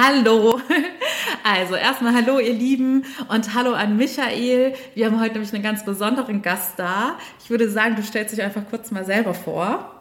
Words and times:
Hallo. 0.00 0.58
Also 1.42 1.74
erstmal 1.74 2.14
hallo 2.14 2.38
ihr 2.38 2.52
Lieben 2.52 3.04
und 3.28 3.54
hallo 3.54 3.72
an 3.72 3.96
Michael. 3.96 4.74
Wir 4.94 5.06
haben 5.06 5.20
heute 5.20 5.34
nämlich 5.34 5.54
einen 5.54 5.62
ganz 5.62 5.84
besonderen 5.84 6.42
Gast 6.42 6.78
da. 6.78 7.18
Ich 7.42 7.48
würde 7.48 7.70
sagen, 7.70 7.96
du 7.96 8.02
stellst 8.02 8.34
dich 8.34 8.42
einfach 8.42 8.62
kurz 8.68 8.90
mal 8.90 9.06
selber 9.06 9.32
vor. 9.32 9.94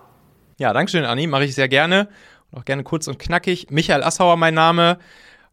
Ja, 0.58 0.74
danke 0.74 0.92
schön, 0.92 1.06
Anni. 1.06 1.28
Mache 1.28 1.46
ich 1.46 1.56
sehr 1.56 1.70
gerne. 1.70 2.10
Und 2.52 2.60
auch 2.60 2.66
gerne 2.66 2.84
kurz 2.84 3.08
und 3.08 3.20
knackig. 3.20 3.68
Michael 3.70 4.04
Assauer 4.04 4.36
mein 4.36 4.54
Name. 4.54 5.00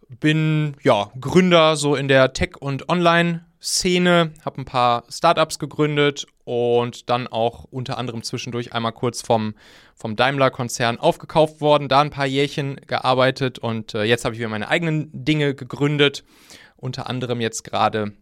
Bin 0.08 0.76
ja 0.82 1.10
Gründer 1.20 1.76
so 1.76 1.94
in 1.94 2.08
der 2.08 2.32
Tech- 2.32 2.56
und 2.60 2.88
Online-Szene. 3.56 4.32
Habe 4.44 4.60
ein 4.60 4.64
paar 4.64 5.04
Startups 5.08 5.58
gegründet 5.58 6.26
und 6.44 7.08
dann 7.10 7.26
auch 7.26 7.64
unter 7.64 7.98
anderem 7.98 8.22
zwischendurch 8.22 8.72
einmal 8.72 8.92
kurz 8.92 9.22
vom, 9.22 9.54
vom 9.94 10.16
Daimler-Konzern 10.16 10.98
aufgekauft 10.98 11.60
worden, 11.60 11.88
da 11.88 12.00
ein 12.00 12.10
paar 12.10 12.26
Jährchen 12.26 12.76
gearbeitet 12.86 13.58
und 13.58 13.94
äh, 13.94 14.04
jetzt 14.04 14.24
habe 14.24 14.34
ich 14.34 14.38
wieder 14.38 14.48
meine 14.48 14.68
eigenen 14.68 15.10
Dinge 15.12 15.54
gegründet. 15.54 16.24
Unter 16.76 17.08
anderem 17.08 17.40
jetzt 17.40 17.64
gerade 17.64 18.12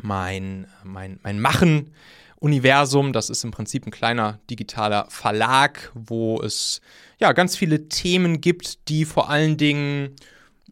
mein, 0.00 0.66
mein, 0.84 1.18
mein 1.22 1.40
Machen. 1.40 1.94
Universum, 2.36 3.12
das 3.12 3.30
ist 3.30 3.44
im 3.44 3.52
Prinzip 3.52 3.86
ein 3.86 3.92
kleiner 3.92 4.40
digitaler 4.50 5.06
Verlag, 5.10 5.92
wo 5.94 6.40
es 6.40 6.80
ja 7.20 7.32
ganz 7.32 7.56
viele 7.56 7.88
Themen 7.88 8.40
gibt, 8.40 8.88
die 8.88 9.04
vor 9.04 9.30
allen 9.30 9.56
Dingen 9.56 10.16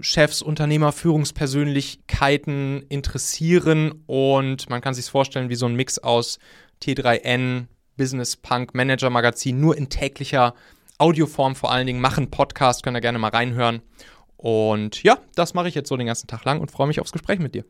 Chefs, 0.00 0.42
Unternehmer, 0.42 0.92
Führungspersönlichkeiten 0.92 2.82
interessieren 2.88 4.02
und 4.06 4.68
man 4.70 4.80
kann 4.80 4.94
sich 4.94 5.06
vorstellen 5.06 5.48
wie 5.48 5.54
so 5.54 5.66
ein 5.66 5.74
Mix 5.74 5.98
aus 5.98 6.38
T3N, 6.82 7.66
Business 7.96 8.36
Punk, 8.36 8.74
Manager 8.74 9.10
Magazin, 9.10 9.60
nur 9.60 9.76
in 9.76 9.88
täglicher 9.88 10.54
Audioform 10.98 11.54
vor 11.54 11.72
allen 11.72 11.86
Dingen 11.86 12.00
machen. 12.00 12.30
Podcast, 12.30 12.82
könnt 12.82 12.96
ihr 12.96 13.00
gerne 13.00 13.18
mal 13.18 13.30
reinhören. 13.30 13.82
Und 14.36 15.02
ja, 15.02 15.18
das 15.34 15.54
mache 15.54 15.68
ich 15.68 15.74
jetzt 15.74 15.88
so 15.88 15.96
den 15.96 16.06
ganzen 16.06 16.26
Tag 16.26 16.44
lang 16.44 16.60
und 16.60 16.70
freue 16.70 16.86
mich 16.86 17.00
aufs 17.00 17.12
Gespräch 17.12 17.38
mit 17.38 17.54
dir. 17.54 17.64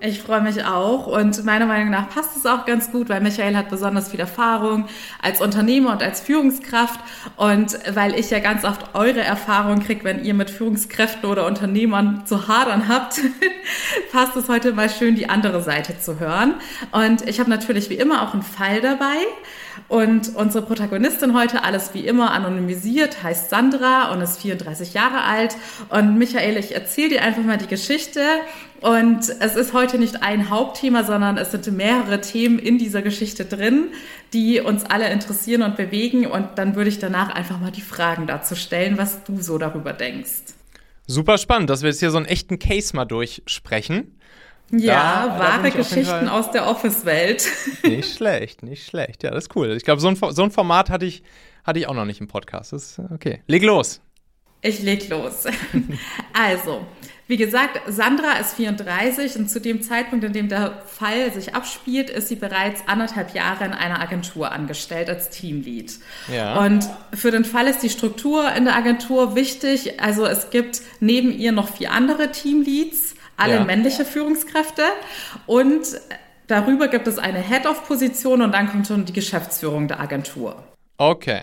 Ich 0.00 0.20
freue 0.20 0.40
mich 0.40 0.64
auch 0.64 1.06
und 1.06 1.44
meiner 1.44 1.66
Meinung 1.66 1.88
nach 1.88 2.10
passt 2.10 2.36
es 2.36 2.44
auch 2.46 2.66
ganz 2.66 2.90
gut, 2.90 3.08
weil 3.08 3.20
Michael 3.20 3.56
hat 3.56 3.70
besonders 3.70 4.10
viel 4.10 4.18
Erfahrung 4.18 4.86
als 5.22 5.40
Unternehmer 5.40 5.92
und 5.92 6.02
als 6.02 6.20
Führungskraft 6.20 6.98
und 7.36 7.78
weil 7.94 8.18
ich 8.18 8.28
ja 8.28 8.40
ganz 8.40 8.64
oft 8.64 8.94
eure 8.94 9.20
Erfahrung 9.20 9.80
kriege, 9.80 10.02
wenn 10.02 10.24
ihr 10.24 10.34
mit 10.34 10.50
Führungskräften 10.50 11.30
oder 11.30 11.46
Unternehmern 11.46 12.26
zu 12.26 12.48
hadern 12.48 12.88
habt, 12.88 13.20
passt 14.12 14.36
es 14.36 14.48
heute 14.48 14.72
mal 14.72 14.90
schön, 14.90 15.14
die 15.14 15.28
andere 15.28 15.62
Seite 15.62 15.98
zu 15.98 16.18
hören. 16.18 16.54
Und 16.90 17.26
ich 17.28 17.38
habe 17.38 17.48
natürlich 17.48 17.88
wie 17.88 17.94
immer 17.94 18.22
auch 18.22 18.34
einen 18.34 18.42
Fall 18.42 18.80
dabei. 18.80 19.16
Und 19.88 20.34
unsere 20.34 20.64
Protagonistin 20.64 21.34
heute, 21.34 21.64
alles 21.64 21.94
wie 21.94 22.06
immer 22.06 22.32
anonymisiert, 22.32 23.22
heißt 23.22 23.50
Sandra 23.50 24.12
und 24.12 24.20
ist 24.20 24.40
34 24.40 24.94
Jahre 24.94 25.22
alt. 25.22 25.56
Und 25.90 26.18
Michael, 26.18 26.56
ich 26.56 26.74
erzähle 26.74 27.10
dir 27.10 27.22
einfach 27.22 27.42
mal 27.42 27.58
die 27.58 27.66
Geschichte. 27.66 28.20
Und 28.80 29.28
es 29.40 29.56
ist 29.56 29.72
heute 29.72 29.98
nicht 29.98 30.22
ein 30.22 30.50
Hauptthema, 30.50 31.04
sondern 31.04 31.38
es 31.38 31.50
sind 31.50 31.70
mehrere 31.72 32.20
Themen 32.20 32.58
in 32.58 32.78
dieser 32.78 33.02
Geschichte 33.02 33.44
drin, 33.44 33.88
die 34.32 34.60
uns 34.60 34.84
alle 34.84 35.10
interessieren 35.10 35.62
und 35.62 35.76
bewegen. 35.76 36.26
Und 36.26 36.50
dann 36.56 36.76
würde 36.76 36.90
ich 36.90 36.98
danach 36.98 37.34
einfach 37.34 37.60
mal 37.60 37.70
die 37.70 37.80
Fragen 37.80 38.26
dazu 38.26 38.54
stellen, 38.54 38.98
was 38.98 39.24
du 39.24 39.40
so 39.40 39.58
darüber 39.58 39.92
denkst. 39.92 40.54
Super 41.06 41.36
spannend, 41.38 41.68
dass 41.68 41.82
wir 41.82 41.90
jetzt 41.90 42.00
hier 42.00 42.10
so 42.10 42.16
einen 42.16 42.26
echten 42.26 42.58
Case 42.58 42.96
mal 42.96 43.04
durchsprechen. 43.04 44.18
Ja, 44.70 45.26
da, 45.26 45.38
wahre 45.38 45.70
da 45.70 45.76
Geschichten 45.76 46.28
aus 46.28 46.50
der 46.50 46.66
Office-Welt. 46.66 47.46
Nicht 47.84 48.16
schlecht, 48.16 48.62
nicht 48.62 48.86
schlecht. 48.86 49.22
Ja, 49.22 49.30
das 49.30 49.44
ist 49.44 49.56
cool. 49.56 49.72
Ich 49.72 49.84
glaube, 49.84 50.00
so 50.00 50.08
ein, 50.08 50.16
so 50.16 50.42
ein 50.42 50.50
Format 50.50 50.90
hatte 50.90 51.04
ich, 51.04 51.22
hatte 51.64 51.78
ich 51.78 51.86
auch 51.86 51.94
noch 51.94 52.06
nicht 52.06 52.20
im 52.20 52.28
Podcast. 52.28 52.72
Das 52.72 52.98
ist 52.98 53.00
okay. 53.12 53.42
Leg 53.46 53.62
los. 53.62 54.00
Ich 54.62 54.82
leg 54.82 55.08
los. 55.10 55.44
also, 56.32 56.86
wie 57.26 57.36
gesagt, 57.36 57.80
Sandra 57.86 58.38
ist 58.38 58.54
34 58.54 59.36
und 59.36 59.50
zu 59.50 59.60
dem 59.60 59.82
Zeitpunkt, 59.82 60.24
in 60.24 60.32
dem 60.32 60.48
der 60.48 60.82
Fall 60.86 61.32
sich 61.32 61.54
abspielt, 61.54 62.08
ist 62.08 62.28
sie 62.28 62.36
bereits 62.36 62.82
anderthalb 62.86 63.34
Jahre 63.34 63.64
in 63.64 63.72
einer 63.72 64.00
Agentur 64.00 64.52
angestellt 64.52 65.10
als 65.10 65.28
Teamlead. 65.28 65.98
Ja. 66.32 66.64
Und 66.64 66.88
für 67.12 67.30
den 67.30 67.44
Fall 67.44 67.66
ist 67.66 67.82
die 67.82 67.90
Struktur 67.90 68.50
in 68.52 68.64
der 68.64 68.74
Agentur 68.74 69.34
wichtig. 69.34 70.00
Also 70.00 70.24
es 70.24 70.48
gibt 70.48 70.80
neben 71.00 71.30
ihr 71.30 71.52
noch 71.52 71.68
vier 71.68 71.92
andere 71.92 72.32
Teamleads 72.32 73.13
alle 73.36 73.54
ja. 73.54 73.64
männliche 73.64 74.04
Führungskräfte 74.04 74.82
und 75.46 75.82
darüber 76.46 76.88
gibt 76.88 77.06
es 77.06 77.18
eine 77.18 77.40
Head-of-Position 77.40 78.42
und 78.42 78.52
dann 78.52 78.70
kommt 78.70 78.86
schon 78.86 79.04
die 79.04 79.12
Geschäftsführung 79.12 79.88
der 79.88 80.00
Agentur. 80.00 80.62
Okay. 80.98 81.42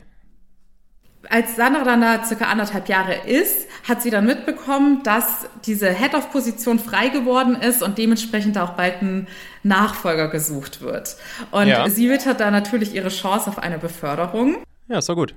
Als 1.30 1.56
Sandra 1.56 1.84
dann 1.84 2.02
da 2.02 2.24
circa 2.26 2.46
anderthalb 2.46 2.90
Jahre 2.90 3.14
ist, 3.28 3.68
hat 3.88 4.02
sie 4.02 4.10
dann 4.10 4.26
mitbekommen, 4.26 5.04
dass 5.04 5.48
diese 5.66 5.90
Head-of-Position 5.90 6.80
frei 6.80 7.10
geworden 7.10 7.56
ist 7.56 7.84
und 7.84 8.00
dementsprechend 8.00 8.58
auch 8.58 8.72
bald 8.72 9.02
ein 9.04 9.28
Nachfolger 9.62 10.30
gesucht 10.30 10.82
wird. 10.82 11.18
Und 11.52 11.68
ja. 11.68 11.88
sie 11.90 12.10
wittert 12.10 12.40
da 12.40 12.50
natürlich 12.50 12.96
ihre 12.96 13.10
Chance 13.10 13.50
auf 13.50 13.60
eine 13.60 13.78
Beförderung. 13.78 14.64
Ja, 14.88 14.98
ist 14.98 15.10
doch 15.10 15.16
gut. 15.16 15.36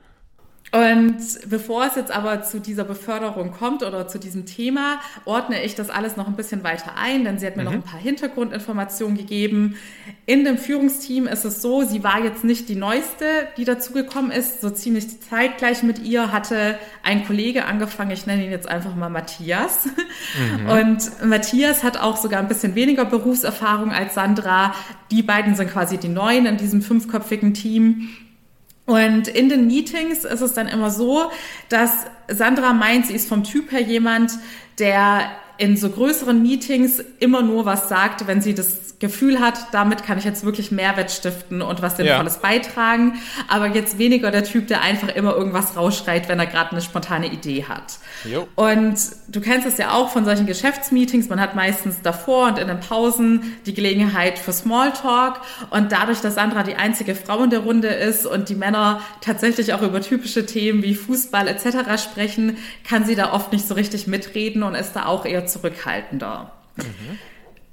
Und 0.75 1.49
bevor 1.49 1.87
es 1.87 1.95
jetzt 1.95 2.11
aber 2.11 2.43
zu 2.43 2.59
dieser 2.59 2.83
Beförderung 2.83 3.53
kommt 3.53 3.85
oder 3.85 4.09
zu 4.09 4.19
diesem 4.19 4.45
Thema, 4.45 4.99
ordne 5.25 5.63
ich 5.63 5.77
das 5.77 5.89
alles 5.89 6.17
noch 6.17 6.27
ein 6.27 6.35
bisschen 6.35 6.65
weiter 6.65 6.97
ein, 6.97 7.23
denn 7.23 7.39
sie 7.39 7.47
hat 7.47 7.55
mir 7.55 7.63
mhm. 7.63 7.67
noch 7.67 7.75
ein 7.75 7.83
paar 7.83 8.01
Hintergrundinformationen 8.01 9.17
gegeben. 9.17 9.77
In 10.27 10.45
dem 10.45 10.59
Führungsteam 10.59 11.29
ist 11.29 11.45
es 11.45 11.63
so, 11.63 11.85
sie 11.85 12.03
war 12.03 12.25
jetzt 12.25 12.43
nicht 12.43 12.69
die 12.69 12.75
neueste, 12.75 13.25
die 13.57 13.65
dazugekommen 13.65 14.33
ist. 14.33 14.63
So 14.63 14.71
ziemlich 14.71 15.21
zeitgleich 15.21 15.85
mit 15.85 16.01
ihr 16.01 16.33
hatte 16.33 16.77
ein 17.05 17.25
Kollege 17.25 17.67
angefangen, 17.67 18.11
ich 18.11 18.27
nenne 18.27 18.45
ihn 18.45 18.51
jetzt 18.51 18.69
einfach 18.69 18.97
mal 18.97 19.11
Matthias. 19.11 19.87
Mhm. 19.87 20.69
Und 20.69 21.25
Matthias 21.25 21.85
hat 21.85 21.99
auch 21.99 22.17
sogar 22.17 22.41
ein 22.41 22.49
bisschen 22.49 22.75
weniger 22.75 23.05
Berufserfahrung 23.05 23.93
als 23.93 24.15
Sandra. 24.15 24.75
Die 25.13 25.23
beiden 25.23 25.55
sind 25.55 25.71
quasi 25.71 25.99
die 25.99 26.09
Neuen 26.09 26.47
in 26.47 26.57
diesem 26.57 26.83
fünfköpfigen 26.83 27.55
Team. 27.55 28.09
Und 28.87 29.29
in 29.29 29.49
den 29.49 29.67
Meetings 29.67 30.25
ist 30.25 30.41
es 30.41 30.53
dann 30.53 30.69
immer 30.69 30.91
so, 30.91 31.31
dass 31.69 31.91
Sandra 32.29 32.73
meint, 32.73 33.07
sie 33.07 33.15
ist 33.15 33.29
vom 33.29 33.45
Typ 33.45 33.73
her 33.73 33.81
jemand, 33.81 34.33
der 34.79 35.31
in 35.57 35.77
so 35.77 35.89
größeren 35.89 36.43
Meetings 36.43 37.03
immer 37.21 37.43
nur 37.43 37.65
was 37.65 37.89
sagt, 37.89 38.27
wenn 38.27 38.43
sie 38.43 38.55
das 38.55 38.94
Gefühl 39.05 39.39
hat, 39.39 39.59
damit 39.73 40.03
kann 40.03 40.17
ich 40.17 40.25
jetzt 40.25 40.45
wirklich 40.45 40.71
Mehrwert 40.71 41.11
stiften 41.11 41.61
und 41.61 41.83
was 41.83 41.99
Sinnvolles 41.99 42.41
ja. 42.43 42.49
beitragen. 42.49 43.19
Aber 43.49 43.67
jetzt 43.67 43.99
weniger 43.99 44.31
der 44.31 44.45
Typ, 44.45 44.67
der 44.69 44.81
einfach 44.81 45.09
immer 45.09 45.35
irgendwas 45.35 45.77
rausschreit, 45.77 46.27
wenn 46.31 46.41
er 46.41 46.47
gerade 46.47 46.73
eine 46.73 46.81
spontane 46.81 47.27
Idee 47.27 47.67
hat. 47.69 47.99
Jo. 48.25 48.49
Und 48.55 48.97
du 49.29 49.43
kennst 49.43 49.67
es 49.67 49.77
ja 49.77 49.93
auch 49.93 50.09
von 50.09 50.25
solchen 50.25 50.47
Geschäftsmeetings. 50.47 51.29
Man 51.29 51.39
hat 51.39 51.55
meistens 51.55 52.01
davor 52.01 52.49
und 52.49 52.59
in 52.59 52.67
den 52.69 52.81
Pausen 52.81 53.43
die 53.67 53.75
Gelegenheit 53.75 54.39
für 54.39 54.55
Smalltalk. 54.55 55.43
Und 55.69 55.93
dadurch, 55.93 56.23
dass 56.23 56.37
Sandra 56.37 56.63
die 56.63 56.77
einzige 56.77 57.15
Frau 57.15 57.43
in 57.43 57.51
der 57.51 57.61
Runde 57.61 57.89
ist 57.89 58.25
und 58.25 58.49
die 58.49 58.55
Männer 58.55 59.03
tatsächlich 59.21 59.75
auch 59.75 59.83
über 59.83 60.01
typische 60.01 60.47
Themen 60.47 60.83
wie 60.83 60.95
Fußball 60.95 61.47
etc. 61.47 62.03
sprechen, 62.03 62.57
kann 62.89 63.05
sie 63.05 63.17
da 63.17 63.35
oft 63.35 63.53
nicht 63.53 63.69
so 63.69 63.75
richtig 63.75 64.07
mitreden 64.07 64.63
und 64.63 64.75
ist 64.75 64.95
da 64.95 65.05
auch 65.05 65.27
eher 65.27 65.45
zurückhaltender. 65.45 66.53
Mhm. 66.77 67.19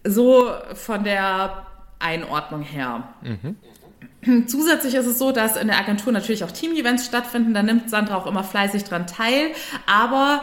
So 0.04 0.52
von 0.74 1.04
der 1.04 1.66
Einordnung 2.00 2.62
her. 2.62 3.10
Mhm. 3.22 4.48
Zusätzlich 4.48 4.94
ist 4.96 5.08
es 5.08 5.18
so, 5.18 5.32
dass 5.32 5.58
in 5.58 5.68
der 5.68 5.80
Agentur 5.80 6.14
natürlich 6.14 6.44
auch 6.44 6.52
Team-Events 6.52 7.06
stattfinden. 7.06 7.54
Da 7.54 7.64
nimmt 7.64 7.90
Sandra 7.90 8.16
auch 8.16 8.28
immer 8.28 8.44
fleißig 8.44 8.84
dran 8.84 9.08
teil. 9.08 9.52
Aber 9.88 10.42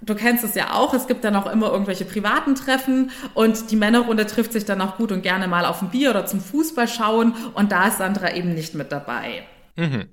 du 0.00 0.14
kennst 0.14 0.44
es 0.44 0.54
ja 0.54 0.74
auch, 0.74 0.94
es 0.94 1.06
gibt 1.06 1.24
dann 1.24 1.34
auch 1.34 1.50
immer 1.50 1.72
irgendwelche 1.72 2.04
privaten 2.04 2.54
Treffen 2.54 3.10
und 3.34 3.70
die 3.70 3.76
Männerrunde 3.76 4.26
trifft 4.26 4.52
sich 4.52 4.64
dann 4.64 4.80
auch 4.80 4.96
gut 4.96 5.10
und 5.10 5.22
gerne 5.22 5.48
mal 5.48 5.64
auf 5.64 5.82
ein 5.82 5.90
Bier 5.90 6.10
oder 6.10 6.26
zum 6.26 6.40
Fußball 6.40 6.88
schauen. 6.88 7.34
Und 7.54 7.72
da 7.72 7.88
ist 7.88 7.98
Sandra 7.98 8.32
eben 8.34 8.54
nicht 8.54 8.74
mit 8.74 8.92
dabei. 8.92 9.44
Mhm. 9.76 10.08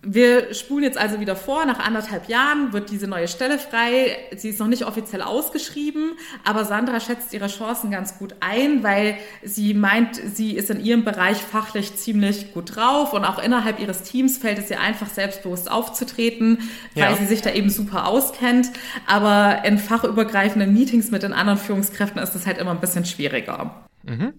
Wir 0.00 0.54
spulen 0.54 0.84
jetzt 0.84 0.96
also 0.96 1.18
wieder 1.18 1.34
vor. 1.34 1.66
Nach 1.66 1.80
anderthalb 1.80 2.28
Jahren 2.28 2.72
wird 2.72 2.90
diese 2.90 3.08
neue 3.08 3.26
Stelle 3.26 3.58
frei. 3.58 4.16
Sie 4.36 4.50
ist 4.50 4.60
noch 4.60 4.68
nicht 4.68 4.86
offiziell 4.86 5.22
ausgeschrieben, 5.22 6.12
aber 6.44 6.64
Sandra 6.64 7.00
schätzt 7.00 7.34
ihre 7.34 7.48
Chancen 7.48 7.90
ganz 7.90 8.16
gut 8.16 8.36
ein, 8.38 8.84
weil 8.84 9.18
sie 9.42 9.74
meint, 9.74 10.14
sie 10.14 10.54
ist 10.54 10.70
in 10.70 10.84
ihrem 10.84 11.04
Bereich 11.04 11.38
fachlich 11.38 11.96
ziemlich 11.96 12.54
gut 12.54 12.76
drauf 12.76 13.12
und 13.12 13.24
auch 13.24 13.42
innerhalb 13.42 13.80
ihres 13.80 14.02
Teams 14.02 14.38
fällt 14.38 14.58
es 14.58 14.70
ihr 14.70 14.80
einfach 14.80 15.08
selbstbewusst 15.08 15.68
aufzutreten, 15.68 16.58
weil 16.94 17.10
ja. 17.10 17.16
sie 17.16 17.26
sich 17.26 17.42
da 17.42 17.50
eben 17.50 17.68
super 17.68 18.06
auskennt. 18.06 18.70
Aber 19.08 19.64
in 19.64 19.78
fachübergreifenden 19.78 20.72
Meetings 20.72 21.10
mit 21.10 21.24
den 21.24 21.32
anderen 21.32 21.58
Führungskräften 21.58 22.22
ist 22.22 22.36
es 22.36 22.46
halt 22.46 22.58
immer 22.58 22.70
ein 22.70 22.80
bisschen 22.80 23.04
schwieriger. 23.04 23.74
Mhm. 24.04 24.32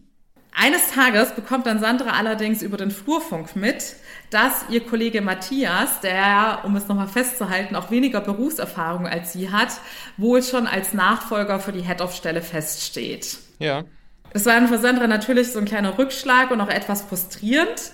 Eines 0.62 0.92
Tages 0.92 1.32
bekommt 1.32 1.68
dann 1.68 1.80
Sandra 1.80 2.12
allerdings 2.12 2.62
über 2.62 2.76
den 2.76 2.92
Flurfunk 2.92 3.56
mit, 3.56 3.96
dass 4.30 4.66
ihr 4.70 4.86
Kollege 4.86 5.22
Matthias, 5.22 6.02
der, 6.02 6.60
um 6.64 6.76
es 6.76 6.88
nochmal 6.88 7.08
festzuhalten, 7.08 7.76
auch 7.76 7.92
weniger 7.92 8.22
Berufserfahrung 8.22 9.08
als 9.08 9.34
sie 9.34 9.52
hat, 9.52 9.70
wohl 10.18 10.44
schon 10.44 10.68
als 10.68 10.94
Nachfolger 10.94 11.60
für 11.60 11.72
die 11.72 11.82
Head-of-Stelle 11.82 12.42
feststeht. 12.42 13.38
Ja. 13.60 13.84
Das 14.32 14.46
war 14.46 14.68
für 14.68 14.78
Sandra 14.78 15.08
natürlich 15.08 15.52
so 15.52 15.60
ein 15.60 15.66
kleiner 15.66 15.98
Rückschlag 15.98 16.52
und 16.52 16.62
auch 16.62 16.70
etwas 16.70 17.02
frustrierend. 17.02 17.92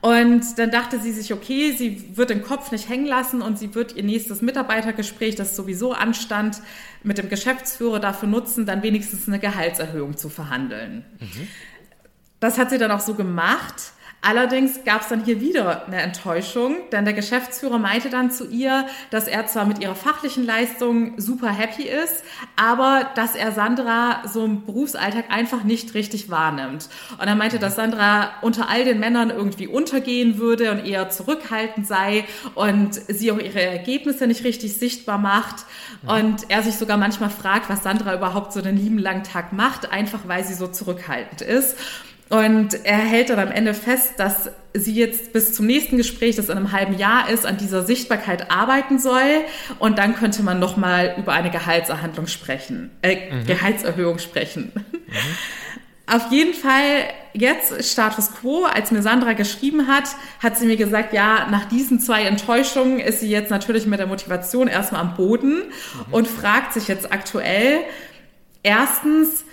Und 0.00 0.58
dann 0.58 0.72
dachte 0.72 0.98
sie 0.98 1.12
sich, 1.12 1.32
okay, 1.32 1.72
sie 1.72 2.16
wird 2.16 2.30
den 2.30 2.42
Kopf 2.42 2.72
nicht 2.72 2.88
hängen 2.88 3.06
lassen 3.06 3.40
und 3.40 3.56
sie 3.56 3.74
wird 3.76 3.94
ihr 3.94 4.02
nächstes 4.02 4.42
Mitarbeitergespräch, 4.42 5.36
das 5.36 5.54
sowieso 5.54 5.92
anstand, 5.92 6.60
mit 7.04 7.18
dem 7.18 7.28
Geschäftsführer 7.28 8.00
dafür 8.00 8.28
nutzen, 8.28 8.66
dann 8.66 8.82
wenigstens 8.82 9.28
eine 9.28 9.38
Gehaltserhöhung 9.38 10.16
zu 10.16 10.28
verhandeln. 10.28 11.04
Mhm. 11.20 11.48
Das 12.40 12.58
hat 12.58 12.70
sie 12.70 12.78
dann 12.78 12.90
auch 12.90 13.00
so 13.00 13.14
gemacht. 13.14 13.92
Allerdings 14.22 14.82
gab 14.84 15.02
es 15.02 15.08
dann 15.08 15.24
hier 15.24 15.40
wieder 15.40 15.86
eine 15.86 16.02
Enttäuschung, 16.02 16.76
denn 16.90 17.04
der 17.04 17.14
Geschäftsführer 17.14 17.78
meinte 17.78 18.10
dann 18.10 18.32
zu 18.32 18.48
ihr, 18.48 18.86
dass 19.10 19.28
er 19.28 19.46
zwar 19.46 19.66
mit 19.66 19.78
ihrer 19.78 19.94
fachlichen 19.94 20.44
Leistung 20.44 21.20
super 21.20 21.48
happy 21.48 21.84
ist, 21.84 22.24
aber 22.56 23.08
dass 23.14 23.36
er 23.36 23.52
Sandra 23.52 24.22
so 24.26 24.44
im 24.44 24.64
Berufsalltag 24.64 25.30
einfach 25.30 25.62
nicht 25.62 25.94
richtig 25.94 26.28
wahrnimmt. 26.28 26.88
Und 27.20 27.28
er 27.28 27.36
meinte, 27.36 27.60
dass 27.60 27.76
Sandra 27.76 28.30
unter 28.42 28.68
all 28.68 28.84
den 28.84 28.98
Männern 28.98 29.30
irgendwie 29.30 29.68
untergehen 29.68 30.38
würde 30.38 30.72
und 30.72 30.84
eher 30.84 31.08
zurückhaltend 31.08 31.86
sei 31.86 32.24
und 32.56 32.94
sie 32.94 33.30
auch 33.30 33.38
ihre 33.38 33.62
Ergebnisse 33.62 34.26
nicht 34.26 34.42
richtig 34.42 34.76
sichtbar 34.76 35.18
macht. 35.18 35.66
Und 36.04 36.50
er 36.50 36.62
sich 36.62 36.74
sogar 36.74 36.96
manchmal 36.96 37.30
fragt, 37.30 37.70
was 37.70 37.84
Sandra 37.84 38.14
überhaupt 38.14 38.52
so 38.52 38.60
den 38.60 38.76
lieben 38.76 38.98
langen 38.98 39.22
Tag 39.22 39.52
macht, 39.52 39.92
einfach 39.92 40.20
weil 40.26 40.42
sie 40.42 40.54
so 40.54 40.66
zurückhaltend 40.66 41.42
ist. 41.42 41.76
Und 42.28 42.84
er 42.84 42.98
hält 42.98 43.30
dann 43.30 43.38
am 43.38 43.52
Ende 43.52 43.72
fest, 43.72 44.14
dass 44.16 44.50
sie 44.74 44.94
jetzt 44.94 45.32
bis 45.32 45.54
zum 45.54 45.66
nächsten 45.66 45.96
Gespräch, 45.96 46.36
das 46.36 46.48
in 46.48 46.56
einem 46.56 46.72
halben 46.72 46.98
Jahr 46.98 47.30
ist, 47.30 47.46
an 47.46 47.56
dieser 47.56 47.84
Sichtbarkeit 47.84 48.50
arbeiten 48.50 48.98
soll. 48.98 49.44
Und 49.78 49.98
dann 49.98 50.16
könnte 50.16 50.42
man 50.42 50.58
nochmal 50.58 51.14
über 51.18 51.32
eine 51.32 51.50
Gehaltserhandlung 51.50 52.26
sprechen, 52.26 52.90
äh, 53.02 53.32
mhm. 53.32 53.46
Gehaltserhöhung 53.46 54.18
sprechen. 54.18 54.72
Mhm. 54.74 55.12
Auf 56.08 56.30
jeden 56.30 56.54
Fall 56.54 57.08
jetzt 57.32 57.84
Status 57.90 58.32
quo, 58.32 58.64
als 58.64 58.92
mir 58.92 59.02
Sandra 59.02 59.32
geschrieben 59.32 59.88
hat, 59.88 60.04
hat 60.40 60.56
sie 60.56 60.66
mir 60.66 60.76
gesagt, 60.76 61.12
ja, 61.12 61.48
nach 61.50 61.64
diesen 61.64 61.98
zwei 61.98 62.22
Enttäuschungen 62.22 63.00
ist 63.00 63.20
sie 63.20 63.28
jetzt 63.28 63.50
natürlich 63.50 63.86
mit 63.86 63.98
der 63.98 64.06
Motivation 64.06 64.68
erstmal 64.68 65.00
am 65.00 65.14
Boden 65.14 65.54
mhm. 65.54 66.12
und 66.12 66.28
fragt 66.28 66.74
sich 66.74 66.86
jetzt 66.86 67.12
aktuell, 67.12 67.80
erstens, 68.62 69.44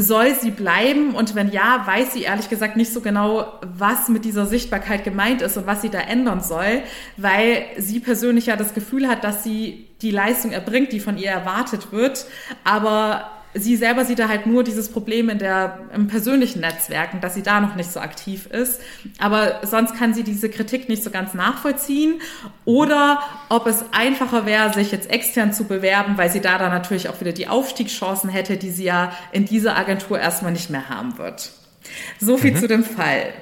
soll 0.00 0.34
sie 0.34 0.50
bleiben? 0.50 1.14
Und 1.14 1.34
wenn 1.34 1.50
ja, 1.50 1.82
weiß 1.86 2.12
sie 2.12 2.22
ehrlich 2.22 2.48
gesagt 2.48 2.76
nicht 2.76 2.92
so 2.92 3.00
genau, 3.00 3.58
was 3.62 4.08
mit 4.08 4.24
dieser 4.24 4.46
Sichtbarkeit 4.46 5.04
gemeint 5.04 5.42
ist 5.42 5.56
und 5.56 5.66
was 5.66 5.82
sie 5.82 5.90
da 5.90 6.00
ändern 6.00 6.40
soll, 6.40 6.82
weil 7.16 7.64
sie 7.76 8.00
persönlich 8.00 8.46
ja 8.46 8.56
das 8.56 8.74
Gefühl 8.74 9.08
hat, 9.08 9.24
dass 9.24 9.44
sie 9.44 9.88
die 10.02 10.10
Leistung 10.10 10.52
erbringt, 10.52 10.92
die 10.92 11.00
von 11.00 11.18
ihr 11.18 11.30
erwartet 11.30 11.92
wird, 11.92 12.26
aber 12.64 13.37
sie 13.54 13.76
selber 13.76 14.04
sieht 14.04 14.18
da 14.18 14.28
halt 14.28 14.46
nur 14.46 14.64
dieses 14.64 14.88
Problem 14.90 15.28
in 15.28 15.38
der, 15.38 15.80
im 15.94 16.08
persönlichen 16.08 16.60
Netzwerken, 16.60 17.20
dass 17.20 17.34
sie 17.34 17.42
da 17.42 17.60
noch 17.60 17.76
nicht 17.76 17.90
so 17.90 18.00
aktiv 18.00 18.46
ist. 18.46 18.80
Aber 19.18 19.60
sonst 19.64 19.96
kann 19.96 20.14
sie 20.14 20.22
diese 20.22 20.48
Kritik 20.48 20.88
nicht 20.88 21.02
so 21.02 21.10
ganz 21.10 21.34
nachvollziehen. 21.34 22.20
Oder 22.64 23.22
ob 23.48 23.66
es 23.66 23.84
einfacher 23.92 24.46
wäre, 24.46 24.72
sich 24.72 24.92
jetzt 24.92 25.10
extern 25.10 25.52
zu 25.52 25.64
bewerben, 25.64 26.18
weil 26.18 26.30
sie 26.30 26.40
da 26.40 26.58
dann 26.58 26.70
natürlich 26.70 27.08
auch 27.08 27.20
wieder 27.20 27.32
die 27.32 27.48
Aufstiegschancen 27.48 28.30
hätte, 28.30 28.56
die 28.56 28.70
sie 28.70 28.84
ja 28.84 29.12
in 29.32 29.44
dieser 29.44 29.76
Agentur 29.76 30.18
erstmal 30.18 30.52
nicht 30.52 30.70
mehr 30.70 30.88
haben 30.88 31.18
wird. 31.18 31.50
So 32.18 32.36
viel 32.36 32.52
mhm. 32.52 32.56
zu 32.58 32.68
dem 32.68 32.84
Fall. 32.84 33.32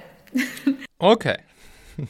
Okay. 0.99 1.37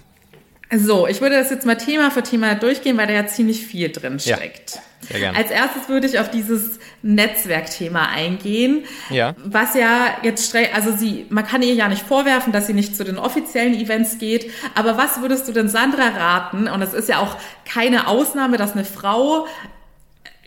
So, 0.74 1.06
ich 1.06 1.20
würde 1.20 1.36
das 1.36 1.50
jetzt 1.50 1.64
mal 1.64 1.76
Thema 1.76 2.10
für 2.10 2.24
Thema 2.24 2.56
durchgehen, 2.56 2.96
weil 2.96 3.06
da 3.06 3.12
ja 3.12 3.26
ziemlich 3.28 3.64
viel 3.64 3.88
drin 3.90 4.18
steckt. 4.18 4.74
Ja. 4.74 4.80
Sehr 5.08 5.20
gerne. 5.20 5.38
Als 5.38 5.50
erstes 5.50 5.88
würde 5.88 6.06
ich 6.06 6.18
auf 6.18 6.30
dieses 6.30 6.78
Netzwerkthema 7.06 8.06
eingehen, 8.06 8.84
ja. 9.10 9.34
was 9.44 9.74
ja 9.74 10.08
jetzt 10.22 10.54
also 10.74 10.96
sie, 10.96 11.26
man 11.30 11.46
kann 11.46 11.62
ihr 11.62 11.74
ja 11.74 11.88
nicht 11.88 12.02
vorwerfen, 12.02 12.52
dass 12.52 12.66
sie 12.66 12.74
nicht 12.74 12.96
zu 12.96 13.04
den 13.04 13.18
offiziellen 13.18 13.74
Events 13.74 14.18
geht, 14.18 14.50
aber 14.74 14.96
was 14.96 15.20
würdest 15.20 15.46
du 15.48 15.52
denn 15.52 15.68
Sandra 15.68 16.08
raten? 16.08 16.68
Und 16.68 16.82
es 16.82 16.94
ist 16.94 17.08
ja 17.08 17.18
auch 17.18 17.36
keine 17.64 18.08
Ausnahme, 18.08 18.56
dass 18.56 18.72
eine 18.72 18.84
Frau 18.84 19.46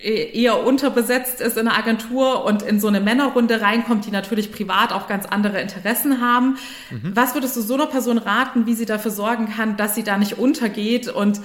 eher 0.01 0.65
unterbesetzt 0.65 1.41
ist 1.41 1.57
in 1.57 1.67
einer 1.67 1.77
Agentur 1.77 2.45
und 2.45 2.61
in 2.61 2.79
so 2.79 2.87
eine 2.87 3.01
Männerrunde 3.01 3.59
reinkommt, 3.59 4.05
die 4.05 4.11
natürlich 4.11 4.51
privat 4.51 4.93
auch 4.93 5.07
ganz 5.07 5.25
andere 5.25 5.59
Interessen 5.59 6.21
haben. 6.21 6.57
Mhm. 6.89 7.11
Was 7.15 7.33
würdest 7.33 7.57
du 7.57 7.61
so 7.61 7.73
einer 7.73 7.87
Person 7.87 8.17
raten, 8.17 8.65
wie 8.65 8.75
sie 8.75 8.85
dafür 8.85 9.11
sorgen 9.11 9.49
kann, 9.49 9.75
dass 9.75 9.95
sie 9.95 10.03
da 10.03 10.17
nicht 10.17 10.37
untergeht 10.37 11.09
und 11.09 11.41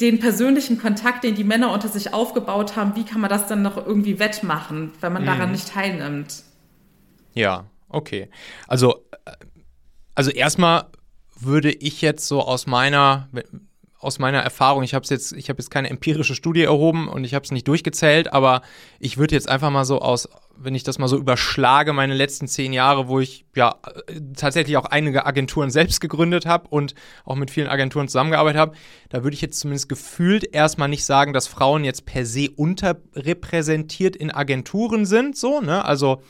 den 0.00 0.18
persönlichen 0.18 0.78
Kontakt, 0.78 1.24
den 1.24 1.34
die 1.34 1.44
Männer 1.44 1.72
unter 1.72 1.88
sich 1.88 2.12
aufgebaut 2.12 2.76
haben, 2.76 2.96
wie 2.96 3.04
kann 3.04 3.20
man 3.20 3.30
das 3.30 3.46
dann 3.46 3.62
noch 3.62 3.76
irgendwie 3.76 4.18
wettmachen, 4.18 4.92
wenn 5.00 5.12
man 5.12 5.22
mhm. 5.22 5.26
daran 5.26 5.52
nicht 5.52 5.72
teilnimmt? 5.72 6.42
Ja, 7.34 7.66
okay. 7.88 8.28
Also, 8.66 9.04
äh, 9.24 9.32
also 10.14 10.30
erstmal 10.30 10.86
würde 11.38 11.70
ich 11.72 12.00
jetzt 12.00 12.26
so 12.26 12.40
aus 12.40 12.66
meiner 12.66 13.28
aus 14.04 14.18
meiner 14.18 14.40
Erfahrung, 14.40 14.82
ich 14.82 14.92
habe 14.92 15.06
jetzt, 15.08 15.32
ich 15.32 15.48
habe 15.48 15.60
jetzt 15.60 15.70
keine 15.70 15.88
empirische 15.88 16.34
Studie 16.34 16.62
erhoben 16.62 17.08
und 17.08 17.24
ich 17.24 17.32
habe 17.32 17.44
es 17.44 17.50
nicht 17.50 17.66
durchgezählt, 17.66 18.34
aber 18.34 18.60
ich 19.00 19.16
würde 19.16 19.34
jetzt 19.34 19.48
einfach 19.48 19.70
mal 19.70 19.86
so 19.86 20.00
aus, 20.00 20.28
wenn 20.56 20.74
ich 20.74 20.82
das 20.82 20.98
mal 20.98 21.08
so 21.08 21.16
überschlage, 21.16 21.92
meine 21.92 22.14
letzten 22.14 22.48
zehn 22.48 22.72
Jahre, 22.72 23.08
wo 23.08 23.20
ich 23.20 23.44
ja 23.54 23.76
tatsächlich 24.36 24.76
auch 24.76 24.86
einige 24.86 25.26
Agenturen 25.26 25.70
selbst 25.70 26.00
gegründet 26.00 26.46
habe 26.46 26.68
und 26.68 26.94
auch 27.24 27.36
mit 27.36 27.50
vielen 27.50 27.68
Agenturen 27.68 28.08
zusammengearbeitet 28.08 28.60
habe, 28.60 28.76
da 29.08 29.22
würde 29.22 29.34
ich 29.34 29.40
jetzt 29.40 29.60
zumindest 29.60 29.88
gefühlt 29.88 30.44
erstmal 30.54 30.88
nicht 30.88 31.04
sagen, 31.04 31.32
dass 31.32 31.46
Frauen 31.46 31.84
jetzt 31.84 32.06
per 32.06 32.26
se 32.26 32.50
unterrepräsentiert 32.50 34.16
in 34.16 34.30
Agenturen 34.30 35.06
sind, 35.06 35.36
so, 35.36 35.60
ne? 35.60 35.84
Also 35.84 36.22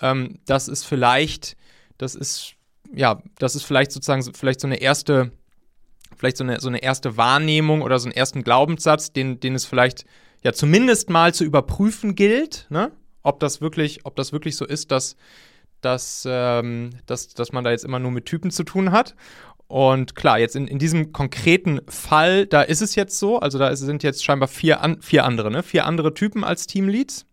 ähm, 0.00 0.38
das 0.46 0.68
ist 0.68 0.84
vielleicht, 0.84 1.56
das 1.98 2.14
ist 2.14 2.54
ja, 2.92 3.22
das 3.38 3.54
ist 3.54 3.64
vielleicht 3.64 3.92
sozusagen 3.92 4.22
vielleicht 4.34 4.60
so 4.60 4.66
eine 4.66 4.80
erste 4.80 5.32
vielleicht 6.16 6.36
so 6.36 6.44
eine, 6.44 6.60
so 6.60 6.68
eine 6.68 6.82
erste 6.82 7.16
Wahrnehmung 7.16 7.82
oder 7.82 7.98
so 7.98 8.06
einen 8.06 8.16
ersten 8.16 8.42
Glaubenssatz, 8.42 9.12
den, 9.12 9.40
den 9.40 9.54
es 9.54 9.64
vielleicht 9.64 10.04
ja 10.42 10.52
zumindest 10.52 11.08
mal 11.08 11.32
zu 11.32 11.44
überprüfen 11.44 12.14
gilt, 12.14 12.66
ne? 12.68 12.92
Ob 13.22 13.40
das 13.40 13.60
wirklich, 13.60 14.04
ob 14.04 14.16
das 14.16 14.32
wirklich 14.32 14.56
so 14.56 14.64
ist, 14.64 14.90
dass, 14.90 15.16
dass, 15.80 16.26
ähm, 16.28 16.90
dass, 17.06 17.28
dass 17.28 17.52
man 17.52 17.64
da 17.64 17.70
jetzt 17.70 17.84
immer 17.84 17.98
nur 17.98 18.10
mit 18.10 18.26
Typen 18.26 18.50
zu 18.50 18.64
tun 18.64 18.92
hat. 18.92 19.14
Und 19.66 20.16
klar, 20.16 20.38
jetzt 20.38 20.56
in, 20.56 20.66
in 20.66 20.80
diesem 20.80 21.12
konkreten 21.12 21.80
Fall, 21.88 22.46
da 22.46 22.62
ist 22.62 22.82
es 22.82 22.96
jetzt 22.96 23.18
so, 23.18 23.38
also 23.38 23.56
da 23.56 23.74
sind 23.76 24.02
jetzt 24.02 24.24
scheinbar 24.24 24.48
vier, 24.48 24.80
an, 24.80 25.00
vier 25.00 25.24
andere, 25.24 25.50
ne? 25.50 25.62
Vier 25.62 25.86
andere 25.86 26.12
Typen 26.12 26.42
als 26.42 26.66
Teamleads. 26.66 27.24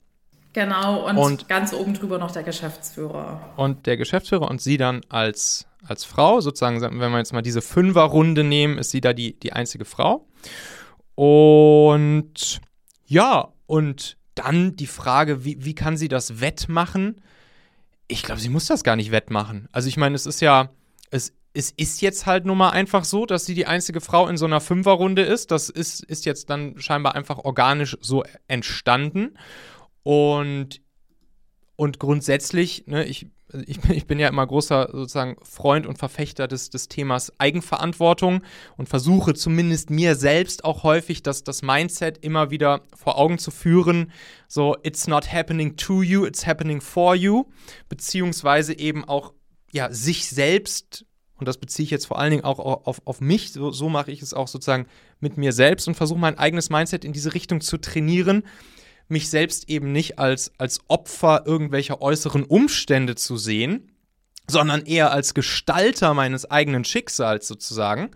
Genau, 0.53 1.07
und, 1.07 1.17
und 1.17 1.49
ganz 1.49 1.73
oben 1.73 1.93
drüber 1.93 2.17
noch 2.17 2.31
der 2.31 2.43
Geschäftsführer. 2.43 3.53
Und 3.57 3.85
der 3.85 3.97
Geschäftsführer 3.97 4.49
und 4.49 4.61
sie 4.61 4.77
dann 4.77 5.01
als, 5.09 5.67
als 5.87 6.03
Frau, 6.03 6.41
sozusagen, 6.41 6.81
wenn 6.81 7.11
wir 7.11 7.17
jetzt 7.17 7.33
mal 7.33 7.41
diese 7.41 7.61
Fünferrunde 7.61 8.43
nehmen, 8.43 8.77
ist 8.77 8.91
sie 8.91 9.01
da 9.01 9.13
die, 9.13 9.39
die 9.39 9.53
einzige 9.53 9.85
Frau. 9.85 10.27
Und 11.15 12.61
ja, 13.06 13.49
und 13.65 14.17
dann 14.37 14.75
die 14.75 14.87
Frage, 14.87 15.44
wie, 15.44 15.63
wie 15.63 15.75
kann 15.75 15.97
sie 15.97 16.07
das 16.07 16.39
wettmachen? 16.41 17.21
Ich 18.07 18.23
glaube, 18.23 18.39
sie 18.39 18.49
muss 18.49 18.67
das 18.67 18.83
gar 18.83 18.95
nicht 18.95 19.11
wettmachen. 19.11 19.67
Also 19.71 19.89
ich 19.89 19.97
meine, 19.97 20.15
es 20.15 20.25
ist 20.25 20.41
ja, 20.41 20.69
es, 21.11 21.33
es 21.53 21.71
ist 21.71 22.01
jetzt 22.01 22.25
halt 22.25 22.45
nun 22.45 22.57
mal 22.57 22.69
einfach 22.69 23.03
so, 23.03 23.25
dass 23.25 23.45
sie 23.45 23.56
die 23.56 23.65
einzige 23.65 23.99
Frau 23.99 24.27
in 24.27 24.37
so 24.37 24.45
einer 24.45 24.61
Fünferrunde 24.61 25.23
ist. 25.23 25.51
Das 25.51 25.69
ist, 25.69 26.03
ist 26.03 26.25
jetzt 26.25 26.49
dann 26.49 26.79
scheinbar 26.79 27.15
einfach 27.15 27.39
organisch 27.39 27.97
so 27.99 28.23
entstanden. 28.47 29.37
Und, 30.03 30.81
und 31.75 31.99
grundsätzlich, 31.99 32.85
ne, 32.87 33.06
ich, 33.06 33.27
ich, 33.66 33.77
ich 33.89 34.07
bin 34.07 34.19
ja 34.19 34.27
immer 34.27 34.45
großer 34.45 34.89
sozusagen 34.92 35.37
Freund 35.42 35.85
und 35.87 35.97
Verfechter 35.97 36.47
des, 36.47 36.69
des 36.69 36.87
Themas 36.87 37.31
Eigenverantwortung 37.39 38.42
und 38.75 38.89
versuche 38.89 39.33
zumindest 39.33 39.89
mir 39.89 40.16
selbst 40.16 40.66
auch 40.66 40.83
häufig 40.83 41.23
das, 41.23 41.44
das 41.44 41.61
Mindset 41.61 42.18
immer 42.19 42.51
wieder 42.51 42.81
vor 42.95 43.18
Augen 43.18 43.37
zu 43.37 43.51
führen. 43.51 44.11
So, 44.47 44.75
it's 44.83 45.07
not 45.07 45.31
happening 45.31 45.77
to 45.77 46.01
you, 46.01 46.25
it's 46.25 46.45
happening 46.45 46.81
for 46.81 47.16
you. 47.16 47.45
Beziehungsweise 47.89 48.77
eben 48.77 49.06
auch 49.06 49.33
ja, 49.71 49.92
sich 49.92 50.27
selbst 50.30 51.06
und 51.39 51.47
das 51.47 51.57
beziehe 51.57 51.83
ich 51.83 51.92
jetzt 51.92 52.07
vor 52.07 52.18
allen 52.18 52.31
Dingen 52.31 52.44
auch 52.44 52.57
auf, 52.57 53.01
auf 53.06 53.21
mich, 53.21 53.51
so, 53.51 53.71
so 53.71 53.89
mache 53.89 54.11
ich 54.11 54.23
es 54.23 54.33
auch 54.33 54.47
sozusagen 54.47 54.87
mit 55.19 55.37
mir 55.37 55.54
selbst 55.54 55.87
und 55.87 55.95
versuche 55.95 56.19
mein 56.19 56.37
eigenes 56.37 56.69
Mindset 56.71 57.06
in 57.06 57.13
diese 57.13 57.35
Richtung 57.35 57.61
zu 57.61 57.77
trainieren, 57.77 58.44
mich 59.07 59.30
selbst 59.30 59.69
eben 59.69 59.92
nicht 59.92 60.19
als, 60.19 60.52
als 60.57 60.81
Opfer 60.87 61.44
irgendwelcher 61.45 62.02
äußeren 62.02 62.44
Umstände 62.44 63.16
zu 63.16 63.37
sehen, 63.37 63.92
sondern 64.47 64.85
eher 64.85 65.11
als 65.11 65.33
Gestalter 65.33 66.14
meines 66.14 66.49
eigenen 66.49 66.83
Schicksals 66.83 67.47
sozusagen. 67.47 68.11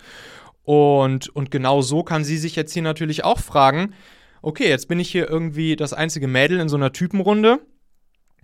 Und, 0.63 1.29
und 1.29 1.51
genau 1.51 1.81
so 1.81 2.03
kann 2.03 2.23
sie 2.23 2.37
sich 2.37 2.55
jetzt 2.55 2.73
hier 2.73 2.83
natürlich 2.83 3.23
auch 3.23 3.39
fragen, 3.39 3.93
okay, 4.41 4.67
jetzt 4.67 4.87
bin 4.87 4.99
ich 4.99 5.11
hier 5.11 5.29
irgendwie 5.29 5.75
das 5.75 5.93
einzige 5.93 6.27
Mädel 6.27 6.59
in 6.59 6.69
so 6.69 6.77
einer 6.77 6.93
Typenrunde. 6.93 7.59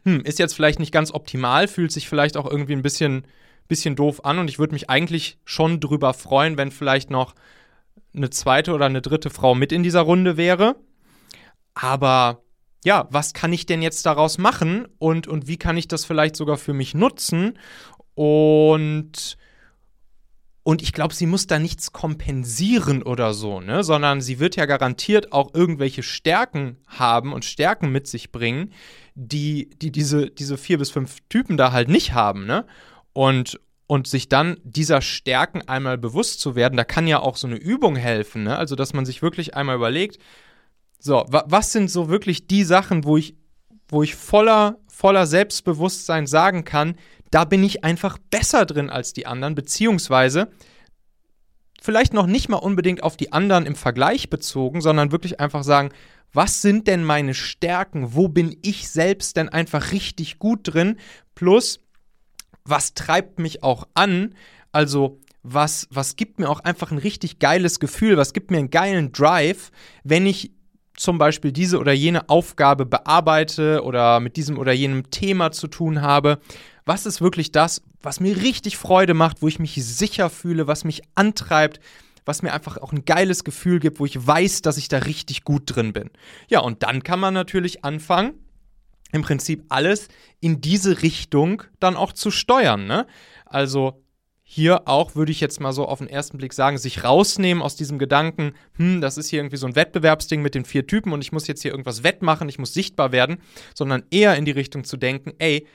Hm, 0.04 0.22
ist 0.22 0.40
jetzt 0.40 0.54
vielleicht 0.54 0.80
nicht 0.80 0.92
ganz 0.92 1.12
optimal, 1.12 1.68
fühlt 1.68 1.92
sich 1.92 2.08
vielleicht 2.08 2.38
auch 2.38 2.50
irgendwie 2.50 2.74
ein 2.74 2.82
bisschen, 2.82 3.26
bisschen 3.68 3.96
doof 3.96 4.24
an 4.26 4.40
und 4.40 4.50
ich 4.50 4.60
würde 4.60 4.74
mich 4.74 4.90
eigentlich 4.90 5.38
schon 5.46 5.80
drüber 5.80 6.14
freuen, 6.14 6.58
wenn 6.58 6.72
vielleicht 6.72 7.10
noch 7.10 7.36
eine 8.16 8.30
zweite 8.30 8.74
oder 8.74 8.86
eine 8.86 9.02
dritte 9.02 9.30
Frau 9.30 9.56
mit 9.56 9.72
in 9.72 9.84
dieser 9.84 10.02
Runde 10.02 10.38
wäre. 10.38 10.76
Aber 11.82 12.44
ja, 12.84 13.08
was 13.12 13.34
kann 13.34 13.54
ich 13.54 13.66
denn 13.66 13.82
jetzt 13.82 14.06
daraus 14.06 14.38
machen 14.38 14.88
und, 15.00 15.28
und 15.28 15.48
wie 15.48 15.58
kann 15.58 15.78
ich 15.78 15.88
das 15.88 16.06
vielleicht 16.06 16.36
sogar 16.36 16.58
für 16.58 16.74
mich 16.74 16.94
nutzen? 16.94 17.58
Und, 18.14 19.38
Und 20.64 20.82
ich 20.82 20.92
glaube, 20.92 21.14
sie 21.14 21.28
muss 21.28 21.48
da 21.48 21.60
nichts 21.60 21.94
kompensieren 21.94 23.02
oder 23.02 23.34
so, 23.34 23.62
ne? 23.62 23.84
Sondern 23.84 24.20
sie 24.20 24.40
wird 24.40 24.58
ja 24.58 24.66
garantiert 24.66 25.32
auch 25.32 25.54
irgendwelche 25.54 26.04
Stärken 26.04 26.76
haben 26.88 27.32
und 27.32 27.46
Stärken 27.46 27.90
mit 27.90 28.06
sich 28.08 28.34
bringen, 28.34 28.74
die, 29.16 29.70
die 29.82 29.92
diese, 29.94 30.30
diese 30.30 30.58
vier 30.58 30.78
bis 30.78 30.92
fünf 30.92 31.20
Typen 31.30 31.56
da 31.56 31.72
halt 31.72 31.88
nicht 31.88 32.12
haben, 32.14 32.46
ne? 32.46 32.66
Und, 33.14 33.62
und 33.88 34.08
sich 34.08 34.28
dann 34.28 34.58
dieser 34.64 35.02
Stärken 35.02 35.62
einmal 35.70 35.98
bewusst 35.98 36.42
zu 36.42 36.56
werden, 36.56 36.76
da 36.76 36.84
kann 36.84 37.08
ja 37.08 37.20
auch 37.20 37.38
so 37.38 37.48
eine 37.48 37.56
Übung 37.56 37.96
helfen, 37.96 38.44
ne? 38.44 38.58
Also, 38.58 38.76
dass 38.76 38.94
man 38.94 39.06
sich 39.06 39.22
wirklich 39.22 39.56
einmal 39.56 39.78
überlegt, 39.78 40.20
so, 41.00 41.26
wa 41.28 41.46
was 41.48 41.72
sind 41.72 41.90
so 41.92 42.10
wirklich 42.10 42.48
die 42.48 42.64
Sachen, 42.64 43.04
wo 43.04 43.18
ich, 43.18 43.36
wo 43.88 44.04
ich 44.04 44.16
voller, 44.16 44.78
voller 44.88 45.28
Selbstbewusstsein 45.28 46.28
sagen 46.28 46.66
kann, 46.66 46.96
da 47.32 47.46
bin 47.46 47.64
ich 47.64 47.84
einfach 47.84 48.18
besser 48.32 48.66
drin 48.66 48.90
als 48.90 49.14
die 49.14 49.28
anderen, 49.28 49.56
beziehungsweise 49.56 50.50
vielleicht 51.82 52.14
noch 52.14 52.26
nicht 52.26 52.50
mal 52.50 52.58
unbedingt 52.58 53.04
auf 53.04 53.18
die 53.18 53.32
anderen 53.32 53.66
im 53.66 53.76
Vergleich 53.76 54.30
bezogen, 54.30 54.82
sondern 54.82 55.12
wirklich 55.12 55.40
einfach 55.40 55.64
sagen, 55.64 55.92
was 56.34 56.62
sind 56.62 56.88
denn 56.88 57.04
meine 57.04 57.34
Stärken? 57.34 58.14
Wo 58.14 58.28
bin 58.28 58.58
ich 58.62 58.90
selbst 58.90 59.38
denn 59.38 59.50
einfach 59.50 59.92
richtig 59.92 60.40
gut 60.40 60.62
drin? 60.64 60.98
Plus, 61.36 61.80
was 62.66 62.94
treibt 62.94 63.40
mich 63.40 63.64
auch 63.64 63.88
an? 63.94 64.36
Also, 64.72 65.20
was, 65.44 65.88
was 65.90 66.18
gibt 66.18 66.40
mir 66.40 66.50
auch 66.50 66.60
einfach 66.60 66.92
ein 66.92 66.98
richtig 66.98 67.40
geiles 67.40 67.80
Gefühl? 67.80 68.18
Was 68.18 68.34
gibt 68.34 68.52
mir 68.52 68.58
einen 68.58 68.70
geilen 68.70 69.14
Drive, 69.14 69.72
wenn 70.04 70.26
ich 70.26 70.52
zum 70.98 71.18
Beispiel 71.18 71.54
diese 71.54 71.80
oder 71.80 71.94
jene 71.94 72.28
Aufgabe 72.30 72.86
bearbeite 72.86 73.84
oder 73.84 74.20
mit 74.20 74.36
diesem 74.36 74.58
oder 74.58 74.74
jenem 74.74 75.10
Thema 75.10 75.52
zu 75.52 75.68
tun 75.68 76.02
habe? 76.02 76.40
was 76.88 77.06
ist 77.06 77.22
wirklich 77.22 77.52
das, 77.52 77.82
was 78.02 78.20
mir 78.20 78.38
richtig 78.38 78.78
Freude 78.78 79.14
macht, 79.14 79.42
wo 79.42 79.48
ich 79.48 79.60
mich 79.60 79.76
sicher 79.76 80.30
fühle, 80.30 80.68
was 80.68 80.86
mich 80.86 81.02
antreibt, 81.16 81.80
was 82.26 82.42
mir 82.42 82.54
einfach 82.54 82.78
auch 82.78 82.94
ein 82.94 83.06
geiles 83.06 83.44
Gefühl 83.44 83.80
gibt, 83.80 84.00
wo 84.00 84.06
ich 84.06 84.26
weiß, 84.26 84.62
dass 84.62 84.78
ich 84.78 84.88
da 84.88 85.00
richtig 85.00 85.44
gut 85.44 85.64
drin 85.66 85.94
bin. 85.94 86.10
Ja, 86.48 86.62
und 86.62 86.84
dann 86.84 87.04
kann 87.04 87.20
man 87.20 87.34
natürlich 87.34 87.84
anfangen, 87.84 88.34
im 89.12 89.22
Prinzip 89.22 89.66
alles 89.70 90.08
in 90.40 90.62
diese 90.62 91.02
Richtung 91.02 91.64
dann 91.80 91.96
auch 91.96 92.14
zu 92.14 92.32
steuern. 92.32 92.88
Ne? 92.88 93.06
Also 93.46 94.04
hier 94.50 94.88
auch, 94.88 95.14
würde 95.16 95.34
ich 95.34 95.42
jetzt 95.42 95.60
mal 95.60 95.74
so 95.74 95.86
auf 95.86 96.00
den 96.00 96.08
ersten 96.08 96.38
Blick 96.38 96.54
sagen, 96.54 96.78
sich 96.78 97.04
rausnehmen 97.04 97.62
aus 97.62 97.76
diesem 97.76 98.00
Gedanken, 98.00 98.54
hm, 98.78 99.02
das 99.02 99.18
ist 99.18 99.28
hier 99.28 99.42
irgendwie 99.42 99.58
so 99.58 99.68
ein 99.68 99.76
Wettbewerbsding 99.76 100.42
mit 100.42 100.56
den 100.56 100.64
vier 100.64 100.88
Typen 100.88 101.12
und 101.12 101.22
ich 101.22 101.34
muss 101.34 101.48
jetzt 101.48 101.64
hier 101.64 101.72
irgendwas 101.72 102.02
wettmachen, 102.02 102.48
ich 102.48 102.58
muss 102.58 102.74
sichtbar 102.74 103.12
werden, 103.12 103.40
sondern 103.76 104.06
eher 104.10 104.38
in 104.38 104.46
die 104.46 104.52
Richtung 104.52 104.86
zu 104.86 104.96
denken, 104.96 105.34
ey, 105.38 105.68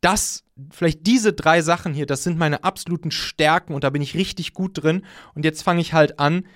das, 0.00 0.42
vielleicht 0.70 1.06
diese 1.06 1.34
drei 1.34 1.60
Sachen 1.60 1.92
hier, 1.92 2.06
das 2.06 2.24
sind 2.24 2.38
meine 2.38 2.64
absoluten 2.64 3.10
Stärken 3.10 3.74
und 3.74 3.84
da 3.84 3.90
bin 3.90 4.00
ich 4.00 4.14
richtig 4.14 4.54
gut 4.54 4.82
drin. 4.82 5.04
Und 5.34 5.44
jetzt 5.44 5.62
fange 5.62 5.82
ich 5.82 5.92
halt 5.92 6.18
an, 6.18 6.46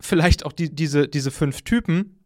vielleicht 0.00 0.44
auch 0.44 0.52
die, 0.52 0.74
diese, 0.74 1.08
diese 1.08 1.30
fünf 1.30 1.62
Typen 1.62 2.24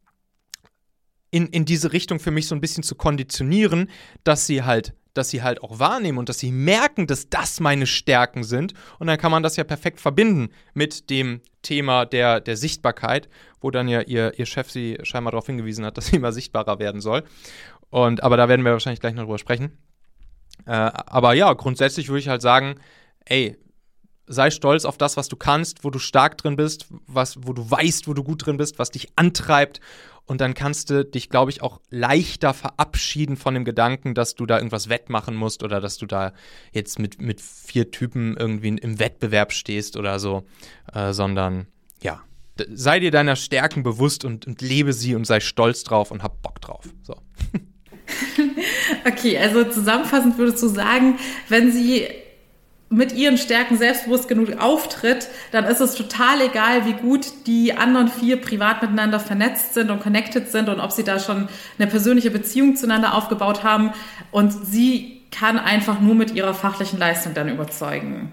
in, 1.30 1.46
in 1.46 1.64
diese 1.64 1.92
Richtung 1.92 2.18
für 2.18 2.32
mich 2.32 2.48
so 2.48 2.56
ein 2.56 2.60
bisschen 2.60 2.82
zu 2.82 2.96
konditionieren, 2.96 3.88
dass 4.24 4.46
sie 4.46 4.64
halt 4.64 4.94
dass 5.14 5.30
sie 5.30 5.42
halt 5.42 5.62
auch 5.62 5.78
wahrnehmen 5.78 6.18
und 6.18 6.28
dass 6.28 6.38
sie 6.38 6.52
merken, 6.52 7.06
dass 7.06 7.28
das 7.28 7.60
meine 7.60 7.86
Stärken 7.86 8.44
sind. 8.44 8.74
Und 8.98 9.06
dann 9.06 9.18
kann 9.18 9.30
man 9.30 9.42
das 9.42 9.56
ja 9.56 9.64
perfekt 9.64 10.00
verbinden 10.00 10.50
mit 10.74 11.10
dem 11.10 11.40
Thema 11.62 12.06
der, 12.06 12.40
der 12.40 12.56
Sichtbarkeit, 12.56 13.28
wo 13.60 13.70
dann 13.70 13.88
ja 13.88 14.00
ihr, 14.02 14.38
ihr 14.38 14.46
Chef 14.46 14.70
sie 14.70 14.98
scheinbar 15.02 15.32
darauf 15.32 15.46
hingewiesen 15.46 15.84
hat, 15.84 15.96
dass 15.96 16.06
sie 16.06 16.16
immer 16.16 16.32
sichtbarer 16.32 16.78
werden 16.78 17.00
soll. 17.00 17.24
Und, 17.90 18.22
aber 18.22 18.36
da 18.36 18.48
werden 18.48 18.64
wir 18.64 18.72
wahrscheinlich 18.72 19.00
gleich 19.00 19.14
noch 19.14 19.24
drüber 19.24 19.38
sprechen. 19.38 19.76
Äh, 20.66 20.72
aber 20.72 21.34
ja, 21.34 21.52
grundsätzlich 21.54 22.08
würde 22.08 22.20
ich 22.20 22.28
halt 22.28 22.42
sagen, 22.42 22.76
ey, 23.24 23.56
sei 24.30 24.50
stolz 24.50 24.84
auf 24.84 24.96
das, 24.96 25.16
was 25.16 25.28
du 25.28 25.36
kannst, 25.36 25.82
wo 25.82 25.90
du 25.90 25.98
stark 25.98 26.38
drin 26.38 26.54
bist, 26.54 26.86
was, 27.06 27.36
wo 27.44 27.52
du 27.52 27.68
weißt, 27.68 28.06
wo 28.06 28.14
du 28.14 28.22
gut 28.22 28.46
drin 28.46 28.58
bist, 28.58 28.78
was 28.78 28.92
dich 28.92 29.08
antreibt. 29.16 29.80
Und 30.26 30.40
dann 30.40 30.54
kannst 30.54 30.90
du 30.90 31.04
dich, 31.04 31.28
glaube 31.28 31.50
ich, 31.50 31.62
auch 31.62 31.80
leichter 31.90 32.54
verabschieden 32.54 33.36
von 33.36 33.54
dem 33.54 33.64
Gedanken, 33.64 34.14
dass 34.14 34.34
du 34.34 34.46
da 34.46 34.58
irgendwas 34.58 34.88
wettmachen 34.88 35.34
musst 35.34 35.62
oder 35.62 35.80
dass 35.80 35.96
du 35.98 36.06
da 36.06 36.32
jetzt 36.72 36.98
mit, 36.98 37.20
mit 37.20 37.40
vier 37.40 37.90
Typen 37.90 38.36
irgendwie 38.36 38.68
im 38.68 38.98
Wettbewerb 38.98 39.52
stehst 39.52 39.96
oder 39.96 40.20
so, 40.20 40.44
äh, 40.94 41.12
sondern 41.12 41.66
ja, 42.00 42.22
sei 42.72 43.00
dir 43.00 43.10
deiner 43.10 43.36
Stärken 43.36 43.82
bewusst 43.82 44.24
und, 44.24 44.46
und 44.46 44.62
lebe 44.62 44.92
sie 44.92 45.14
und 45.14 45.26
sei 45.26 45.40
stolz 45.40 45.84
drauf 45.84 46.10
und 46.10 46.22
hab 46.22 46.42
Bock 46.42 46.60
drauf. 46.60 46.84
So. 47.02 47.14
okay, 49.06 49.38
also 49.38 49.64
zusammenfassend 49.64 50.38
würdest 50.38 50.62
du 50.62 50.68
sagen, 50.68 51.18
wenn 51.48 51.72
sie 51.72 52.06
mit 52.92 53.12
ihren 53.12 53.38
Stärken 53.38 53.78
selbstbewusst 53.78 54.26
genug 54.28 54.60
auftritt, 54.60 55.28
dann 55.52 55.64
ist 55.64 55.80
es 55.80 55.94
total 55.94 56.40
egal, 56.40 56.86
wie 56.86 56.92
gut 56.92 57.46
die 57.46 57.72
anderen 57.72 58.08
vier 58.08 58.40
privat 58.40 58.82
miteinander 58.82 59.20
vernetzt 59.20 59.74
sind 59.74 59.90
und 59.90 60.02
connected 60.02 60.50
sind 60.50 60.68
und 60.68 60.80
ob 60.80 60.90
sie 60.90 61.04
da 61.04 61.20
schon 61.20 61.48
eine 61.78 61.88
persönliche 61.88 62.32
Beziehung 62.32 62.74
zueinander 62.74 63.14
aufgebaut 63.14 63.62
haben. 63.62 63.92
Und 64.32 64.50
sie 64.50 65.22
kann 65.30 65.56
einfach 65.56 66.00
nur 66.00 66.16
mit 66.16 66.32
ihrer 66.34 66.52
fachlichen 66.52 66.98
Leistung 66.98 67.32
dann 67.32 67.48
überzeugen. 67.48 68.32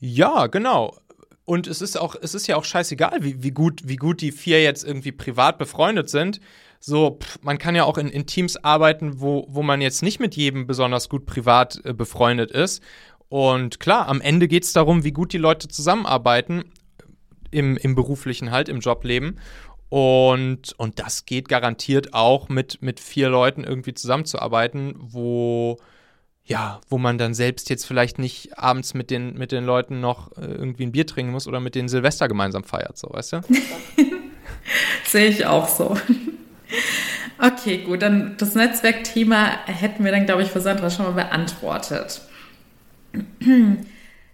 Ja, 0.00 0.48
genau. 0.48 0.96
Und 1.44 1.66
es 1.66 1.82
ist 1.82 1.98
auch, 1.98 2.14
es 2.20 2.34
ist 2.34 2.46
ja 2.46 2.56
auch 2.56 2.64
scheißegal, 2.64 3.22
wie, 3.22 3.42
wie, 3.42 3.50
gut, 3.50 3.82
wie 3.84 3.96
gut 3.96 4.20
die 4.20 4.32
vier 4.32 4.62
jetzt 4.62 4.84
irgendwie 4.84 5.12
privat 5.12 5.58
befreundet 5.58 6.08
sind 6.08 6.40
so, 6.80 7.18
pff, 7.22 7.38
man 7.42 7.58
kann 7.58 7.74
ja 7.74 7.84
auch 7.84 7.98
in, 7.98 8.08
in, 8.08 8.26
Teams 8.26 8.56
arbeiten, 8.56 9.20
wo, 9.20 9.46
wo 9.50 9.62
man 9.62 9.82
jetzt 9.82 10.02
nicht 10.02 10.18
mit 10.18 10.34
jedem 10.34 10.66
besonders 10.66 11.10
gut 11.10 11.26
privat 11.26 11.80
äh, 11.84 11.92
befreundet 11.92 12.50
ist. 12.50 12.82
Und 13.28 13.78
klar, 13.78 14.08
am 14.08 14.22
Ende 14.22 14.48
geht 14.48 14.64
es 14.64 14.72
darum, 14.72 15.04
wie 15.04 15.12
gut 15.12 15.32
die 15.34 15.38
Leute 15.38 15.68
zusammenarbeiten 15.68 16.64
im, 17.50 17.76
im 17.76 17.94
beruflichen 17.94 18.50
halt, 18.50 18.70
im 18.70 18.80
Jobleben. 18.80 19.38
Und, 19.90 20.72
und 20.78 20.98
das 20.98 21.26
geht 21.26 21.48
garantiert 21.48 22.14
auch 22.14 22.48
mit, 22.48 22.80
mit 22.80 22.98
vier 22.98 23.28
Leuten 23.28 23.62
irgendwie 23.62 23.92
zusammenzuarbeiten, 23.92 24.94
wo, 24.98 25.76
ja, 26.50 26.80
wo 26.88 26.98
man 26.98 27.16
dann 27.16 27.32
selbst 27.32 27.70
jetzt 27.70 27.86
vielleicht 27.86 28.18
nicht 28.18 28.58
abends 28.58 28.92
mit 28.92 29.10
den, 29.10 29.34
mit 29.38 29.52
den 29.52 29.64
Leuten 29.64 30.00
noch 30.00 30.36
äh, 30.36 30.46
irgendwie 30.46 30.82
ein 30.82 30.90
Bier 30.90 31.06
trinken 31.06 31.30
muss 31.30 31.46
oder 31.46 31.60
mit 31.60 31.76
denen 31.76 31.88
Silvester 31.88 32.26
gemeinsam 32.26 32.64
feiert, 32.64 32.98
so, 32.98 33.08
weißt 33.12 33.34
du? 33.34 33.40
Sehe 35.04 35.28
ich 35.28 35.46
auch 35.46 35.68
so. 35.68 35.96
Okay, 37.42 37.78
gut, 37.78 38.02
dann 38.02 38.36
das 38.36 38.54
Netzwerkthema 38.54 39.64
hätten 39.64 40.04
wir 40.04 40.12
dann, 40.12 40.26
glaube 40.26 40.42
ich, 40.42 40.50
für 40.50 40.60
Sandra 40.60 40.90
schon 40.90 41.06
mal 41.06 41.12
beantwortet. 41.12 42.20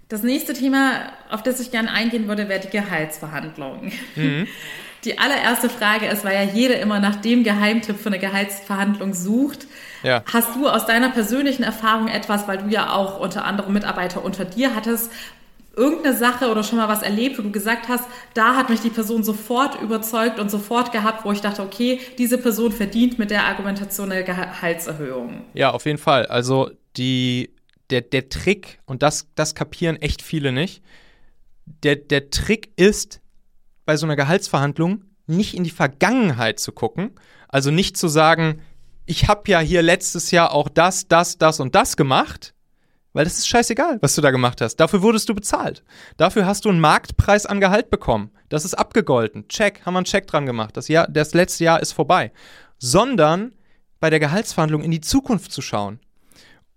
Das 0.08 0.24
nächste 0.24 0.54
Thema, 0.54 1.12
auf 1.30 1.40
das 1.44 1.60
ich 1.60 1.70
gerne 1.70 1.92
eingehen 1.92 2.26
würde, 2.26 2.48
wäre 2.48 2.58
die 2.58 2.68
Gehaltsverhandlung. 2.68 3.92
Mhm. 4.16 4.48
Die 5.04 5.18
allererste 5.18 5.68
Frage 5.68 6.06
ist, 6.06 6.24
weil 6.24 6.34
ja 6.34 6.42
jeder 6.42 6.80
immer 6.80 6.98
nach 7.00 7.16
dem 7.16 7.44
Geheimtipp 7.44 7.98
für 7.98 8.08
eine 8.08 8.18
Gehaltsverhandlung 8.18 9.14
sucht. 9.14 9.66
Ja. 10.02 10.22
Hast 10.32 10.56
du 10.56 10.68
aus 10.68 10.86
deiner 10.86 11.10
persönlichen 11.10 11.62
Erfahrung 11.62 12.08
etwas, 12.08 12.48
weil 12.48 12.58
du 12.58 12.68
ja 12.68 12.92
auch 12.92 13.20
unter 13.20 13.44
anderem 13.44 13.72
Mitarbeiter 13.72 14.24
unter 14.24 14.44
dir 14.44 14.74
hattest, 14.74 15.10
irgendeine 15.76 16.16
Sache 16.16 16.50
oder 16.50 16.62
schon 16.62 16.78
mal 16.78 16.88
was 16.88 17.02
erlebt, 17.02 17.38
wo 17.38 17.42
du 17.42 17.52
gesagt 17.52 17.88
hast, 17.88 18.04
da 18.34 18.56
hat 18.56 18.70
mich 18.70 18.80
die 18.80 18.90
Person 18.90 19.22
sofort 19.22 19.80
überzeugt 19.80 20.40
und 20.40 20.50
sofort 20.50 20.90
gehabt, 20.90 21.24
wo 21.24 21.32
ich 21.32 21.42
dachte, 21.42 21.62
okay, 21.62 22.00
diese 22.16 22.38
Person 22.38 22.72
verdient 22.72 23.18
mit 23.18 23.30
der 23.30 23.44
Argumentation 23.44 24.10
eine 24.10 24.24
Gehaltserhöhung. 24.24 25.44
Ja, 25.52 25.70
auf 25.72 25.84
jeden 25.84 25.98
Fall. 25.98 26.26
Also 26.26 26.70
die, 26.96 27.50
der, 27.90 28.00
der 28.00 28.30
Trick, 28.30 28.78
und 28.86 29.02
das, 29.02 29.28
das 29.34 29.54
kapieren 29.54 29.96
echt 29.96 30.22
viele 30.22 30.50
nicht, 30.50 30.82
der, 31.82 31.96
der 31.96 32.30
Trick 32.30 32.70
ist, 32.76 33.20
bei 33.86 33.96
so 33.96 34.04
einer 34.04 34.16
Gehaltsverhandlung 34.16 35.04
nicht 35.26 35.54
in 35.54 35.64
die 35.64 35.70
Vergangenheit 35.70 36.60
zu 36.60 36.72
gucken, 36.72 37.12
also 37.48 37.70
nicht 37.70 37.96
zu 37.96 38.08
sagen, 38.08 38.60
ich 39.06 39.28
habe 39.28 39.50
ja 39.50 39.60
hier 39.60 39.82
letztes 39.82 40.30
Jahr 40.30 40.52
auch 40.52 40.68
das, 40.68 41.08
das, 41.08 41.38
das 41.38 41.60
und 41.60 41.74
das 41.74 41.96
gemacht, 41.96 42.52
weil 43.12 43.24
das 43.24 43.38
ist 43.38 43.48
scheißegal, 43.48 43.98
was 44.02 44.14
du 44.14 44.20
da 44.20 44.30
gemacht 44.30 44.60
hast. 44.60 44.76
Dafür 44.76 45.00
wurdest 45.00 45.28
du 45.28 45.34
bezahlt. 45.34 45.82
Dafür 46.18 46.44
hast 46.44 46.66
du 46.66 46.68
einen 46.68 46.80
Marktpreis 46.80 47.46
an 47.46 47.60
Gehalt 47.60 47.88
bekommen. 47.88 48.30
Das 48.50 48.64
ist 48.64 48.74
abgegolten. 48.74 49.48
Check, 49.48 49.86
haben 49.86 49.94
wir 49.94 49.98
einen 49.98 50.04
Check 50.04 50.26
dran 50.26 50.44
gemacht. 50.44 50.76
Das, 50.76 50.88
Jahr, 50.88 51.08
das 51.08 51.32
letzte 51.32 51.64
Jahr 51.64 51.80
ist 51.80 51.92
vorbei. 51.92 52.30
Sondern 52.78 53.54
bei 54.00 54.10
der 54.10 54.20
Gehaltsverhandlung 54.20 54.82
in 54.82 54.90
die 54.90 55.00
Zukunft 55.00 55.50
zu 55.50 55.62
schauen 55.62 55.98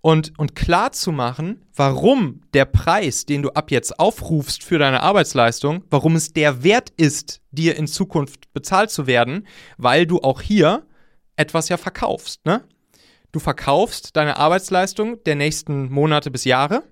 und, 0.02 0.38
und 0.38 0.54
klar 0.54 0.92
zu 0.92 1.12
machen, 1.12 1.64
warum 1.74 2.40
der 2.54 2.64
Preis, 2.64 3.26
den 3.26 3.42
du 3.42 3.50
ab 3.50 3.70
jetzt 3.70 3.98
aufrufst 3.98 4.64
für 4.64 4.78
deine 4.78 5.02
Arbeitsleistung, 5.02 5.84
warum 5.90 6.16
es 6.16 6.32
der 6.32 6.62
Wert 6.62 6.90
ist, 6.96 7.40
dir 7.50 7.76
in 7.76 7.86
Zukunft 7.86 8.52
bezahlt 8.52 8.90
zu 8.90 9.06
werden, 9.06 9.46
weil 9.76 10.06
du 10.06 10.20
auch 10.20 10.40
hier 10.40 10.86
etwas 11.36 11.68
ja 11.68 11.76
verkaufst, 11.76 12.44
ne? 12.46 12.64
Du 13.32 13.38
verkaufst 13.38 14.16
deine 14.16 14.38
Arbeitsleistung 14.38 15.22
der 15.22 15.36
nächsten 15.36 15.88
Monate 15.88 16.32
bis 16.32 16.44
Jahre 16.44 16.82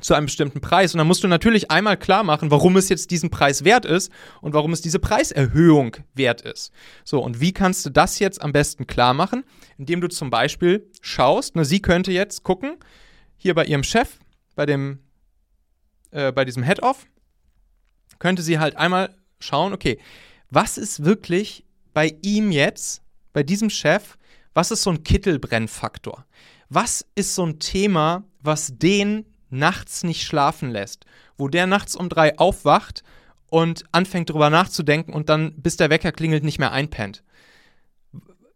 zu 0.00 0.14
einem 0.14 0.26
bestimmten 0.26 0.60
Preis. 0.60 0.94
Und 0.94 0.98
dann 0.98 1.06
musst 1.06 1.24
du 1.24 1.28
natürlich 1.28 1.70
einmal 1.70 1.96
klar 1.96 2.22
machen, 2.22 2.50
warum 2.50 2.76
es 2.76 2.88
jetzt 2.88 3.10
diesen 3.10 3.30
Preis 3.30 3.64
wert 3.64 3.84
ist 3.84 4.12
und 4.40 4.52
warum 4.52 4.72
es 4.72 4.80
diese 4.82 4.98
Preiserhöhung 4.98 5.96
wert 6.14 6.42
ist. 6.42 6.72
So, 7.04 7.22
und 7.22 7.40
wie 7.40 7.52
kannst 7.52 7.86
du 7.86 7.90
das 7.90 8.18
jetzt 8.18 8.42
am 8.42 8.52
besten 8.52 8.86
klar 8.86 9.14
machen? 9.14 9.44
Indem 9.78 10.00
du 10.00 10.08
zum 10.08 10.30
Beispiel 10.30 10.90
schaust, 11.00 11.56
ne, 11.56 11.64
sie 11.64 11.80
könnte 11.80 12.12
jetzt 12.12 12.42
gucken, 12.42 12.76
hier 13.36 13.54
bei 13.54 13.64
ihrem 13.64 13.82
Chef, 13.82 14.18
bei 14.54 14.66
dem 14.66 15.00
äh, 16.10 16.32
bei 16.32 16.44
diesem 16.44 16.62
Head-Off, 16.62 17.06
könnte 18.18 18.42
sie 18.42 18.58
halt 18.58 18.76
einmal 18.76 19.14
schauen, 19.38 19.72
okay, 19.72 19.98
was 20.50 20.78
ist 20.78 21.04
wirklich 21.04 21.64
bei 21.92 22.16
ihm 22.22 22.50
jetzt, 22.50 23.02
bei 23.32 23.42
diesem 23.42 23.68
Chef, 23.70 24.16
was 24.54 24.70
ist 24.70 24.82
so 24.82 24.90
ein 24.90 25.02
Kittelbrennfaktor? 25.02 26.24
Was 26.68 27.04
ist 27.14 27.34
so 27.34 27.44
ein 27.44 27.58
Thema, 27.58 28.24
was 28.40 28.78
den 28.78 29.26
nachts 29.50 30.04
nicht 30.04 30.22
schlafen 30.22 30.70
lässt? 30.70 31.04
Wo 31.36 31.48
der 31.48 31.66
nachts 31.66 31.96
um 31.96 32.08
drei 32.08 32.38
aufwacht 32.38 33.02
und 33.48 33.84
anfängt 33.92 34.30
drüber 34.30 34.50
nachzudenken 34.50 35.12
und 35.12 35.28
dann, 35.28 35.54
bis 35.56 35.76
der 35.76 35.90
Wecker 35.90 36.12
klingelt, 36.12 36.44
nicht 36.44 36.58
mehr 36.58 36.72
einpennt. 36.72 37.22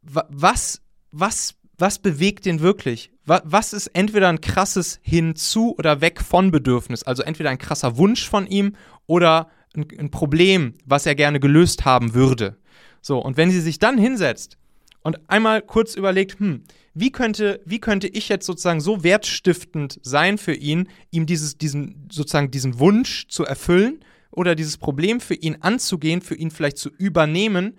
Was, 0.02 0.80
was, 1.12 1.54
was 1.78 1.98
bewegt 1.98 2.46
den 2.46 2.60
wirklich? 2.60 3.12
Was 3.24 3.72
ist 3.72 3.88
entweder 3.88 4.28
ein 4.28 4.40
krasses 4.40 4.98
Hinzu- 5.02 5.76
oder 5.78 6.00
Weg 6.00 6.20
von 6.20 6.50
Bedürfnis? 6.50 7.04
Also 7.04 7.22
entweder 7.22 7.50
ein 7.50 7.58
krasser 7.58 7.96
Wunsch 7.96 8.28
von 8.28 8.46
ihm 8.46 8.74
oder 9.06 9.48
ein, 9.76 9.86
ein 9.98 10.10
Problem, 10.10 10.74
was 10.84 11.06
er 11.06 11.14
gerne 11.14 11.38
gelöst 11.38 11.84
haben 11.84 12.14
würde. 12.14 12.56
So, 13.02 13.18
und 13.18 13.36
wenn 13.36 13.50
sie 13.50 13.60
sich 13.60 13.78
dann 13.78 13.98
hinsetzt 13.98 14.58
und 15.02 15.20
einmal 15.30 15.62
kurz 15.62 15.94
überlegt, 15.94 16.40
hm, 16.40 16.64
wie 16.94 17.12
könnte, 17.12 17.60
wie 17.64 17.78
könnte 17.78 18.08
ich 18.08 18.28
jetzt 18.28 18.46
sozusagen 18.46 18.80
so 18.80 19.04
wertstiftend 19.04 20.00
sein 20.02 20.38
für 20.38 20.54
ihn, 20.54 20.88
ihm 21.10 21.26
dieses, 21.26 21.56
diesen, 21.56 22.08
sozusagen 22.10 22.50
diesen 22.50 22.78
Wunsch 22.78 23.28
zu 23.28 23.44
erfüllen 23.44 24.04
oder 24.30 24.54
dieses 24.54 24.78
Problem 24.78 25.20
für 25.20 25.34
ihn 25.34 25.58
anzugehen, 25.60 26.20
für 26.20 26.34
ihn 26.34 26.50
vielleicht 26.50 26.78
zu 26.78 26.90
übernehmen 26.90 27.78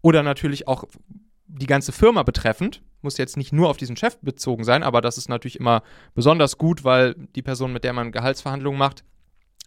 oder 0.00 0.22
natürlich 0.22 0.68
auch 0.68 0.84
die 1.46 1.66
ganze 1.66 1.92
Firma 1.92 2.22
betreffend, 2.22 2.82
muss 3.02 3.18
jetzt 3.18 3.36
nicht 3.36 3.52
nur 3.52 3.68
auf 3.68 3.76
diesen 3.76 3.96
Chef 3.96 4.18
bezogen 4.20 4.64
sein, 4.64 4.82
aber 4.82 5.00
das 5.00 5.18
ist 5.18 5.28
natürlich 5.28 5.58
immer 5.58 5.82
besonders 6.14 6.58
gut, 6.58 6.84
weil 6.84 7.14
die 7.34 7.42
Person, 7.42 7.72
mit 7.72 7.84
der 7.84 7.92
man 7.92 8.12
Gehaltsverhandlungen 8.12 8.78
macht, 8.78 9.04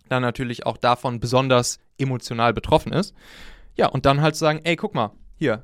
dann 0.10 0.22
natürlich 0.22 0.66
auch 0.66 0.78
davon 0.78 1.20
besonders 1.20 1.80
emotional 1.98 2.54
betroffen 2.54 2.94
ist. 2.94 3.14
Ja, 3.76 3.88
und 3.88 4.06
dann 4.06 4.22
halt 4.22 4.36
sagen, 4.36 4.62
ey, 4.64 4.76
guck 4.76 4.96
mal, 4.96 5.12
hier, 5.38 5.64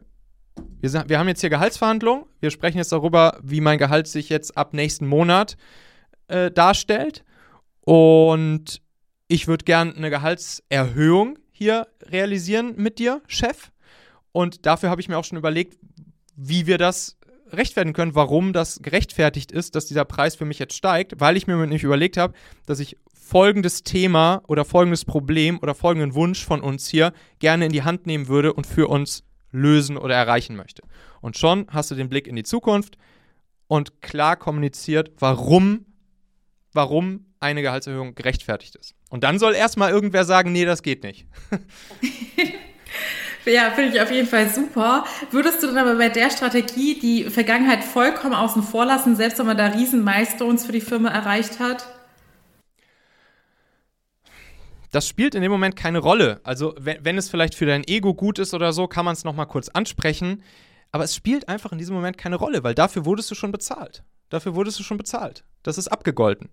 wir, 0.80 1.10
wir 1.10 1.20
haben 1.20 1.28
jetzt 1.28 1.42
hier 1.42 1.50
Gehaltsverhandlungen, 1.50 2.26
wir 2.40 2.52
sprechen 2.52 2.78
jetzt 2.78 2.92
darüber, 2.92 3.40
wie 3.44 3.62
mein 3.62 3.78
Gehalt 3.78 4.08
sich 4.08 4.30
jetzt 4.30 4.58
ab 4.58 4.74
nächsten 4.74 5.08
Monat 5.08 5.58
äh, 6.28 6.52
darstellt. 6.52 7.24
Und 7.82 8.82
ich 9.28 9.48
würde 9.48 9.66
gern 9.66 9.96
eine 9.96 10.10
Gehaltserhöhung 10.10 11.40
hier 11.52 11.88
realisieren 12.04 12.74
mit 12.78 13.00
dir, 13.00 13.22
Chef. 13.28 13.72
Und 14.32 14.66
dafür 14.66 14.90
habe 14.90 15.02
ich 15.02 15.10
mir 15.10 15.18
auch 15.18 15.26
schon 15.26 15.38
überlegt, 15.38 15.78
wie 16.36 16.68
wir 16.68 16.78
das 16.78 17.18
rechtfertigen 17.52 17.94
können, 17.94 18.16
warum 18.16 18.54
das 18.54 18.82
gerechtfertigt 18.82 19.52
ist, 19.52 19.76
dass 19.76 19.86
dieser 19.86 20.06
Preis 20.06 20.36
für 20.36 20.46
mich 20.46 20.60
jetzt 20.60 20.76
steigt, 20.76 21.20
weil 21.20 21.38
ich 21.38 21.48
mir 21.48 21.58
nämlich 21.58 21.84
überlegt 21.84 22.18
habe, 22.18 22.34
dass 22.66 22.80
ich 22.80 22.98
folgendes 23.14 23.84
Thema 23.84 24.42
oder 24.48 24.66
folgendes 24.66 25.06
Problem 25.06 25.60
oder 25.60 25.76
folgenden 25.76 26.16
Wunsch 26.16 26.44
von 26.44 26.62
uns 26.62 26.88
hier 26.88 27.14
gerne 27.40 27.66
in 27.66 27.72
die 27.72 27.84
Hand 27.84 28.06
nehmen 28.06 28.28
würde 28.28 28.54
und 28.54 28.66
für 28.66 28.88
uns 28.88 29.24
lösen 29.52 29.98
oder 29.98 30.16
erreichen 30.16 30.56
möchte. 30.56 30.84
Und 31.22 31.38
schon 31.38 31.68
hast 31.70 31.92
du 31.92 31.96
den 31.96 32.10
Blick 32.10 32.28
in 32.28 32.36
die 32.36 32.44
Zukunft 32.44 32.98
und 33.68 34.02
klar 34.02 34.36
kommuniziert, 34.36 35.12
warum, 35.20 35.86
warum 36.74 37.26
eine 37.40 37.62
Gehaltserhöhung 37.62 38.16
gerechtfertigt 38.16 38.76
ist. 38.76 38.96
Und 39.10 39.24
dann 39.24 39.40
soll 39.40 39.56
erstmal 39.56 39.92
irgendwer 39.92 40.26
sagen, 40.26 40.52
nee, 40.52 40.66
das 40.66 40.84
geht 40.84 41.04
nicht. 41.04 41.28
Ja, 43.46 43.72
finde 43.72 43.96
ich 43.96 44.02
auf 44.02 44.12
jeden 44.12 44.28
Fall 44.28 44.50
super. 44.50 45.04
Würdest 45.32 45.64
du 45.64 45.68
dann 45.68 45.78
aber 45.78 45.96
bei 45.96 46.10
der 46.10 46.30
Strategie 46.30 47.00
die 47.00 47.24
Vergangenheit 47.24 47.84
vollkommen 47.84 48.36
außen 48.36 48.62
vor 48.62 48.86
lassen, 48.86 49.16
selbst 49.16 49.40
wenn 49.40 49.48
man 49.48 49.58
da 49.58 49.68
riesen 49.68 50.04
Milestones 50.04 50.66
für 50.66 50.72
die 50.72 50.82
Firma 50.82 51.10
erreicht 51.10 51.60
hat? 51.60 51.88
Das 54.92 55.08
spielt 55.08 55.36
in 55.36 55.42
dem 55.42 55.52
Moment 55.52 55.76
keine 55.76 56.00
Rolle. 56.00 56.42
Also, 56.44 56.76
wenn, 56.78 57.04
wenn 57.04 57.18
es 57.18 57.30
vielleicht 57.30 57.56
für 57.56 57.66
dein 57.66 57.88
Ego 57.88 58.14
gut 58.14 58.40
ist 58.40 58.54
oder 58.54 58.74
so, 58.74 58.88
kann 58.88 59.06
man 59.06 59.14
es 59.14 59.24
nochmal 59.24 59.48
kurz 59.48 59.70
ansprechen. 59.70 60.44
Aber 60.92 61.06
es 61.06 61.16
spielt 61.16 61.48
einfach 61.48 61.72
in 61.72 61.78
diesem 61.78 61.96
Moment 61.96 62.18
keine 62.18 62.36
Rolle, 62.36 62.64
weil 62.64 62.76
dafür 62.76 63.06
wurdest 63.06 63.32
du 63.32 63.36
schon 63.36 63.52
bezahlt. 63.52 64.04
Dafür 64.30 64.56
wurdest 64.56 64.80
du 64.80 64.84
schon 64.84 64.98
bezahlt. 64.98 65.46
Das 65.64 65.78
ist 65.78 65.88
abgegolten. 65.88 66.50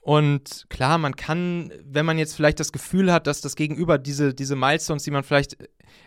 Und 0.00 0.66
klar, 0.68 0.98
man 0.98 1.16
kann, 1.16 1.72
wenn 1.84 2.06
man 2.06 2.16
jetzt 2.16 2.36
vielleicht 2.36 2.60
das 2.60 2.70
Gefühl 2.70 3.12
hat, 3.12 3.26
dass 3.26 3.40
das 3.40 3.56
Gegenüber 3.56 3.98
diese, 3.98 4.34
diese 4.34 4.54
Milestones, 4.54 5.02
die 5.02 5.10
man 5.10 5.24
vielleicht 5.24 5.56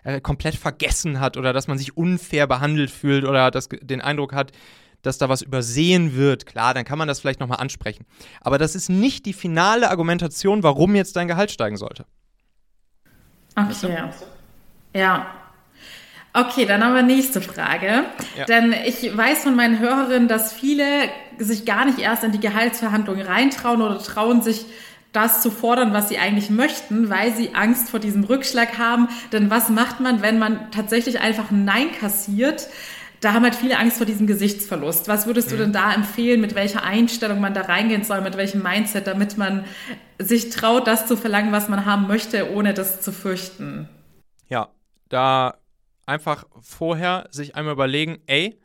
äh, 0.03 0.21
komplett 0.21 0.55
vergessen 0.55 1.19
hat 1.19 1.35
oder 1.35 1.51
dass 1.51 1.67
man 1.67 1.77
sich 1.77 1.97
unfair 1.97 2.47
behandelt 2.47 2.91
fühlt 2.91 3.25
oder 3.25 3.51
das, 3.51 3.67
den 3.67 3.99
Eindruck 3.99 4.31
hat, 4.31 4.53
dass 5.01 5.17
da 5.17 5.29
was 5.29 5.41
übersehen 5.41 6.15
wird, 6.15 6.45
klar, 6.45 6.73
dann 6.73 6.85
kann 6.85 6.97
man 6.97 7.07
das 7.07 7.19
vielleicht 7.19 7.39
nochmal 7.39 7.59
ansprechen. 7.59 8.05
Aber 8.41 8.57
das 8.57 8.75
ist 8.75 8.89
nicht 8.89 9.25
die 9.25 9.33
finale 9.33 9.89
Argumentation, 9.89 10.63
warum 10.63 10.95
jetzt 10.95 11.15
dein 11.15 11.27
Gehalt 11.27 11.51
steigen 11.51 11.77
sollte. 11.77 12.05
Okay. 13.55 13.69
Weißt 13.69 13.83
du? 13.83 14.99
Ja. 14.99 15.27
Okay, 16.33 16.65
dann 16.65 16.83
haben 16.83 16.93
wir 16.93 17.01
nächste 17.01 17.41
Frage. 17.41 18.05
Ja. 18.37 18.45
Denn 18.45 18.73
ich 18.85 19.15
weiß 19.15 19.43
von 19.43 19.55
meinen 19.55 19.79
Hörerinnen, 19.79 20.27
dass 20.27 20.53
viele 20.53 21.09
sich 21.39 21.65
gar 21.65 21.85
nicht 21.85 21.99
erst 21.99 22.23
in 22.23 22.31
die 22.31 22.39
Gehaltsverhandlungen 22.39 23.25
reintrauen 23.25 23.81
oder 23.81 23.97
trauen 23.99 24.41
sich 24.41 24.65
das 25.11 25.41
zu 25.41 25.49
fordern, 25.49 25.91
was 25.91 26.09
sie 26.09 26.19
eigentlich 26.19 26.51
möchten, 26.51 27.09
weil 27.09 27.33
sie 27.35 27.55
Angst 27.55 27.89
vor 27.89 27.99
diesem 27.99 28.23
Rückschlag 28.23 28.77
haben. 28.77 29.09
Denn 29.31 29.49
was 29.49 29.69
macht 29.69 29.99
man, 29.99 30.21
wenn 30.21 30.37
man 30.37 30.69
tatsächlich 30.71 31.19
einfach 31.19 31.49
ein 31.49 31.65
Nein 31.65 31.91
kassiert? 31.99 32.67
Da 33.21 33.33
haben 33.33 33.43
halt 33.43 33.55
viele 33.55 33.77
Angst 33.77 33.97
vor 33.97 34.05
diesem 34.05 34.27
Gesichtsverlust. 34.27 35.07
Was 35.07 35.25
würdest 35.25 35.51
du 35.51 35.55
mhm. 35.55 35.59
denn 35.59 35.73
da 35.73 35.93
empfehlen, 35.93 36.39
mit 36.39 36.55
welcher 36.55 36.83
Einstellung 36.83 37.41
man 37.41 37.53
da 37.53 37.61
reingehen 37.61 38.03
soll, 38.03 38.21
mit 38.21 38.37
welchem 38.37 38.63
Mindset, 38.63 39.07
damit 39.07 39.37
man 39.37 39.65
sich 40.17 40.49
traut, 40.49 40.87
das 40.87 41.05
zu 41.05 41.17
verlangen, 41.17 41.51
was 41.51 41.69
man 41.69 41.85
haben 41.85 42.07
möchte, 42.07 42.51
ohne 42.53 42.73
das 42.73 43.01
zu 43.01 43.11
fürchten? 43.11 43.89
Ja, 44.47 44.69
da 45.09 45.57
einfach 46.05 46.45
vorher 46.61 47.27
sich 47.31 47.55
einmal 47.55 47.73
überlegen, 47.73 48.19
ey, 48.25 48.59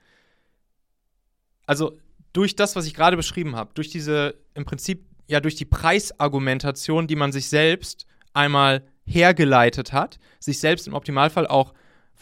also 1.66 1.98
durch 2.32 2.56
das, 2.56 2.76
was 2.76 2.86
ich 2.86 2.94
gerade 2.94 3.16
beschrieben 3.16 3.56
habe, 3.56 3.70
durch 3.74 3.90
diese 3.90 4.34
im 4.54 4.64
Prinzip 4.64 5.04
ja 5.26 5.40
durch 5.40 5.54
die 5.54 5.64
Preisargumentation, 5.64 7.06
die 7.06 7.16
man 7.16 7.32
sich 7.32 7.48
selbst 7.48 8.06
einmal 8.32 8.82
hergeleitet 9.04 9.92
hat, 9.92 10.18
sich 10.40 10.58
selbst 10.58 10.86
im 10.86 10.94
Optimalfall 10.94 11.46
auch 11.46 11.74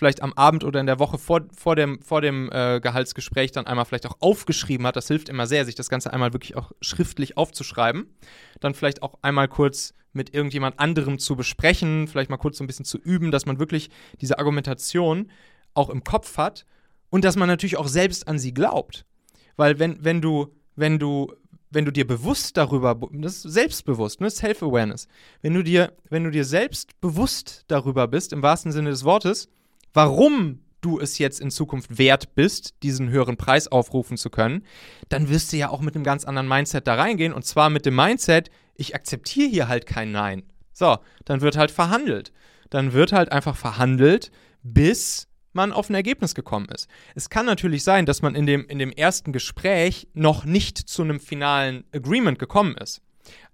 vielleicht 0.03 0.21
am 0.21 0.33
Abend 0.33 0.65
oder 0.65 0.81
in 0.81 0.87
der 0.87 0.99
Woche 0.99 1.17
vor, 1.17 1.43
vor 1.57 1.77
dem, 1.77 2.03
vor 2.03 2.21
dem 2.21 2.51
äh, 2.51 2.81
Gehaltsgespräch 2.81 3.53
dann 3.53 3.69
einmal 3.69 3.85
vielleicht 3.85 4.05
auch 4.09 4.17
aufgeschrieben 4.19 4.85
hat. 4.85 4.97
Das 4.97 5.07
hilft 5.07 5.29
immer 5.29 5.47
sehr, 5.47 5.65
sich 5.65 5.77
das 5.77 5.88
Ganze 5.88 6.12
einmal 6.12 6.33
wirklich 6.33 6.57
auch 6.57 6.73
schriftlich 6.81 7.37
aufzuschreiben. 7.37 8.12
Dann 8.59 8.75
vielleicht 8.75 9.05
auch 9.05 9.15
einmal 9.23 9.47
kurz 9.47 9.95
mit 10.12 10.35
irgendjemand 10.35 10.81
anderem 10.81 11.21
zu 11.21 11.37
besprechen, 11.37 12.09
vielleicht 12.09 12.31
mal 12.31 12.37
kurz 12.37 12.59
so 12.59 12.65
ein 12.65 12.67
bisschen 12.67 12.85
zu 12.85 12.99
üben, 12.99 13.31
dass 13.31 13.47
man 13.47 13.61
wirklich 13.61 13.91
diese 14.21 14.41
Argumentation 14.41 15.31
auch 15.73 15.88
im 15.88 16.03
Kopf 16.03 16.37
hat 16.37 16.67
und 17.09 17.25
dass 17.25 17.37
man 17.37 17.47
natürlich 17.47 17.77
auch 17.77 17.87
selbst 17.87 18.27
an 18.27 18.41
sie 18.41 18.53
glaubt. 18.53 19.07
Weil 19.55 19.79
wenn, 19.79 20.05
wenn 20.05 20.21
du, 20.21 20.49
wenn 20.75 20.99
du, 20.99 21.33
wenn 21.71 21.85
du 21.85 21.93
dir 21.93 22.09
bewusst 22.09 22.57
darüber, 22.57 22.99
das 23.12 23.37
ist 23.37 23.53
selbstbewusst, 23.55 24.21
ne, 24.21 24.31
Self-Awareness, 24.31 25.07
wenn 25.43 25.55
du 25.55 25.62
dir, 25.62 25.93
wenn 26.11 26.25
du 26.25 26.33
dir 26.33 26.45
selbst 26.45 27.01
bewusst 27.01 27.67
darüber 27.69 28.09
bist, 28.09 28.33
im 28.33 28.43
wahrsten 28.43 28.73
Sinne 28.73 28.91
des 28.91 29.05
Wortes, 29.05 29.49
warum 29.94 30.61
du 30.81 30.98
es 31.00 31.18
jetzt 31.18 31.40
in 31.40 31.50
Zukunft 31.50 31.98
wert 31.98 32.35
bist, 32.35 32.74
diesen 32.83 33.09
höheren 33.09 33.37
Preis 33.37 33.68
aufrufen 33.68 34.16
zu 34.16 34.31
können, 34.31 34.64
dann 35.09 35.28
wirst 35.28 35.52
du 35.52 35.57
ja 35.57 35.70
auch 35.70 35.81
mit 35.81 35.94
einem 35.94 36.05
ganz 36.05 36.24
anderen 36.24 36.48
Mindset 36.48 36.87
da 36.87 36.94
reingehen. 36.94 37.33
Und 37.33 37.44
zwar 37.44 37.70
mit 37.70 37.87
dem 37.87 37.96
Mindset, 37.96 38.50
ich 38.74 38.94
akzeptiere 38.94 39.48
hier 39.48 39.68
halt 39.68 39.87
kein 39.87 40.12
Nein. 40.12 40.42
So, 40.72 40.98
dann 41.24 41.40
wird 41.40 41.57
halt 41.57 41.70
verhandelt. 41.70 42.33
Dann 42.70 42.92
wird 42.92 43.12
halt 43.12 43.31
einfach 43.31 43.57
verhandelt, 43.57 44.33
bis 44.62 45.28
man 45.52 45.72
auf 45.72 45.90
ein 45.90 45.94
Ergebnis 45.94 46.35
gekommen 46.35 46.68
ist. 46.70 46.88
Es 47.14 47.28
kann 47.28 47.46
natürlich 47.46 47.85
sein, 47.85 48.07
dass 48.07 48.22
man 48.22 48.35
in 48.35 48.46
dem, 48.46 48.66
in 48.66 48.78
dem 48.78 48.90
ersten 48.90 49.33
Gespräch 49.33 50.09
noch 50.14 50.44
nicht 50.44 50.78
zu 50.78 51.02
einem 51.02 51.20
finalen 51.20 51.85
Agreement 51.92 52.38
gekommen 52.38 52.76
ist. 52.76 53.02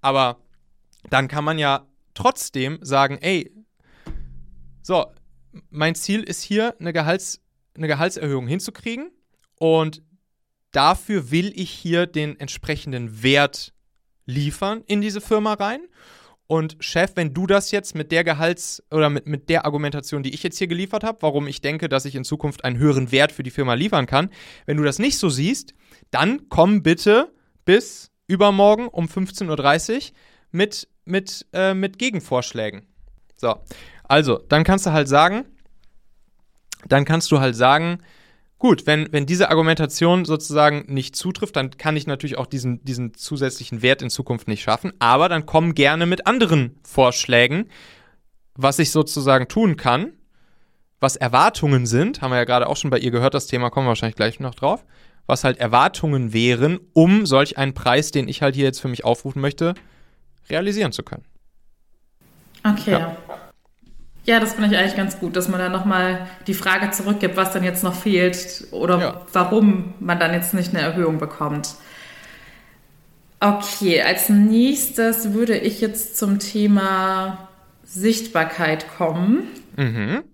Aber 0.01 0.38
dann 1.11 1.29
kann 1.29 1.44
man 1.44 1.59
ja 1.59 1.87
trotzdem 2.14 2.79
sagen, 2.83 3.18
ey, 3.20 3.53
so, 4.83 5.07
mein 5.71 5.94
Ziel 5.94 6.23
ist 6.23 6.42
hier, 6.42 6.75
eine, 6.81 6.92
Gehalts, 6.92 7.40
eine 7.75 7.87
Gehaltserhöhung 7.87 8.47
hinzukriegen 8.47 9.11
und 9.57 10.03
dafür 10.73 11.31
will 11.31 11.53
ich 11.55 11.71
hier 11.71 12.07
den 12.07 12.38
entsprechenden 12.38 13.23
Wert 13.23 13.73
liefern 14.27 14.83
in 14.87 15.01
diese 15.01 15.21
Firma 15.21 15.55
rein. 15.55 15.81
Und 16.47 16.77
Chef, 16.81 17.12
wenn 17.14 17.35
du 17.35 17.47
das 17.47 17.73
jetzt 17.73 17.94
mit 17.94 18.11
der 18.11 18.25
Gehalts- 18.25 18.83
oder 18.90 19.11
mit, 19.11 19.27
mit 19.27 19.51
der 19.51 19.66
Argumentation, 19.66 20.23
die 20.23 20.33
ich 20.33 20.42
jetzt 20.42 20.57
hier 20.57 20.66
geliefert 20.66 21.05
habe, 21.05 21.18
warum 21.21 21.47
ich 21.47 21.61
denke, 21.61 21.90
dass 21.90 22.07
ich 22.07 22.14
in 22.14 22.25
Zukunft 22.25 22.64
einen 22.64 22.79
höheren 22.79 23.12
Wert 23.12 23.33
für 23.33 23.42
die 23.42 23.51
Firma 23.51 23.75
liefern 23.75 24.07
kann, 24.07 24.31
wenn 24.64 24.79
du 24.79 24.83
das 24.83 24.99
nicht 24.99 25.18
so 25.18 25.29
siehst, 25.29 25.75
dann 26.11 26.49
komm 26.49 26.83
bitte 26.83 27.35
bis 27.66 28.11
übermorgen 28.27 28.88
um 28.88 29.07
15.30 29.07 29.97
Uhr 29.97 30.03
mit, 30.51 30.88
mit, 31.05 31.47
äh, 31.53 31.75
mit 31.75 31.99
Gegenvorschlägen. 31.99 32.87
So, 33.37 33.57
also, 34.09 34.38
dann 34.49 34.64
kannst 34.64 34.87
du 34.87 34.92
halt 34.92 35.09
sagen, 35.09 35.44
dann 36.87 37.05
kannst 37.05 37.31
du 37.31 37.40
halt 37.40 37.55
sagen, 37.55 37.99
gut, 38.59 38.87
wenn, 38.87 39.12
wenn 39.12 39.27
diese 39.27 39.51
Argumentation 39.51 40.25
sozusagen 40.25 40.85
nicht 40.88 41.14
zutrifft, 41.14 41.57
dann 41.57 41.71
kann 41.77 41.97
ich 41.97 42.07
natürlich 42.07 42.38
auch 42.38 42.47
diesen, 42.47 42.85
diesen 42.85 43.14
zusätzlichen 43.14 43.83
Wert 43.83 44.03
in 44.03 44.11
Zukunft 44.11 44.49
nicht 44.49 44.62
schaffen. 44.62 44.92
Aber 44.99 45.29
dann 45.29 45.47
komm 45.47 45.75
gerne 45.75 46.07
mit 46.07 46.27
anderen 46.27 46.79
Vorschlägen, 46.83 47.68
was 48.55 48.79
ich 48.79 48.90
sozusagen 48.90 49.47
tun 49.49 49.77
kann, 49.77 50.12
was 51.01 51.14
Erwartungen 51.14 51.87
sind, 51.87 52.23
haben 52.23 52.33
wir 52.33 52.38
ja 52.38 52.44
gerade 52.44 52.66
auch 52.66 52.77
schon 52.77 52.90
bei 52.90 52.99
ihr 52.99 53.12
gehört, 53.12 53.35
das 53.35 53.47
Thema 53.47 53.71
kommen 53.71 53.87
wir 53.87 53.90
wahrscheinlich 53.90 54.16
gleich 54.16 54.40
noch 54.40 54.55
drauf, 54.55 54.85
was 55.27 55.44
halt 55.44 55.59
Erwartungen 55.59 56.33
wären, 56.33 56.81
um 56.92 57.25
solch 57.25 57.57
einen 57.57 57.75
Preis, 57.75 58.11
den 58.11 58.27
ich 58.27 58.42
halt 58.42 58.57
hier 58.57 58.64
jetzt 58.64 58.81
für 58.81 58.88
mich 58.88 59.05
aufrufen 59.05 59.40
möchte, 59.40 59.75
realisieren 60.51 60.90
zu 60.90 61.05
können. 61.05 61.25
Okay. 62.64 62.92
Ja. 62.92 63.16
Ja, 64.29 64.41
das 64.41 64.53
finde 64.53 64.69
ich 64.69 64.77
eigentlich 64.77 64.95
ganz 64.95 65.19
gut, 65.19 65.37
dass 65.37 65.49
man 65.49 65.59
dann 65.59 65.73
nochmal 65.73 66.27
die 66.47 66.53
Frage 66.53 66.91
zurückgibt, 66.91 67.38
was 67.38 67.55
dann 67.55 67.64
jetzt 67.64 67.83
noch 67.83 67.95
fehlt 67.95 68.67
oder 68.73 69.01
ja. 69.01 69.27
warum 69.33 69.95
man 70.01 70.21
dann 70.21 70.35
jetzt 70.35 70.53
nicht 70.53 70.75
eine 70.75 70.83
Erhöhung 70.83 71.17
bekommt. 71.17 71.77
Okay, 73.41 74.03
als 74.03 74.29
nächstes 74.29 75.33
würde 75.33 75.57
ich 75.57 75.81
jetzt 75.81 76.19
zum 76.19 76.41
Thema 76.41 77.49
Sichtbarkeit 77.85 78.85
kommen. 78.99 79.45
Mhm. 79.79 80.25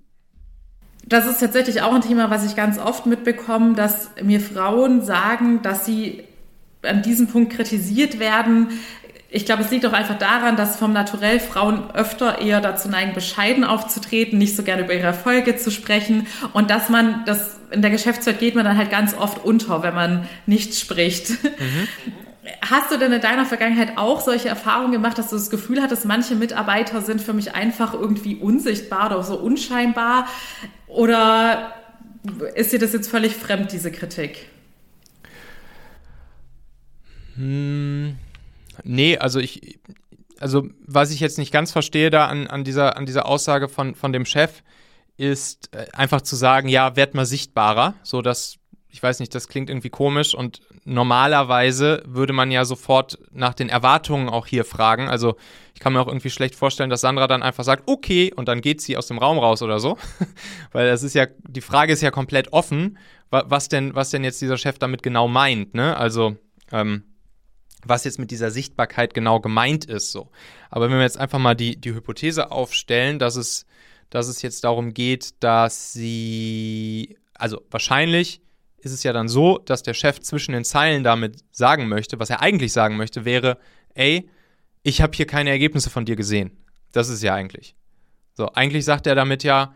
Das 1.07 1.27
ist 1.27 1.39
tatsächlich 1.39 1.83
auch 1.83 1.95
ein 1.95 2.01
Thema, 2.01 2.31
was 2.31 2.45
ich 2.45 2.57
ganz 2.57 2.81
oft 2.81 3.07
mitbekomme, 3.07 3.77
dass 3.77 4.11
mir 4.21 4.41
Frauen 4.41 5.03
sagen, 5.03 5.63
dass 5.63 5.87
sie 5.87 6.25
an 6.83 7.03
diesem 7.03 7.29
Punkt 7.29 7.53
kritisiert 7.53 8.19
werden, 8.19 8.71
ich 9.35 9.45
glaube, 9.45 9.65
es 9.65 9.71
liegt 9.73 9.85
auch 9.85 9.93
einfach 9.93 10.17
daran, 10.17 10.55
dass 10.55 10.77
vom 10.77 10.93
Naturell 10.93 11.41
Frauen 11.41 11.91
öfter 11.91 12.41
eher 12.41 12.61
dazu 12.61 12.89
neigen, 12.89 13.15
bescheiden 13.15 13.65
aufzutreten, 13.65 14.39
nicht 14.39 14.55
so 14.55 14.63
gerne 14.63 14.85
über 14.85 14.95
ihre 14.95 15.07
Erfolge 15.09 15.57
zu 15.57 15.73
sprechen 15.73 16.29
und 16.53 16.71
dass 16.71 16.89
man 16.89 17.25
das 17.27 17.59
in 17.73 17.83
der 17.83 17.91
Geschäftswelt 17.91 18.39
geht 18.39 18.55
man 18.55 18.65
dann 18.65 18.79
halt 18.79 18.93
ganz 18.93 19.13
oft 19.13 19.45
unter, 19.45 19.83
wenn 19.83 19.95
man 19.95 20.29
nicht 20.47 20.77
spricht. 20.77 21.31
Mhm. 21.31 21.89
Hast 22.61 22.93
du 22.93 22.97
denn 22.97 23.11
in 23.11 23.21
deiner 23.21 23.45
Vergangenheit 23.45 23.99
auch 23.99 24.21
solche 24.21 24.49
Erfahrungen 24.49 24.93
gemacht, 24.93 25.19
dass 25.19 25.31
du 25.31 25.37
das 25.37 25.51
Gefühl 25.51 25.83
hattest, 25.83 26.05
manche 26.05 26.37
Mitarbeiter 26.37 27.01
sind 27.01 27.21
für 27.21 27.33
mich 27.33 27.57
einfach 27.57 27.93
irgendwie 27.93 28.37
unsichtbar 28.37 29.07
oder 29.07 29.25
so 29.25 29.37
unscheinbar? 29.37 30.29
Oder 30.87 31.75
ist 32.55 32.73
dir 32.73 32.79
das 32.79 32.93
jetzt 32.93 33.11
völlig 33.11 33.35
fremd, 33.35 33.73
diese 33.73 33.91
Kritik? 33.91 34.47
Hm. 37.35 38.17
Nee, 38.85 39.19
also 39.19 39.41
ich, 39.41 39.81
also 40.39 40.69
was 40.87 41.11
ich 41.11 41.21
jetzt 41.21 41.39
nicht 41.39 41.53
ganz 41.53 41.73
verstehe 41.73 42.11
da 42.11 42.27
an, 42.27 42.47
an, 42.47 42.65
dieser, 42.65 42.97
an 42.97 43.07
dieser 43.07 43.27
Aussage 43.27 43.69
von, 43.69 43.95
von 43.95 44.13
dem 44.13 44.27
Chef, 44.27 44.63
ist 45.17 45.75
äh, 45.75 45.87
einfach 45.93 46.21
zu 46.21 46.37
sagen, 46.37 46.69
ja, 46.69 46.97
werd 46.97 47.15
mal 47.15 47.27
sichtbarer, 47.27 47.95
so 48.03 48.21
dass, 48.21 48.57
ich 48.91 49.03
weiß 49.03 49.21
nicht, 49.21 49.35
das 49.35 49.49
klingt 49.49 49.71
irgendwie 49.71 49.91
komisch 49.91 50.35
und 50.35 50.61
normalerweise 50.85 52.03
würde 52.07 52.33
man 52.33 52.51
ja 52.51 52.65
sofort 52.65 53.19
nach 53.33 53.55
den 53.55 53.69
Erwartungen 53.69 54.29
auch 54.29 54.47
hier 54.47 54.65
fragen. 54.65 55.09
Also 55.09 55.37
ich 55.73 55.81
kann 55.81 55.93
mir 55.93 56.01
auch 56.01 56.09
irgendwie 56.09 56.31
schlecht 56.31 56.55
vorstellen, 56.55 56.91
dass 56.91 57.01
Sandra 57.01 57.27
dann 57.27 57.43
einfach 57.43 57.65
sagt, 57.65 57.85
okay, 57.87 58.33
und 58.35 58.49
dann 58.49 58.61
geht 58.61 58.81
sie 58.81 58.97
aus 58.97 59.07
dem 59.07 59.19
Raum 59.19 59.39
raus 59.39 59.63
oder 59.63 59.81
so. 59.81 59.97
Weil 60.73 60.89
das 60.89 61.03
ist 61.03 61.15
ja, 61.15 61.27
die 61.49 61.61
Frage 61.61 61.93
ist 61.93 62.03
ja 62.03 62.11
komplett 62.11 62.53
offen, 62.53 62.99
was 63.31 63.69
denn, 63.69 63.95
was 63.95 64.11
denn 64.11 64.23
jetzt 64.25 64.41
dieser 64.41 64.59
Chef 64.59 64.79
damit 64.79 65.03
genau 65.03 65.27
meint, 65.27 65.75
ne? 65.75 65.97
Also, 65.97 66.37
ähm, 66.71 67.03
was 67.85 68.05
jetzt 68.05 68.19
mit 68.19 68.31
dieser 68.31 68.51
Sichtbarkeit 68.51 69.15
genau 69.15 69.41
gemeint 69.41 69.85
ist. 69.85 70.13
So. 70.13 70.31
Aber 70.71 70.89
wenn 70.89 70.97
wir 70.97 71.03
jetzt 71.03 71.19
einfach 71.19 71.39
mal 71.39 71.55
die, 71.55 71.81
die 71.81 71.95
Hypothese 71.95 72.51
aufstellen, 72.51 73.19
dass 73.19 73.37
es, 73.37 73.67
dass 74.11 74.29
es 74.29 74.43
jetzt 74.43 74.65
darum 74.65 74.95
geht, 74.95 75.43
dass 75.43 75.93
sie, 75.93 77.17
also 77.35 77.63
wahrscheinlich 77.71 78.41
ist 78.79 78.93
es 78.93 79.03
ja 79.03 79.13
dann 79.13 79.29
so, 79.29 79.59
dass 79.59 79.83
der 79.83 79.95
Chef 79.95 80.21
zwischen 80.21 80.53
den 80.53 80.65
Zeilen 80.65 81.05
damit 81.05 81.39
sagen 81.53 81.89
möchte, 81.89 82.19
was 82.19 82.31
er 82.31 82.41
eigentlich 82.41 82.73
sagen 82.73 82.97
möchte, 82.97 83.25
wäre, 83.25 83.59
ey, 83.95 84.29
ich 84.83 85.01
habe 85.01 85.17
hier 85.17 85.27
keine 85.27 85.51
Ergebnisse 85.51 85.89
von 85.91 86.05
dir 86.05 86.17
gesehen. 86.17 86.65
Das 86.93 87.09
ist 87.09 87.23
ja 87.23 87.35
eigentlich. 87.35 87.75
So, 88.35 88.53
eigentlich 88.53 88.85
sagt 88.85 89.07
er 89.07 89.15
damit 89.15 89.43
ja, 89.43 89.75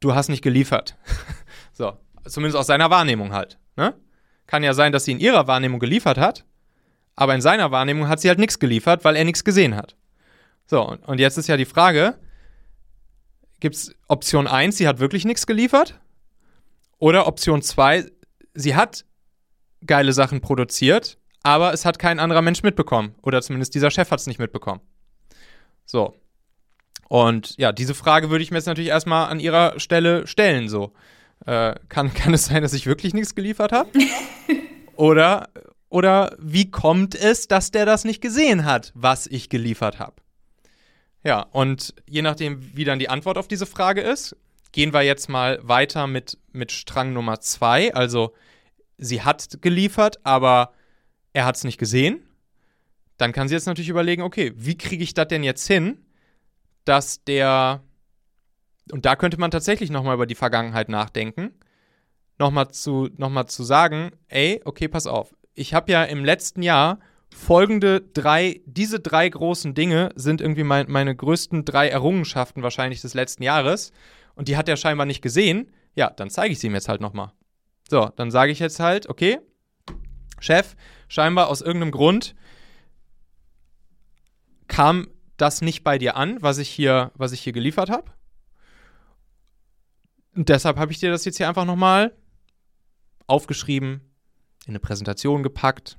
du 0.00 0.14
hast 0.14 0.28
nicht 0.28 0.42
geliefert. 0.42 0.96
so, 1.72 1.92
zumindest 2.26 2.56
aus 2.56 2.66
seiner 2.66 2.90
Wahrnehmung 2.90 3.32
halt. 3.32 3.58
Ne? 3.76 3.94
Kann 4.46 4.62
ja 4.62 4.72
sein, 4.72 4.92
dass 4.92 5.04
sie 5.04 5.12
in 5.12 5.20
ihrer 5.20 5.46
Wahrnehmung 5.46 5.78
geliefert 5.78 6.18
hat, 6.18 6.46
aber 7.20 7.34
in 7.34 7.42
seiner 7.42 7.70
Wahrnehmung 7.70 8.08
hat 8.08 8.18
sie 8.22 8.28
halt 8.28 8.38
nichts 8.38 8.58
geliefert, 8.58 9.04
weil 9.04 9.14
er 9.14 9.24
nichts 9.24 9.44
gesehen 9.44 9.76
hat. 9.76 9.94
So, 10.64 10.96
und 11.06 11.20
jetzt 11.20 11.36
ist 11.36 11.48
ja 11.48 11.58
die 11.58 11.66
Frage, 11.66 12.18
gibt 13.60 13.74
es 13.74 13.94
Option 14.08 14.46
1, 14.46 14.78
sie 14.78 14.88
hat 14.88 15.00
wirklich 15.00 15.26
nichts 15.26 15.46
geliefert? 15.46 16.00
Oder 16.98 17.26
Option 17.26 17.60
2, 17.60 18.06
sie 18.54 18.74
hat 18.74 19.04
geile 19.86 20.14
Sachen 20.14 20.40
produziert, 20.40 21.18
aber 21.42 21.74
es 21.74 21.84
hat 21.84 21.98
kein 21.98 22.20
anderer 22.20 22.40
Mensch 22.40 22.62
mitbekommen. 22.62 23.14
Oder 23.20 23.42
zumindest 23.42 23.74
dieser 23.74 23.90
Chef 23.90 24.10
hat 24.10 24.20
es 24.20 24.26
nicht 24.26 24.38
mitbekommen. 24.38 24.80
So. 25.84 26.14
Und 27.10 27.54
ja, 27.58 27.70
diese 27.72 27.92
Frage 27.92 28.30
würde 28.30 28.42
ich 28.42 28.50
mir 28.50 28.56
jetzt 28.56 28.66
natürlich 28.66 28.88
erstmal 28.88 29.28
an 29.28 29.40
ihrer 29.40 29.78
Stelle 29.78 30.26
stellen. 30.26 30.70
So. 30.70 30.94
Äh, 31.44 31.74
kann, 31.90 32.14
kann 32.14 32.32
es 32.32 32.46
sein, 32.46 32.62
dass 32.62 32.72
ich 32.72 32.86
wirklich 32.86 33.12
nichts 33.12 33.34
geliefert 33.34 33.72
habe? 33.72 33.90
Oder 34.96 35.50
oder 35.90 36.36
wie 36.38 36.70
kommt 36.70 37.16
es, 37.16 37.48
dass 37.48 37.72
der 37.72 37.84
das 37.84 38.04
nicht 38.04 38.22
gesehen 38.22 38.64
hat, 38.64 38.92
was 38.94 39.26
ich 39.26 39.50
geliefert 39.50 39.98
habe? 39.98 40.14
Ja, 41.22 41.42
und 41.42 41.94
je 42.08 42.22
nachdem, 42.22 42.74
wie 42.74 42.84
dann 42.84 43.00
die 43.00 43.10
Antwort 43.10 43.36
auf 43.36 43.48
diese 43.48 43.66
Frage 43.66 44.00
ist, 44.00 44.36
gehen 44.72 44.94
wir 44.94 45.02
jetzt 45.02 45.28
mal 45.28 45.58
weiter 45.62 46.06
mit, 46.06 46.38
mit 46.52 46.72
Strang 46.72 47.12
Nummer 47.12 47.40
zwei. 47.40 47.92
Also, 47.92 48.32
sie 48.98 49.22
hat 49.22 49.60
geliefert, 49.60 50.20
aber 50.22 50.72
er 51.32 51.44
hat 51.44 51.56
es 51.56 51.64
nicht 51.64 51.78
gesehen. 51.78 52.22
Dann 53.16 53.32
kann 53.32 53.48
sie 53.48 53.54
jetzt 53.54 53.66
natürlich 53.66 53.90
überlegen, 53.90 54.22
okay, 54.22 54.52
wie 54.54 54.78
kriege 54.78 55.02
ich 55.02 55.12
das 55.12 55.28
denn 55.28 55.42
jetzt 55.42 55.66
hin, 55.66 55.98
dass 56.84 57.24
der. 57.24 57.82
Und 58.92 59.06
da 59.06 59.16
könnte 59.16 59.38
man 59.38 59.50
tatsächlich 59.50 59.90
nochmal 59.90 60.14
über 60.14 60.26
die 60.26 60.34
Vergangenheit 60.36 60.88
nachdenken. 60.88 61.50
Nochmal 62.38 62.70
zu, 62.70 63.10
noch 63.16 63.44
zu 63.44 63.64
sagen, 63.64 64.12
ey, 64.28 64.62
okay, 64.64 64.88
pass 64.88 65.06
auf 65.06 65.34
ich 65.60 65.74
habe 65.74 65.92
ja 65.92 66.04
im 66.04 66.24
letzten 66.24 66.62
Jahr 66.62 67.00
folgende 67.28 68.00
drei, 68.00 68.62
diese 68.64 68.98
drei 68.98 69.28
großen 69.28 69.74
Dinge 69.74 70.08
sind 70.14 70.40
irgendwie 70.40 70.64
mein, 70.64 70.90
meine 70.90 71.14
größten 71.14 71.66
drei 71.66 71.88
Errungenschaften 71.88 72.62
wahrscheinlich 72.62 73.02
des 73.02 73.12
letzten 73.12 73.42
Jahres. 73.42 73.92
Und 74.34 74.48
die 74.48 74.56
hat 74.56 74.70
er 74.70 74.78
scheinbar 74.78 75.04
nicht 75.04 75.20
gesehen. 75.20 75.70
Ja, 75.94 76.08
dann 76.08 76.30
zeige 76.30 76.52
ich 76.52 76.60
sie 76.60 76.68
ihm 76.68 76.74
jetzt 76.74 76.88
halt 76.88 77.02
nochmal. 77.02 77.32
So, 77.90 78.08
dann 78.16 78.30
sage 78.30 78.52
ich 78.52 78.58
jetzt 78.58 78.80
halt, 78.80 79.08
okay, 79.08 79.38
Chef, 80.38 80.76
scheinbar 81.08 81.48
aus 81.48 81.60
irgendeinem 81.60 81.92
Grund 81.92 82.34
kam 84.66 85.08
das 85.36 85.60
nicht 85.60 85.84
bei 85.84 85.98
dir 85.98 86.16
an, 86.16 86.40
was 86.40 86.56
ich 86.56 86.70
hier, 86.70 87.10
was 87.14 87.32
ich 87.32 87.42
hier 87.42 87.52
geliefert 87.52 87.90
habe. 87.90 88.10
Und 90.34 90.48
deshalb 90.48 90.78
habe 90.78 90.90
ich 90.90 91.00
dir 91.00 91.10
das 91.10 91.26
jetzt 91.26 91.36
hier 91.36 91.48
einfach 91.48 91.66
nochmal 91.66 92.16
aufgeschrieben, 93.26 94.09
in 94.66 94.72
eine 94.72 94.80
Präsentation 94.80 95.42
gepackt, 95.42 95.98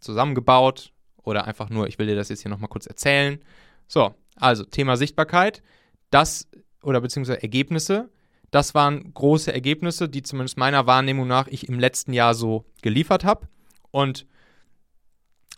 zusammengebaut 0.00 0.92
oder 1.22 1.46
einfach 1.46 1.70
nur, 1.70 1.88
ich 1.88 1.98
will 1.98 2.06
dir 2.06 2.16
das 2.16 2.28
jetzt 2.28 2.42
hier 2.42 2.50
nochmal 2.50 2.68
kurz 2.68 2.86
erzählen. 2.86 3.40
So, 3.88 4.14
also 4.36 4.64
Thema 4.64 4.96
Sichtbarkeit, 4.96 5.62
das 6.10 6.48
oder 6.82 7.00
beziehungsweise 7.00 7.42
Ergebnisse, 7.42 8.10
das 8.50 8.74
waren 8.74 9.14
große 9.14 9.52
Ergebnisse, 9.52 10.08
die 10.08 10.22
zumindest 10.22 10.58
meiner 10.58 10.86
Wahrnehmung 10.86 11.26
nach 11.26 11.46
ich 11.48 11.68
im 11.68 11.78
letzten 11.78 12.12
Jahr 12.12 12.34
so 12.34 12.66
geliefert 12.82 13.24
habe. 13.24 13.48
Und 13.90 14.26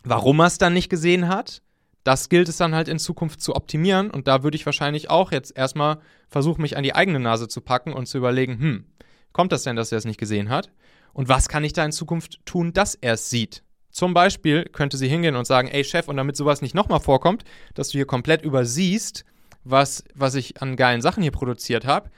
warum 0.03 0.39
er 0.39 0.47
es 0.47 0.57
dann 0.57 0.73
nicht 0.73 0.89
gesehen 0.89 1.27
hat, 1.27 1.61
das 2.05 2.29
gilt 2.29 2.47
es 2.47 2.57
dann 2.57 2.73
halt 2.73 2.87
in 2.87 2.99
Zukunft 2.99 3.41
zu 3.41 3.55
optimieren. 3.55 4.11
Und 4.11 4.27
da 4.27 4.43
würde 4.43 4.55
ich 4.55 4.65
wahrscheinlich 4.65 5.09
auch 5.09 5.31
jetzt 5.33 5.57
erstmal 5.57 5.99
versuchen, 6.29 6.61
mich 6.61 6.77
an 6.77 6.83
die 6.83 6.95
eigene 6.95 7.19
Nase 7.19 7.49
zu 7.49 7.59
packen 7.59 7.91
und 7.91 8.05
zu 8.05 8.17
überlegen, 8.17 8.59
hm, 8.59 8.85
kommt 9.33 9.51
das 9.51 9.63
denn, 9.63 9.75
dass 9.75 9.91
er 9.91 9.97
es 9.97 10.05
nicht 10.05 10.19
gesehen 10.19 10.49
hat? 10.49 10.71
Und 11.15 11.29
was 11.29 11.47
kann 11.47 11.63
ich 11.63 11.71
da 11.71 11.85
in 11.85 11.93
Zukunft 11.93 12.45
tun, 12.45 12.73
dass 12.73 12.93
er 12.93 13.13
es 13.13 13.29
sieht? 13.29 13.63
Zum 13.89 14.13
Beispiel 14.13 14.65
könnte 14.65 14.97
sie 14.97 15.07
hingehen 15.07 15.37
und 15.37 15.47
sagen, 15.47 15.69
ey 15.69 15.85
Chef, 15.85 16.09
und 16.09 16.17
damit 16.17 16.35
sowas 16.35 16.61
nicht 16.61 16.75
nochmal 16.75 16.99
vorkommt, 16.99 17.45
dass 17.73 17.87
du 17.87 17.93
hier 17.93 18.05
komplett 18.05 18.41
übersiehst, 18.41 19.23
was, 19.63 20.03
was 20.13 20.35
ich 20.35 20.61
an 20.61 20.75
geilen 20.75 21.01
Sachen 21.01 21.23
hier 21.23 21.31
produziert 21.31 21.85
habe, 21.85 22.11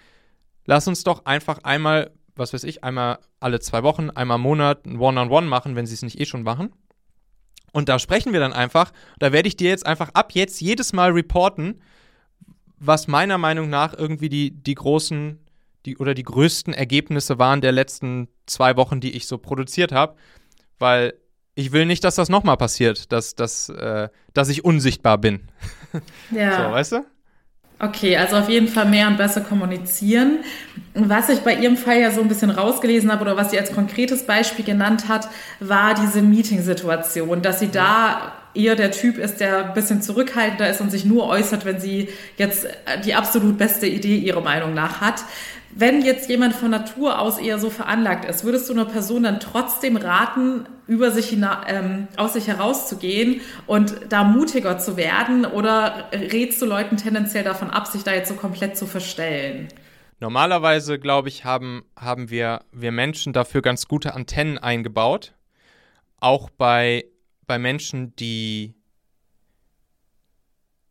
lass 0.66 0.88
uns 0.88 1.04
doch 1.04 1.26
einfach 1.26 1.60
einmal, 1.60 2.10
was 2.36 2.54
weiß 2.54 2.64
ich, 2.64 2.84
einmal 2.84 3.20
alle 3.40 3.60
zwei 3.60 3.84
Wochen, 3.84 4.10
einmal 4.10 4.38
im 4.38 4.42
Monat 4.42 4.88
ein 4.88 4.98
One-on-One 4.98 5.30
-on 5.30 5.44
-One 5.44 5.48
machen, 5.48 5.76
wenn 5.76 5.86
sie 5.86 5.94
es 5.94 6.02
nicht 6.02 6.20
eh 6.20 6.26
schon 6.26 6.42
machen. 6.42 6.74
Und 7.74 7.90
da 7.90 8.00
sprechen 8.00 8.34
wir 8.34 8.40
dann 8.40 8.54
einfach, 8.54 8.92
da 9.20 9.32
werde 9.32 9.48
ich 9.48 9.56
dir 9.56 9.70
jetzt 9.70 9.86
einfach 9.86 10.10
ab 10.16 10.32
jetzt 10.34 10.60
jedes 10.60 10.92
Mal 10.92 11.12
reporten, 11.12 11.82
was 12.80 13.08
meiner 13.08 13.38
Meinung 13.38 13.70
nach 13.70 13.94
irgendwie 13.94 14.30
die, 14.30 14.50
die 14.50 14.74
großen 14.74 15.38
die 15.88 15.98
oder 15.98 16.14
die 16.14 16.24
größten 16.24 16.74
Ergebnisse 16.74 17.40
waren 17.40 17.62
der 17.62 17.72
letzten 17.72 18.28
zwei 18.46 18.76
Wochen, 18.76 19.00
die 19.00 19.16
ich 19.16 19.26
so 19.26 19.38
produziert 19.38 19.92
habe, 19.92 20.16
weil 20.78 21.14
ich 21.56 21.72
will 21.72 21.88
nicht, 21.88 22.04
dass 22.04 22.16
das 22.16 22.30
nochmal 22.30 22.58
passiert, 22.58 23.12
dass, 23.12 23.34
dass, 23.34 23.70
äh, 23.70 24.10
dass 24.34 24.50
ich 24.50 24.64
unsichtbar 24.64 25.18
bin. 25.18 25.48
Ja. 26.30 26.64
so, 26.68 26.72
weißt 26.72 26.92
du? 26.92 27.06
Okay, 27.80 28.18
also 28.18 28.38
auf 28.38 28.50
jeden 28.50 28.68
Fall 28.68 28.86
mehr 28.86 29.08
und 29.08 29.18
besser 29.18 29.42
kommunizieren. 29.42 30.40
Was 30.96 31.30
ich 31.30 31.40
bei 31.40 31.54
Ihrem 31.54 31.78
Fall 31.78 32.00
ja 32.00 32.12
so 32.12 32.22
ein 32.22 32.28
bisschen 32.28 32.50
rausgelesen 32.50 33.12
habe 33.12 33.22
oder 33.22 33.38
was 33.38 33.52
sie 33.52 33.60
als 33.60 33.72
konkretes 33.72 34.26
Beispiel 34.26 34.66
genannt 34.66 35.08
hat, 35.08 35.30
war 35.60 35.94
diese 35.94 36.24
Meeting-Situation, 36.24 37.44
dass 37.44 37.60
sie 37.60 37.70
da 37.70 38.34
eher 38.56 38.76
der 38.76 38.92
Typ 38.92 39.18
ist, 39.20 39.40
der 39.40 39.68
ein 39.68 39.74
bisschen 39.74 40.02
zurückhaltender 40.02 40.70
ist 40.70 40.82
und 40.82 40.90
sich 40.90 41.06
nur 41.06 41.28
äußert, 41.28 41.66
wenn 41.66 41.80
sie 41.80 42.10
jetzt 42.38 42.68
die 43.06 43.14
absolut 43.14 43.60
beste 43.60 43.86
Idee 43.86 44.18
ihrer 44.18 44.42
Meinung 44.42 44.74
nach 44.74 45.00
hat. 45.00 45.24
Wenn 45.72 46.02
jetzt 46.02 46.30
jemand 46.30 46.56
von 46.56 46.72
Natur 46.72 47.20
aus 47.20 47.38
eher 47.38 47.60
so 47.60 47.70
veranlagt 47.70 48.26
ist, 48.26 48.44
würdest 48.44 48.70
du 48.70 48.74
einer 48.74 48.86
Person 48.86 49.24
dann 49.24 49.40
trotzdem 49.40 49.98
raten, 49.98 50.66
über 50.88 51.12
sich 51.12 51.28
hina 51.28 51.68
ähm, 51.68 52.08
aus 52.16 52.34
sich 52.34 52.48
herauszugehen 52.48 53.42
und 53.68 53.96
da 54.10 54.24
mutiger 54.24 54.80
zu 54.80 54.98
werden? 54.98 55.46
Oder 55.46 56.10
rätst 56.14 56.62
du 56.62 56.66
Leuten 56.66 56.98
tendenziell 56.98 57.44
davon 57.44 57.70
ab, 57.70 57.88
sich 57.88 58.04
da 58.04 58.14
jetzt 58.14 58.30
so 58.30 58.36
komplett 58.36 58.78
zu 58.78 58.88
verstellen? 58.88 59.68
Normalerweise, 60.20 60.98
glaube 60.98 61.28
ich, 61.28 61.46
haben, 61.46 61.84
haben 61.96 62.30
wir, 62.30 62.62
wir 62.72 62.92
Menschen 62.92 63.34
dafür 63.34 63.62
ganz 63.62 63.88
gute 63.88 64.16
Antennen 64.16 64.58
eingebaut. 64.58 65.34
Auch 66.20 66.50
bei, 66.50 67.06
bei 67.46 67.60
Menschen, 67.60 68.16
die, 68.16 68.74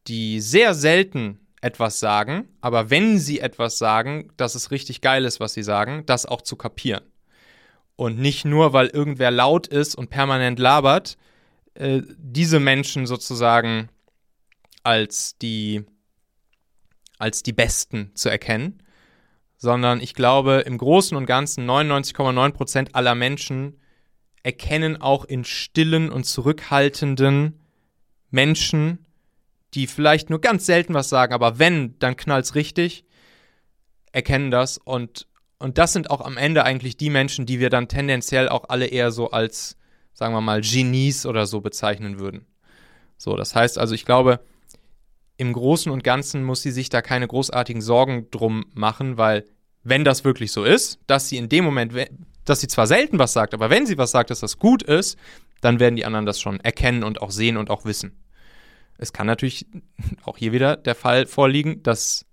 die 0.07 0.41
sehr 0.41 0.75
selten 0.75 1.41
etwas 1.67 1.99
sagen, 1.99 2.49
aber 2.61 2.91
wenn 2.91 3.19
sie 3.19 3.41
etwas 3.41 3.77
sagen, 3.77 4.31
dass 4.37 4.55
es 4.55 4.71
richtig 4.71 5.01
geil 5.01 5.25
ist, 5.25 5.41
was 5.41 5.53
sie 5.53 5.65
sagen, 5.65 6.05
das 6.07 6.25
auch 6.25 6.41
zu 6.41 6.55
kapieren. 6.55 7.03
Und 7.97 8.19
nicht 8.19 8.45
nur, 8.45 8.73
weil 8.73 8.87
irgendwer 8.87 9.33
laut 9.33 9.67
ist 9.67 9.97
und 9.97 10.09
permanent 10.09 10.61
labert, 10.61 11.19
äh, 11.75 12.03
diese 12.19 12.61
Menschen 12.61 13.07
sozusagen 13.07 13.89
als 14.85 15.37
die, 15.39 15.85
als 17.19 17.43
die 17.43 17.53
Besten 17.53 18.13
zu 18.15 18.29
erkennen, 18.29 18.81
sondern 19.57 20.01
ich 20.01 20.15
glaube, 20.15 20.63
im 20.67 20.79
Großen 20.79 21.17
und 21.17 21.27
Ganzen 21.27 21.69
99,9 21.69 22.53
Prozent 22.53 22.95
aller 22.95 23.17
Menschen 23.17 23.81
erkennen 24.45 25.01
auch 25.01 25.25
in 25.25 25.45
stillen 25.45 26.13
und 26.13 26.25
zurückhaltenden 26.25 27.59
Menschen 28.31 29.06
die 29.77 29.87
vielleicht 29.87 30.31
nur 30.31 30.41
ganz 30.41 30.67
selten 30.67 30.95
was 30.95 31.09
sagen, 31.09 31.33
aber 31.33 31.59
wenn, 31.59 31.99
dann 31.99 32.17
knallt's 32.17 32.55
richtig, 32.55 33.05
erkennen 34.13 34.51
das 34.51 34.79
und, 34.79 35.29
und 35.59 35.79
das 35.79 35.93
sind 35.93 36.11
auch 36.11 36.23
am 36.23 36.37
Ende 36.37 36.65
eigentlich 36.65 36.97
die 36.97 37.11
Menschen, 37.11 37.47
die 37.47 37.61
wir 37.61 37.71
dann 37.71 37.89
tendenziell 37.89 38.49
auch 38.49 38.65
alle 38.69 38.87
eher 38.87 39.11
so 39.11 39.31
als, 39.31 39.77
sagen 40.15 40.35
wir 40.35 40.41
mal, 40.41 40.63
Genies 40.63 41.27
oder 41.27 41.47
so 41.47 41.61
bezeichnen 41.61 42.19
würden. 42.19 42.47
So, 43.19 43.37
das 43.37 43.55
heißt 43.55 43.79
also, 43.79 43.95
ich 43.95 44.05
glaube, 44.05 44.41
im 45.37 45.53
Großen 45.53 45.93
und 45.93 46.03
Ganzen 46.03 46.43
muss 46.43 46.63
sie 46.63 46.71
sich 46.71 46.89
da 46.89 47.03
keine 47.03 47.29
großartigen 47.29 47.83
Sorgen 47.83 48.31
drum 48.31 48.65
machen, 48.75 49.19
weil 49.19 49.45
wenn 49.83 50.05
das 50.05 50.25
wirklich 50.25 50.53
so 50.53 50.65
ist, 50.65 50.99
dass 51.07 51.29
sie 51.29 51.37
in 51.37 51.49
dem 51.49 51.65
Moment, 51.65 51.93
dass 52.45 52.61
sie 52.61 52.69
zwar 52.69 52.87
selten 52.87 53.19
was 53.19 53.35
sagt, 53.35 53.55
aber 53.55 53.71
wenn 53.71 53.87
sie 53.87 53.99
was 53.99 54.11
sagt, 54.11 54.31
dass 54.31 54.41
das 54.41 54.59
gut 54.59 54.83
ist, 54.83 55.19
dann 55.61 55.81
werden 55.81 55.97
die 55.97 56.05
anderen 56.05 56.27
das 56.27 56.41
schon 56.41 56.61
erkennen 56.61 57.05
und 57.05 57.21
auch 57.21 57.31
sehen 57.31 57.57
und 57.57 57.71
auch 57.71 57.85
wissen. 57.85 58.26
Es 58.99 59.13
kann 59.13 59.27
natürlich 59.27 59.67
auch 60.25 60.37
hier 60.37 60.53
wieder 60.53 60.77
der 60.77 60.95
Fall 60.95 61.27
vorliegen, 61.27 61.83
dass 61.83 62.27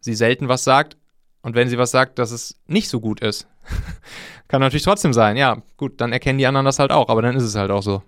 sie 0.00 0.14
selten 0.14 0.48
was 0.48 0.64
sagt 0.64 0.96
und 1.42 1.54
wenn 1.54 1.68
sie 1.68 1.78
was 1.78 1.90
sagt, 1.90 2.18
dass 2.18 2.30
es 2.30 2.58
nicht 2.66 2.88
so 2.88 3.00
gut 3.00 3.20
ist. 3.20 3.46
kann 4.48 4.60
natürlich 4.60 4.84
trotzdem 4.84 5.12
sein. 5.12 5.36
Ja, 5.36 5.62
gut, 5.76 6.00
dann 6.00 6.12
erkennen 6.12 6.38
die 6.38 6.46
anderen 6.46 6.66
das 6.66 6.78
halt 6.78 6.90
auch, 6.90 7.08
aber 7.08 7.22
dann 7.22 7.36
ist 7.36 7.44
es 7.44 7.54
halt 7.54 7.70
auch 7.70 7.82
so. 7.82 8.02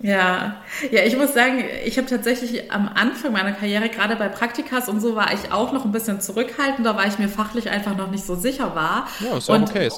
Ja, 0.00 0.56
ja, 0.90 1.04
ich 1.04 1.16
muss 1.16 1.32
sagen, 1.32 1.64
ich 1.84 1.96
habe 1.96 2.06
tatsächlich 2.06 2.70
am 2.70 2.86
Anfang 2.86 3.32
meiner 3.32 3.52
Karriere, 3.52 3.88
gerade 3.88 4.16
bei 4.16 4.28
Praktikas 4.28 4.90
und 4.90 5.00
so, 5.00 5.16
war 5.16 5.32
ich 5.32 5.52
auch 5.52 5.72
noch 5.72 5.86
ein 5.86 5.92
bisschen 5.92 6.20
zurückhaltender, 6.20 6.96
weil 6.96 7.08
ich 7.08 7.18
mir 7.18 7.30
fachlich 7.30 7.70
einfach 7.70 7.96
noch 7.96 8.10
nicht 8.10 8.24
so 8.24 8.34
sicher 8.34 8.74
war. 8.74 9.08
Ja, 9.20 9.38
ist 9.38 9.48
auch 9.48 9.54
und, 9.54 9.70
okay. 9.70 9.90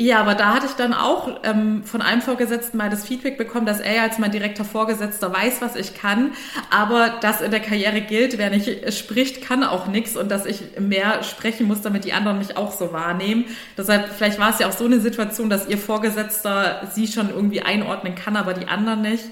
Ja, 0.00 0.20
aber 0.20 0.36
da 0.36 0.54
hatte 0.54 0.66
ich 0.66 0.74
dann 0.74 0.94
auch 0.94 1.40
ähm, 1.42 1.82
von 1.82 2.02
einem 2.02 2.22
Vorgesetzten 2.22 2.76
mal 2.76 2.88
das 2.88 3.04
Feedback 3.04 3.36
bekommen, 3.36 3.66
dass 3.66 3.80
er 3.80 4.04
als 4.04 4.18
mein 4.18 4.30
direkter 4.30 4.64
Vorgesetzter 4.64 5.32
weiß, 5.32 5.60
was 5.60 5.74
ich 5.74 5.94
kann, 5.94 6.30
aber 6.70 7.18
das 7.20 7.40
in 7.40 7.50
der 7.50 7.58
Karriere 7.58 8.00
gilt, 8.02 8.38
wer 8.38 8.48
nicht 8.48 8.94
spricht, 8.96 9.42
kann 9.42 9.64
auch 9.64 9.88
nichts 9.88 10.16
und 10.16 10.30
dass 10.30 10.46
ich 10.46 10.78
mehr 10.78 11.24
sprechen 11.24 11.66
muss, 11.66 11.82
damit 11.82 12.04
die 12.04 12.12
anderen 12.12 12.38
mich 12.38 12.56
auch 12.56 12.70
so 12.70 12.92
wahrnehmen. 12.92 13.46
Deshalb, 13.76 14.08
vielleicht 14.16 14.38
war 14.38 14.50
es 14.50 14.60
ja 14.60 14.68
auch 14.68 14.72
so 14.72 14.84
eine 14.84 15.00
Situation, 15.00 15.50
dass 15.50 15.68
ihr 15.68 15.78
Vorgesetzter 15.78 16.88
sie 16.94 17.08
schon 17.08 17.30
irgendwie 17.30 17.62
einordnen 17.62 18.14
kann, 18.14 18.36
aber 18.36 18.54
die 18.54 18.68
anderen 18.68 19.02
nicht. 19.02 19.24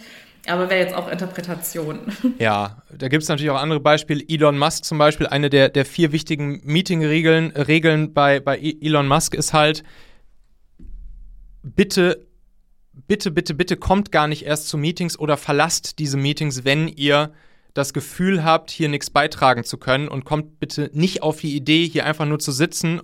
Aber 0.48 0.68
wäre 0.68 0.80
jetzt 0.80 0.94
auch 0.94 1.08
Interpretation. 1.08 2.00
Ja, 2.38 2.82
da 2.96 3.08
gibt 3.08 3.22
es 3.22 3.28
natürlich 3.28 3.50
auch 3.50 3.60
andere 3.60 3.80
Beispiele. 3.80 4.22
Elon 4.28 4.58
Musk 4.58 4.84
zum 4.84 4.98
Beispiel, 4.98 5.28
eine 5.28 5.48
der, 5.48 5.68
der 5.68 5.84
vier 5.84 6.10
wichtigen 6.10 6.60
Meeting-Regeln 6.64 7.52
Regeln 7.52 8.12
bei, 8.14 8.40
bei 8.40 8.58
Elon 8.58 9.06
Musk 9.06 9.34
ist 9.34 9.52
halt, 9.52 9.84
bitte, 11.74 12.26
bitte, 12.92 13.30
bitte, 13.30 13.54
bitte 13.54 13.76
kommt 13.76 14.12
gar 14.12 14.28
nicht 14.28 14.44
erst 14.44 14.68
zu 14.68 14.78
Meetings 14.78 15.18
oder 15.18 15.36
verlasst 15.36 15.98
diese 15.98 16.16
Meetings, 16.16 16.64
wenn 16.64 16.88
ihr 16.88 17.32
das 17.74 17.92
Gefühl 17.92 18.44
habt, 18.44 18.70
hier 18.70 18.88
nichts 18.88 19.10
beitragen 19.10 19.64
zu 19.64 19.76
können 19.76 20.08
und 20.08 20.24
kommt 20.24 20.60
bitte 20.60 20.90
nicht 20.94 21.22
auf 21.22 21.40
die 21.40 21.54
Idee, 21.54 21.86
hier 21.86 22.06
einfach 22.06 22.24
nur 22.24 22.38
zu 22.38 22.52
sitzen 22.52 23.02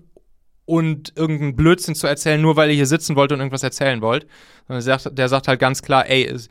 und 0.64 1.12
irgendeinen 1.16 1.57
Blödsinn 1.57 1.94
zu 1.94 2.07
erzählen, 2.07 2.40
nur 2.40 2.57
weil 2.57 2.70
ihr 2.70 2.77
hier 2.77 2.87
sitzen 2.87 3.16
wollt 3.16 3.33
und 3.33 3.40
irgendwas 3.40 3.64
erzählen 3.64 4.01
wollt. 4.01 4.27
Der 4.68 4.81
sagt, 4.81 5.18
der 5.18 5.29
sagt 5.29 5.48
halt 5.48 5.61
ganz 5.61 5.83
klar, 5.83 6.09
ey, 6.09 6.25
es, 6.25 6.48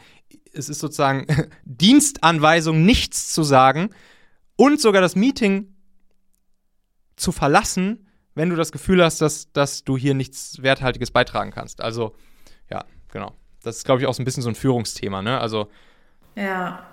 es 0.53 0.69
ist 0.69 0.79
sozusagen 0.79 1.25
Dienstanweisung, 1.65 2.85
nichts 2.85 3.33
zu 3.33 3.41
sagen 3.41 3.89
und 4.55 4.79
sogar 4.79 5.01
das 5.01 5.15
Meeting 5.15 5.73
zu 7.15 7.31
verlassen, 7.31 8.07
wenn 8.35 8.49
du 8.49 8.55
das 8.55 8.71
Gefühl 8.71 9.03
hast, 9.03 9.21
dass, 9.21 9.51
dass 9.51 9.83
du 9.83 9.97
hier 9.97 10.13
nichts 10.13 10.61
Werthaltiges 10.61 11.11
beitragen 11.11 11.51
kannst. 11.51 11.81
Also, 11.81 12.15
ja, 12.69 12.85
genau. 13.11 13.35
Das 13.63 13.77
ist, 13.77 13.85
glaube 13.85 14.01
ich, 14.01 14.07
auch 14.07 14.13
so 14.13 14.21
ein 14.21 14.25
bisschen 14.25 14.43
so 14.43 14.49
ein 14.49 14.55
Führungsthema, 14.55 15.21
ne? 15.21 15.39
Also. 15.39 15.69
Ja. 16.35 16.85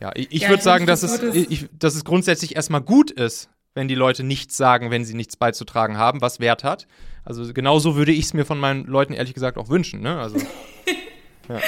Ja, 0.00 0.12
ich, 0.14 0.32
ich 0.32 0.42
ja, 0.42 0.48
würde 0.48 0.62
sagen, 0.62 0.86
dass 0.86 1.02
es, 1.02 1.22
ich, 1.22 1.68
dass 1.78 1.94
es 1.94 2.04
grundsätzlich 2.04 2.56
erstmal 2.56 2.80
gut 2.80 3.10
ist, 3.10 3.50
wenn 3.74 3.86
die 3.86 3.94
Leute 3.94 4.24
nichts 4.24 4.56
sagen, 4.56 4.90
wenn 4.90 5.04
sie 5.04 5.14
nichts 5.14 5.36
beizutragen 5.36 5.98
haben, 5.98 6.20
was 6.20 6.40
Wert 6.40 6.64
hat. 6.64 6.86
Also 7.24 7.52
genauso 7.52 7.96
würde 7.96 8.12
ich 8.12 8.24
es 8.24 8.34
mir 8.34 8.46
von 8.46 8.58
meinen 8.58 8.86
Leuten 8.86 9.12
ehrlich 9.12 9.34
gesagt 9.34 9.58
auch 9.58 9.68
wünschen, 9.68 10.00
ne? 10.00 10.18
Also. 10.18 10.38
ja. 11.48 11.60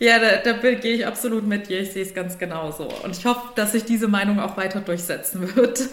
Ja, 0.00 0.18
da, 0.18 0.52
da 0.52 0.74
gehe 0.74 0.96
ich 0.96 1.06
absolut 1.06 1.46
mit 1.46 1.68
dir. 1.68 1.80
Ich 1.80 1.92
sehe 1.92 2.02
es 2.02 2.12
ganz 2.12 2.36
genauso. 2.36 2.88
Und 3.04 3.16
ich 3.16 3.24
hoffe, 3.24 3.52
dass 3.54 3.72
sich 3.72 3.84
diese 3.84 4.08
Meinung 4.08 4.40
auch 4.40 4.56
weiter 4.56 4.80
durchsetzen 4.80 5.54
wird. 5.54 5.88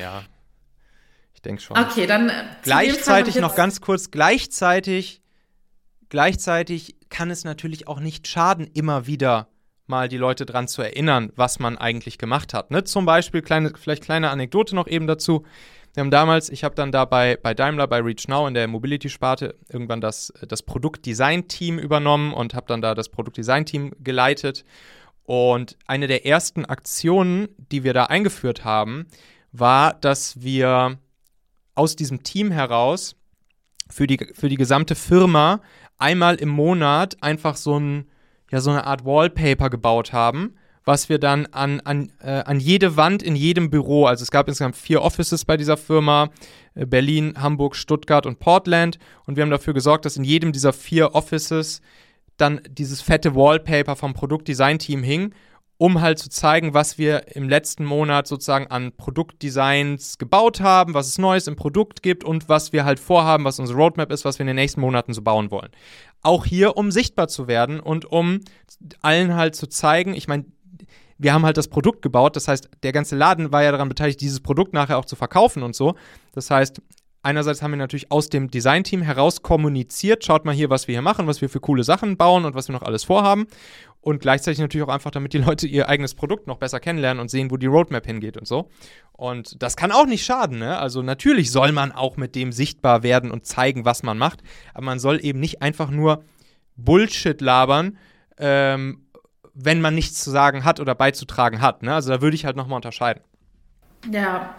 Ja, 0.00 0.22
ich 1.40 1.42
denke 1.42 1.62
schon. 1.62 1.78
Okay, 1.78 2.06
dann. 2.06 2.28
Äh, 2.28 2.32
gleichzeitig 2.62 3.36
noch 3.36 3.54
ganz 3.54 3.80
kurz, 3.80 4.10
gleichzeitig, 4.10 5.22
gleichzeitig 6.10 6.96
kann 7.08 7.30
es 7.30 7.44
natürlich 7.44 7.88
auch 7.88 7.98
nicht 7.98 8.28
schaden, 8.28 8.66
immer 8.74 9.06
wieder 9.06 9.48
mal 9.86 10.08
die 10.08 10.18
Leute 10.18 10.44
dran 10.44 10.68
zu 10.68 10.82
erinnern, 10.82 11.32
was 11.36 11.58
man 11.58 11.78
eigentlich 11.78 12.18
gemacht 12.18 12.52
hat. 12.52 12.70
Ne? 12.70 12.84
Zum 12.84 13.06
Beispiel, 13.06 13.40
kleine, 13.40 13.72
vielleicht 13.74 14.04
kleine 14.04 14.28
Anekdote 14.28 14.74
noch 14.74 14.86
eben 14.86 15.06
dazu. 15.06 15.46
Wir 15.94 16.02
haben 16.02 16.10
damals, 16.10 16.50
ich 16.50 16.62
habe 16.62 16.74
dann 16.74 16.92
da 16.92 17.06
bei, 17.06 17.38
bei 17.42 17.54
Daimler, 17.54 17.86
bei 17.86 18.00
Reach 18.00 18.28
Now 18.28 18.46
in 18.46 18.52
der 18.52 18.68
Mobility-Sparte 18.68 19.56
irgendwann 19.70 20.02
das, 20.02 20.32
das 20.46 20.62
Produktdesign-Team 20.62 21.78
übernommen 21.78 22.34
und 22.34 22.52
habe 22.52 22.66
dann 22.68 22.82
da 22.82 22.94
das 22.94 23.08
Produktdesign-Team 23.08 23.92
geleitet. 23.98 24.64
Und 25.24 25.78
eine 25.86 26.06
der 26.06 26.26
ersten 26.26 26.66
Aktionen, 26.66 27.48
die 27.56 27.82
wir 27.82 27.94
da 27.94 28.04
eingeführt 28.04 28.62
haben, 28.62 29.06
war, 29.52 29.94
dass 29.94 30.42
wir 30.42 30.98
aus 31.80 31.96
diesem 31.96 32.22
Team 32.22 32.50
heraus 32.50 33.16
für 33.88 34.06
die, 34.06 34.18
für 34.34 34.50
die 34.50 34.58
gesamte 34.58 34.94
Firma 34.94 35.62
einmal 35.96 36.34
im 36.34 36.50
Monat 36.50 37.16
einfach 37.22 37.56
so, 37.56 37.78
ein, 37.78 38.04
ja, 38.50 38.60
so 38.60 38.68
eine 38.68 38.84
Art 38.84 39.06
Wallpaper 39.06 39.70
gebaut 39.70 40.12
haben, 40.12 40.56
was 40.84 41.08
wir 41.08 41.18
dann 41.18 41.46
an, 41.46 41.80
an, 41.80 42.12
äh, 42.20 42.42
an 42.42 42.60
jede 42.60 42.98
Wand 42.98 43.22
in 43.22 43.34
jedem 43.34 43.70
Büro, 43.70 44.04
also 44.04 44.22
es 44.22 44.30
gab 44.30 44.46
insgesamt 44.46 44.76
vier 44.76 45.00
Offices 45.00 45.46
bei 45.46 45.56
dieser 45.56 45.78
Firma, 45.78 46.28
äh, 46.74 46.84
Berlin, 46.84 47.40
Hamburg, 47.40 47.74
Stuttgart 47.76 48.26
und 48.26 48.40
Portland, 48.40 48.98
und 49.24 49.36
wir 49.36 49.42
haben 49.42 49.50
dafür 49.50 49.72
gesorgt, 49.72 50.04
dass 50.04 50.18
in 50.18 50.24
jedem 50.24 50.52
dieser 50.52 50.74
vier 50.74 51.14
Offices 51.14 51.80
dann 52.36 52.60
dieses 52.68 53.00
fette 53.00 53.34
Wallpaper 53.34 53.96
vom 53.96 54.12
Produktdesign-Team 54.12 55.02
hing 55.02 55.34
um 55.80 56.02
halt 56.02 56.18
zu 56.18 56.28
zeigen, 56.28 56.74
was 56.74 56.98
wir 56.98 57.34
im 57.34 57.48
letzten 57.48 57.86
Monat 57.86 58.26
sozusagen 58.26 58.66
an 58.66 58.92
Produktdesigns 58.92 60.18
gebaut 60.18 60.60
haben, 60.60 60.92
was 60.92 61.06
es 61.06 61.16
Neues 61.16 61.46
im 61.46 61.56
Produkt 61.56 62.02
gibt 62.02 62.22
und 62.22 62.50
was 62.50 62.74
wir 62.74 62.84
halt 62.84 63.00
vorhaben, 63.00 63.44
was 63.44 63.58
unsere 63.58 63.78
Roadmap 63.78 64.12
ist, 64.12 64.26
was 64.26 64.38
wir 64.38 64.42
in 64.42 64.48
den 64.48 64.56
nächsten 64.56 64.82
Monaten 64.82 65.14
so 65.14 65.22
bauen 65.22 65.50
wollen. 65.50 65.70
Auch 66.20 66.44
hier, 66.44 66.76
um 66.76 66.90
sichtbar 66.90 67.28
zu 67.28 67.48
werden 67.48 67.80
und 67.80 68.04
um 68.04 68.40
allen 69.00 69.34
halt 69.36 69.56
zu 69.56 69.68
zeigen, 69.68 70.12
ich 70.12 70.28
meine, 70.28 70.44
wir 71.16 71.32
haben 71.32 71.46
halt 71.46 71.56
das 71.56 71.68
Produkt 71.68 72.02
gebaut, 72.02 72.36
das 72.36 72.46
heißt, 72.46 72.68
der 72.82 72.92
ganze 72.92 73.16
Laden 73.16 73.50
war 73.50 73.62
ja 73.62 73.72
daran 73.72 73.88
beteiligt, 73.88 74.20
dieses 74.20 74.40
Produkt 74.40 74.74
nachher 74.74 74.98
auch 74.98 75.06
zu 75.06 75.16
verkaufen 75.16 75.62
und 75.62 75.74
so. 75.74 75.94
Das 76.34 76.50
heißt, 76.50 76.82
einerseits 77.22 77.62
haben 77.62 77.72
wir 77.72 77.78
natürlich 77.78 78.10
aus 78.10 78.28
dem 78.28 78.50
Designteam 78.50 79.02
heraus 79.02 79.42
kommuniziert, 79.42 80.24
schaut 80.24 80.44
mal 80.44 80.54
hier, 80.54 80.70
was 80.70 80.88
wir 80.88 80.94
hier 80.94 81.02
machen, 81.02 81.26
was 81.26 81.40
wir 81.40 81.48
für 81.48 81.60
coole 81.60 81.84
Sachen 81.84 82.16
bauen 82.16 82.44
und 82.44 82.54
was 82.54 82.68
wir 82.68 82.72
noch 82.72 82.82
alles 82.82 83.04
vorhaben. 83.04 83.46
Und 84.00 84.20
gleichzeitig 84.20 84.58
natürlich 84.58 84.86
auch 84.86 84.92
einfach, 84.92 85.10
damit 85.10 85.34
die 85.34 85.38
Leute 85.38 85.66
ihr 85.66 85.88
eigenes 85.88 86.14
Produkt 86.14 86.46
noch 86.46 86.56
besser 86.56 86.80
kennenlernen 86.80 87.20
und 87.20 87.30
sehen, 87.30 87.50
wo 87.50 87.56
die 87.56 87.66
Roadmap 87.66 88.06
hingeht 88.06 88.38
und 88.38 88.46
so. 88.46 88.70
Und 89.12 89.62
das 89.62 89.76
kann 89.76 89.92
auch 89.92 90.06
nicht 90.06 90.24
schaden, 90.24 90.58
ne? 90.58 90.78
Also 90.78 91.02
natürlich 91.02 91.50
soll 91.50 91.72
man 91.72 91.92
auch 91.92 92.16
mit 92.16 92.34
dem 92.34 92.52
sichtbar 92.52 93.02
werden 93.02 93.30
und 93.30 93.46
zeigen, 93.46 93.84
was 93.84 94.02
man 94.02 94.16
macht, 94.16 94.42
aber 94.72 94.86
man 94.86 94.98
soll 94.98 95.22
eben 95.22 95.40
nicht 95.40 95.60
einfach 95.60 95.90
nur 95.90 96.24
Bullshit 96.76 97.38
labern, 97.42 97.98
ähm, 98.38 99.06
wenn 99.52 99.82
man 99.82 99.94
nichts 99.94 100.24
zu 100.24 100.30
sagen 100.30 100.64
hat 100.64 100.80
oder 100.80 100.94
beizutragen 100.94 101.60
hat. 101.60 101.82
Ne? 101.82 101.92
Also 101.92 102.10
da 102.10 102.22
würde 102.22 102.34
ich 102.34 102.46
halt 102.46 102.56
nochmal 102.56 102.76
unterscheiden. 102.76 103.22
Ja, 104.10 104.54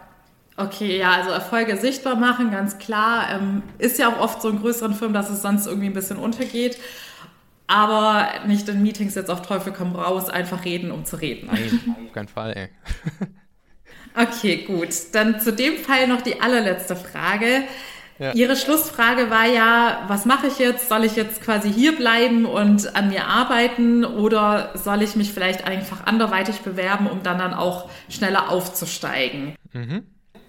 Okay, 0.62 1.00
ja, 1.00 1.12
also 1.13 1.32
Erfolge 1.32 1.76
sichtbar 1.78 2.15
machen, 2.15 2.52
ganz 2.52 2.78
klar. 2.78 3.30
Ähm, 3.32 3.63
ist 3.80 3.97
ja 3.97 4.10
auch 4.10 4.19
oft 4.19 4.41
so 4.41 4.50
in 4.50 4.60
größeren 4.60 4.93
Firmen, 4.93 5.13
dass 5.13 5.30
es 5.30 5.41
sonst 5.41 5.65
irgendwie 5.65 5.88
ein 5.88 5.93
bisschen 5.93 6.17
untergeht. 6.17 6.78
Aber 7.65 8.28
nicht 8.45 8.69
in 8.69 8.84
Meetings 8.84 9.15
jetzt 9.15 9.32
auf 9.32 9.41
Teufel 9.41 9.74
komm 9.74 9.95
raus, 9.95 10.30
einfach 10.30 10.65
reden, 10.65 10.91
um 10.91 11.06
zu 11.06 11.15
reden. 11.15 11.47
Nein, 11.47 11.95
auf 12.06 12.13
keinen 12.13 12.28
Fall, 12.28 12.54
ey. 12.54 12.69
okay, 14.28 14.58
gut. 14.67 14.89
Dann 15.13 15.39
zu 15.39 15.52
dem 15.52 15.78
Fall 15.78 16.08
noch 16.08 16.21
die 16.21 16.41
allerletzte 16.41 16.95
Frage. 16.95 17.63
Ja. 18.19 18.34
Ihre 18.34 18.56
Schlussfrage 18.56 19.32
war 19.32 19.47
ja, 19.47 20.04
was 20.08 20.26
mache 20.26 20.45
ich 20.45 20.60
jetzt? 20.60 20.89
Soll 20.89 21.06
ich 21.06 21.15
jetzt 21.15 21.41
quasi 21.41 21.74
hier 21.74 21.95
bleiben 21.95 22.45
und 22.45 22.95
an 22.95 23.10
mir 23.10 23.26
arbeiten 23.26 24.06
oder 24.06 24.74
soll 24.76 25.02
ich 25.02 25.15
mich 25.15 25.34
vielleicht 25.34 25.65
einfach 25.65 26.06
anderweitig 26.06 26.60
bewerben, 26.60 27.08
um 27.08 27.24
dann 27.24 27.39
dann 27.39 27.56
auch 27.56 27.89
schneller 28.10 28.52
aufzusteigen? 28.52 29.56
Mhm. 29.74 30.04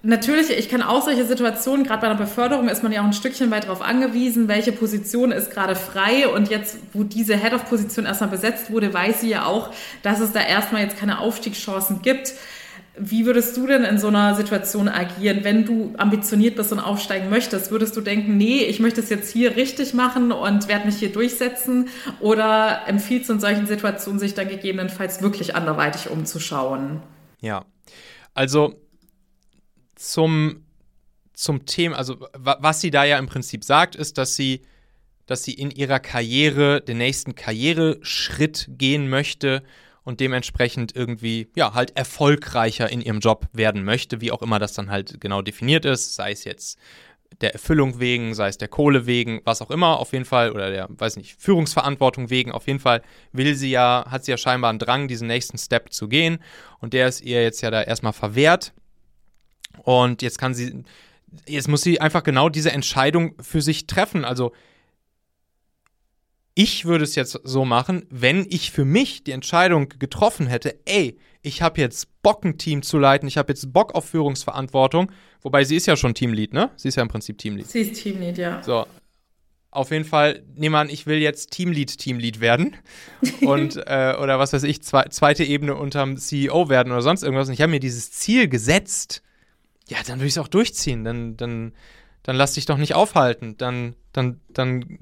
Natürlich, 0.05 0.51
ich 0.51 0.69
kann 0.69 0.83
auch 0.83 1.05
solche 1.05 1.25
Situationen, 1.25 1.87
gerade 1.87 2.01
bei 2.01 2.09
einer 2.09 2.19
Beförderung 2.19 2.69
ist 2.69 2.83
man 2.83 2.91
ja 2.91 3.03
auch 3.03 3.07
ein 3.07 3.12
Stückchen 3.12 3.53
weit 3.53 3.65
darauf 3.65 3.83
angewiesen, 3.83 4.49
welche 4.49 4.73
Position 4.73 5.31
ist 5.31 5.53
gerade 5.53 5.77
frei. 5.77 6.27
Und 6.27 6.51
jetzt, 6.51 6.77
wo 6.93 7.05
diese 7.05 7.37
Head-of-Position 7.37 8.05
erstmal 8.05 8.31
besetzt 8.31 8.73
wurde, 8.73 8.93
weiß 8.93 9.21
sie 9.21 9.31
ja 9.31 9.47
auch, 9.47 9.71
dass 10.03 10.19
es 10.19 10.33
da 10.33 10.41
erstmal 10.41 10.83
jetzt 10.83 10.99
keine 10.99 11.21
Aufstiegschancen 11.21 12.03
gibt. 12.03 12.33
Wie 12.99 13.27
würdest 13.27 13.57
du 13.57 13.67
denn 13.67 13.85
in 13.85 13.97
so 13.99 14.09
einer 14.09 14.35
Situation 14.35 14.88
agieren, 14.88 15.45
wenn 15.45 15.65
du 15.65 15.95
ambitioniert 15.97 16.57
bist 16.57 16.73
und 16.73 16.81
aufsteigen 16.81 17.31
möchtest? 17.31 17.71
Würdest 17.71 17.97
du 17.97 18.01
denken, 18.01 18.37
nee, 18.37 18.65
ich 18.65 18.81
möchte 18.81 19.01
es 19.01 19.09
jetzt 19.09 19.33
hier 19.33 19.55
richtig 19.55 19.95
machen 19.95 20.33
und 20.33 20.67
werde 20.67 20.87
mich 20.87 20.97
hier 20.97 21.12
durchsetzen? 21.12 21.88
Oder 22.19 22.83
empfiehlst 22.88 23.29
du 23.29 23.35
in 23.35 23.41
solchen 23.41 23.67
Situationen, 23.69 24.19
sich 24.19 24.35
dann 24.35 24.49
gegebenenfalls 24.49 25.23
wirklich 25.23 25.55
anderweitig 25.55 26.11
umzuschauen? 26.11 27.01
Ja, 27.41 27.65
also 28.35 28.75
zum, 30.03 30.65
zum 31.33 31.65
Thema, 31.65 31.97
also 31.97 32.29
was 32.35 32.81
sie 32.81 32.91
da 32.91 33.05
ja 33.05 33.19
im 33.19 33.27
Prinzip 33.27 33.65
sagt, 33.65 33.95
ist, 33.95 34.19
dass 34.19 34.37
sie, 34.37 34.62
dass 35.27 35.45
sie 35.45 35.55
in 35.55 35.71
ihrer 35.71 36.01
Karriere 36.01 36.81
den 36.81 36.99
nächsten 36.99 37.35
Karriereschritt 37.35 38.67
gehen 38.71 39.09
möchte 39.09 39.62
und 40.03 40.19
dementsprechend 40.19 40.97
irgendwie, 40.97 41.49
ja, 41.55 41.75
halt 41.75 41.97
erfolgreicher 41.97 42.91
in 42.91 43.01
ihrem 43.01 43.21
Job 43.21 43.47
werden 43.53 43.85
möchte, 43.85 44.21
wie 44.21 44.33
auch 44.33 44.43
immer 44.43 44.59
das 44.59 44.73
dann 44.73 44.91
halt 44.91 45.21
genau 45.21 45.41
definiert 45.41 45.85
ist, 45.85 46.17
sei 46.17 46.33
es 46.33 46.43
jetzt 46.45 46.79
der 47.41 47.53
Erfüllung 47.53 47.99
wegen, 47.99 48.35
sei 48.35 48.49
es 48.49 48.59
der 48.59 48.69
Kohle 48.69 49.07
wegen, 49.07 49.41
was 49.45 49.62
auch 49.62 49.71
immer, 49.71 49.99
auf 50.01 50.12
jeden 50.12 50.25
Fall, 50.25 50.51
oder 50.51 50.71
der, 50.71 50.88
weiß 50.91 51.17
nicht, 51.17 51.41
Führungsverantwortung 51.41 52.29
wegen, 52.29 52.53
auf 52.53 52.67
jeden 52.67 52.81
Fall 52.81 53.03
will 53.33 53.55
sie 53.55 53.71
ja, 53.71 54.05
hat 54.09 54.25
sie 54.25 54.33
ja 54.33 54.37
scheinbar 54.37 54.71
einen 54.71 54.79
Drang, 54.81 55.09
diesen 55.09 55.29
nächsten 55.29 55.57
Step 55.59 55.93
zu 55.93 56.09
gehen 56.09 56.41
und 56.81 56.93
der 56.93 57.07
ist 57.07 57.21
ihr 57.21 57.43
jetzt 57.43 57.62
ja 57.62 57.71
da 57.71 57.83
erstmal 57.83 58.12
verwehrt 58.12 58.73
und 59.83 60.23
jetzt 60.23 60.39
kann 60.39 60.55
sie, 60.55 60.85
jetzt 61.47 61.69
muss 61.69 61.83
sie 61.83 62.01
einfach 62.01 62.23
genau 62.23 62.49
diese 62.49 62.73
Entscheidung 62.73 63.35
für 63.41 63.63
sich 63.63 63.87
treffen. 63.87 64.25
Also 64.25 64.53
ich 66.55 66.85
würde 66.85 67.05
es 67.05 67.15
jetzt 67.15 67.41
so 67.45 67.65
machen, 67.65 68.07
wenn 68.11 68.47
ich 68.49 68.71
für 68.71 68.85
mich 68.85 69.25
die 69.25 69.33
Entscheidung 69.33 69.89
getroffen 69.99 70.47
hätte, 70.47 70.79
ey, 70.85 71.19
ich 71.41 71.63
habe 71.63 71.81
jetzt 71.81 72.09
Bock, 72.23 72.45
ein 72.45 72.59
Team 72.59 72.83
zu 72.83 72.99
leiten, 72.99 73.27
ich 73.27 73.37
habe 73.37 73.53
jetzt 73.53 73.73
Bock 73.73 73.95
auf 73.95 74.05
Führungsverantwortung, 74.07 75.11
wobei 75.41 75.65
sie 75.65 75.77
ist 75.77 75.87
ja 75.87 75.97
schon 75.97 76.15
Teamlead, 76.15 76.53
ne? 76.53 76.71
Sie 76.77 76.89
ist 76.89 76.97
ja 76.97 77.03
im 77.03 77.09
Prinzip 77.09 77.39
Teamlead. 77.39 77.67
Sie 77.67 77.81
ist 77.81 78.01
Teamlead, 78.01 78.39
ja. 78.39 78.63
So. 78.63 78.87
Auf 79.71 79.91
jeden 79.91 80.05
Fall, 80.05 80.43
nehmen 80.55 80.75
wir 80.75 80.81
an, 80.81 80.91
ich 80.91 81.07
will 81.07 81.17
jetzt 81.17 81.51
Teamlead, 81.51 81.97
Teamlead 81.97 82.41
werden 82.41 82.77
und 83.41 83.77
äh, 83.87 84.15
oder 84.21 84.39
was 84.39 84.53
weiß 84.53 84.65
ich, 84.65 84.83
zwe 84.83 85.07
zweite 85.09 85.45
Ebene 85.45 85.75
unterm 85.75 86.19
CEO 86.19 86.69
werden 86.69 86.93
oder 86.93 87.03
sonst 87.03 87.23
irgendwas. 87.23 87.49
Und 87.49 87.55
ich 87.55 87.63
habe 87.63 87.71
mir 87.71 87.81
dieses 87.81 88.13
Ziel 88.13 88.49
gesetzt, 88.49 89.23
ja, 89.93 89.99
dann 90.07 90.19
würde 90.19 90.27
ich 90.27 90.35
es 90.35 90.39
auch 90.39 90.49
durchziehen. 90.49 91.05
Dann, 91.05 91.37
dann, 91.37 91.73
dann 92.23 92.37
lass 92.37 92.55
dich 92.55 92.65
doch 92.65 92.79
nicht 92.79 92.95
aufhalten. 92.95 93.57
Dann, 93.59 93.95
dann, 94.13 94.41
dann, 94.49 94.99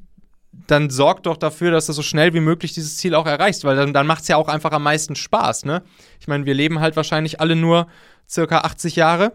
dann 0.52 0.90
sorg 0.90 1.22
doch 1.22 1.36
dafür, 1.36 1.70
dass 1.70 1.86
du 1.86 1.92
so 1.92 2.02
schnell 2.02 2.34
wie 2.34 2.40
möglich 2.40 2.72
dieses 2.72 2.96
Ziel 2.96 3.14
auch 3.14 3.26
erreichst, 3.26 3.62
weil 3.64 3.76
dann, 3.76 3.92
dann 3.92 4.06
macht 4.06 4.22
es 4.22 4.28
ja 4.28 4.36
auch 4.36 4.48
einfach 4.48 4.72
am 4.72 4.82
meisten 4.82 5.14
Spaß, 5.14 5.64
ne? 5.64 5.82
Ich 6.18 6.26
meine, 6.26 6.44
wir 6.44 6.54
leben 6.54 6.80
halt 6.80 6.96
wahrscheinlich 6.96 7.40
alle 7.40 7.54
nur 7.54 7.86
circa 8.28 8.58
80 8.58 8.96
Jahre 8.96 9.32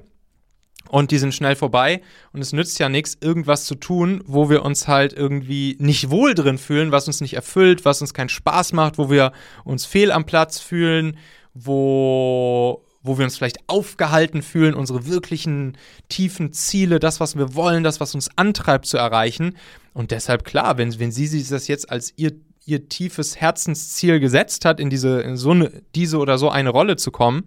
und 0.89 1.11
die 1.11 1.17
sind 1.17 1.33
schnell 1.33 1.55
vorbei 1.55 2.01
und 2.33 2.41
es 2.41 2.51
nützt 2.51 2.77
ja 2.79 2.89
nichts, 2.89 3.17
irgendwas 3.21 3.63
zu 3.63 3.75
tun, 3.75 4.23
wo 4.25 4.49
wir 4.49 4.63
uns 4.63 4.89
halt 4.89 5.13
irgendwie 5.13 5.77
nicht 5.79 6.09
wohl 6.09 6.33
drin 6.35 6.57
fühlen, 6.57 6.91
was 6.91 7.07
uns 7.07 7.21
nicht 7.21 7.33
erfüllt, 7.33 7.85
was 7.85 8.01
uns 8.01 8.13
keinen 8.13 8.29
Spaß 8.29 8.73
macht, 8.73 8.97
wo 8.97 9.09
wir 9.09 9.31
uns 9.63 9.85
fehl 9.85 10.11
am 10.11 10.25
Platz 10.25 10.59
fühlen, 10.59 11.17
wo 11.53 12.84
wo 13.05 13.17
wir 13.17 13.25
uns 13.25 13.37
vielleicht 13.37 13.59
aufgehalten 13.67 14.41
fühlen, 14.41 14.73
unsere 14.73 15.05
wirklichen 15.05 15.77
tiefen 16.09 16.53
Ziele, 16.53 16.99
das, 16.99 17.19
was 17.19 17.37
wir 17.37 17.55
wollen, 17.55 17.83
das, 17.83 17.99
was 17.99 18.15
uns 18.15 18.29
antreibt 18.35 18.85
zu 18.85 18.97
erreichen. 18.97 19.55
Und 19.93 20.11
deshalb 20.11 20.43
klar, 20.43 20.77
wenn, 20.77 20.97
wenn 20.99 21.11
sie 21.11 21.27
sich 21.27 21.47
das 21.47 21.67
jetzt 21.67 21.89
als 21.89 22.13
ihr, 22.17 22.33
ihr 22.65 22.89
tiefes 22.89 23.37
Herzensziel 23.37 24.19
gesetzt 24.19 24.65
hat, 24.65 24.79
in 24.79 24.89
diese, 24.89 25.21
in 25.21 25.37
so 25.37 25.51
eine, 25.51 25.83
diese 25.93 26.17
oder 26.17 26.37
so 26.37 26.49
eine 26.49 26.69
Rolle 26.69 26.95
zu 26.95 27.11
kommen, 27.11 27.43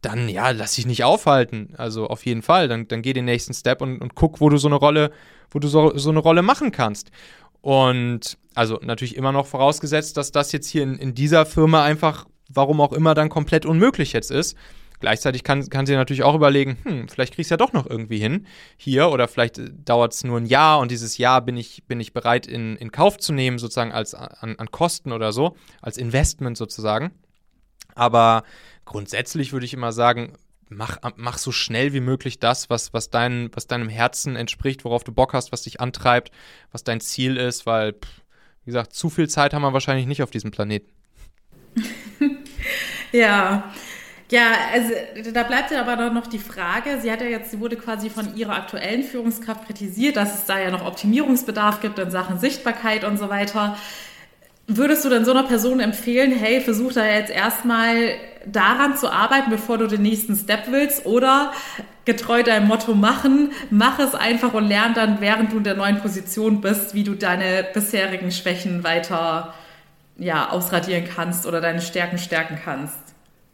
dann 0.00 0.28
ja, 0.28 0.50
lass 0.50 0.74
dich 0.74 0.86
nicht 0.86 1.04
aufhalten. 1.04 1.74
Also 1.76 2.08
auf 2.08 2.26
jeden 2.26 2.42
Fall. 2.42 2.68
Dann, 2.68 2.88
dann 2.88 3.02
geh 3.02 3.12
den 3.12 3.24
nächsten 3.24 3.54
Step 3.54 3.80
und, 3.80 4.00
und 4.00 4.14
guck, 4.14 4.40
wo 4.40 4.48
du 4.48 4.56
so 4.56 4.68
eine 4.68 4.76
Rolle, 4.76 5.12
wo 5.50 5.58
du 5.58 5.68
so, 5.68 5.96
so 5.96 6.10
eine 6.10 6.18
Rolle 6.18 6.42
machen 6.42 6.72
kannst. 6.72 7.10
Und 7.60 8.36
also 8.54 8.80
natürlich 8.82 9.16
immer 9.16 9.32
noch 9.32 9.46
vorausgesetzt, 9.46 10.16
dass 10.16 10.32
das 10.32 10.52
jetzt 10.52 10.68
hier 10.68 10.82
in, 10.82 10.96
in 10.96 11.14
dieser 11.14 11.46
Firma 11.46 11.84
einfach, 11.84 12.26
warum 12.48 12.80
auch 12.80 12.92
immer, 12.92 13.14
dann 13.14 13.28
komplett 13.28 13.64
unmöglich 13.64 14.12
jetzt 14.12 14.32
ist. 14.32 14.56
Gleichzeitig 15.02 15.42
kann, 15.42 15.68
kann 15.68 15.84
sie 15.84 15.96
natürlich 15.96 16.22
auch 16.22 16.36
überlegen, 16.36 16.78
hm, 16.84 17.08
vielleicht 17.08 17.34
ich 17.34 17.40
es 17.40 17.50
ja 17.50 17.56
doch 17.56 17.72
noch 17.72 17.90
irgendwie 17.90 18.18
hin 18.18 18.46
hier 18.76 19.08
oder 19.08 19.26
vielleicht 19.26 19.58
äh, 19.58 19.68
dauert 19.84 20.12
es 20.12 20.22
nur 20.22 20.38
ein 20.38 20.46
Jahr 20.46 20.78
und 20.78 20.92
dieses 20.92 21.18
Jahr 21.18 21.40
bin 21.40 21.56
ich, 21.56 21.82
bin 21.88 21.98
ich 21.98 22.12
bereit 22.12 22.46
in, 22.46 22.76
in 22.76 22.92
Kauf 22.92 23.18
zu 23.18 23.32
nehmen, 23.32 23.58
sozusagen 23.58 23.90
als 23.90 24.14
an, 24.14 24.54
an 24.56 24.70
Kosten 24.70 25.10
oder 25.10 25.32
so, 25.32 25.56
als 25.80 25.96
Investment 25.96 26.56
sozusagen. 26.56 27.10
Aber 27.96 28.44
grundsätzlich 28.84 29.52
würde 29.52 29.66
ich 29.66 29.74
immer 29.74 29.90
sagen, 29.90 30.34
mach, 30.68 30.98
mach 31.16 31.38
so 31.38 31.50
schnell 31.50 31.92
wie 31.92 32.00
möglich 32.00 32.38
das, 32.38 32.70
was, 32.70 32.92
was, 32.92 33.10
dein, 33.10 33.50
was 33.54 33.66
deinem 33.66 33.88
Herzen 33.88 34.36
entspricht, 34.36 34.84
worauf 34.84 35.02
du 35.02 35.10
Bock 35.10 35.34
hast, 35.34 35.50
was 35.50 35.62
dich 35.62 35.80
antreibt, 35.80 36.30
was 36.70 36.84
dein 36.84 37.00
Ziel 37.00 37.38
ist, 37.38 37.66
weil, 37.66 37.94
wie 38.64 38.66
gesagt, 38.66 38.92
zu 38.92 39.10
viel 39.10 39.28
Zeit 39.28 39.52
haben 39.52 39.62
wir 39.62 39.72
wahrscheinlich 39.72 40.06
nicht 40.06 40.22
auf 40.22 40.30
diesem 40.30 40.52
Planeten. 40.52 40.92
ja, 43.12 43.72
ja, 44.32 44.46
also 44.72 44.94
da 45.30 45.42
bleibt 45.42 45.72
ja 45.72 45.82
aber 45.82 46.08
noch 46.08 46.26
die 46.26 46.38
Frage, 46.38 46.98
sie 47.02 47.12
hat 47.12 47.20
ja 47.20 47.26
jetzt, 47.26 47.50
sie 47.50 47.60
wurde 47.60 47.76
quasi 47.76 48.08
von 48.08 48.34
ihrer 48.34 48.54
aktuellen 48.54 49.02
Führungskraft 49.02 49.66
kritisiert, 49.66 50.16
dass 50.16 50.34
es 50.34 50.46
da 50.46 50.58
ja 50.58 50.70
noch 50.70 50.86
Optimierungsbedarf 50.86 51.82
gibt 51.82 51.98
in 51.98 52.10
Sachen 52.10 52.38
Sichtbarkeit 52.38 53.04
und 53.04 53.18
so 53.18 53.28
weiter. 53.28 53.76
Würdest 54.66 55.04
du 55.04 55.10
denn 55.10 55.26
so 55.26 55.32
einer 55.32 55.42
Person 55.42 55.80
empfehlen, 55.80 56.32
hey, 56.32 56.62
versuch 56.62 56.94
da 56.94 57.04
jetzt 57.04 57.30
erstmal 57.30 58.14
daran 58.46 58.96
zu 58.96 59.12
arbeiten, 59.12 59.50
bevor 59.50 59.76
du 59.76 59.86
den 59.86 60.00
nächsten 60.00 60.34
Step 60.34 60.62
willst 60.70 61.04
oder 61.04 61.52
getreu 62.06 62.42
deinem 62.42 62.68
Motto 62.68 62.94
machen, 62.94 63.52
mach 63.68 63.98
es 63.98 64.14
einfach 64.14 64.54
und 64.54 64.66
lern 64.66 64.94
dann, 64.94 65.20
während 65.20 65.52
du 65.52 65.58
in 65.58 65.64
der 65.64 65.74
neuen 65.74 66.00
Position 66.00 66.62
bist, 66.62 66.94
wie 66.94 67.04
du 67.04 67.14
deine 67.14 67.66
bisherigen 67.74 68.30
Schwächen 68.30 68.82
weiter 68.82 69.52
ja, 70.16 70.48
ausradieren 70.48 71.04
kannst 71.04 71.44
oder 71.44 71.60
deine 71.60 71.82
Stärken 71.82 72.16
stärken 72.16 72.58
kannst? 72.64 72.96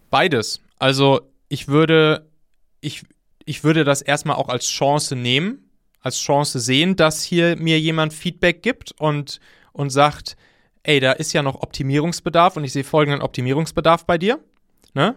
Beides. 0.08 0.60
Also 0.78 1.20
ich 1.48 1.68
würde, 1.68 2.30
ich, 2.80 3.04
ich 3.44 3.64
würde 3.64 3.84
das 3.84 4.02
erstmal 4.02 4.36
auch 4.36 4.48
als 4.48 4.66
Chance 4.66 5.16
nehmen, 5.16 5.70
als 6.00 6.18
Chance 6.18 6.60
sehen, 6.60 6.96
dass 6.96 7.22
hier 7.22 7.56
mir 7.56 7.80
jemand 7.80 8.12
Feedback 8.12 8.62
gibt 8.62 8.92
und, 9.00 9.40
und 9.72 9.90
sagt, 9.90 10.36
ey, 10.82 11.00
da 11.00 11.12
ist 11.12 11.32
ja 11.32 11.42
noch 11.42 11.56
Optimierungsbedarf 11.62 12.56
und 12.56 12.64
ich 12.64 12.72
sehe 12.72 12.84
folgenden 12.84 13.22
Optimierungsbedarf 13.22 14.06
bei 14.06 14.18
dir. 14.18 14.38
Ne? 14.94 15.16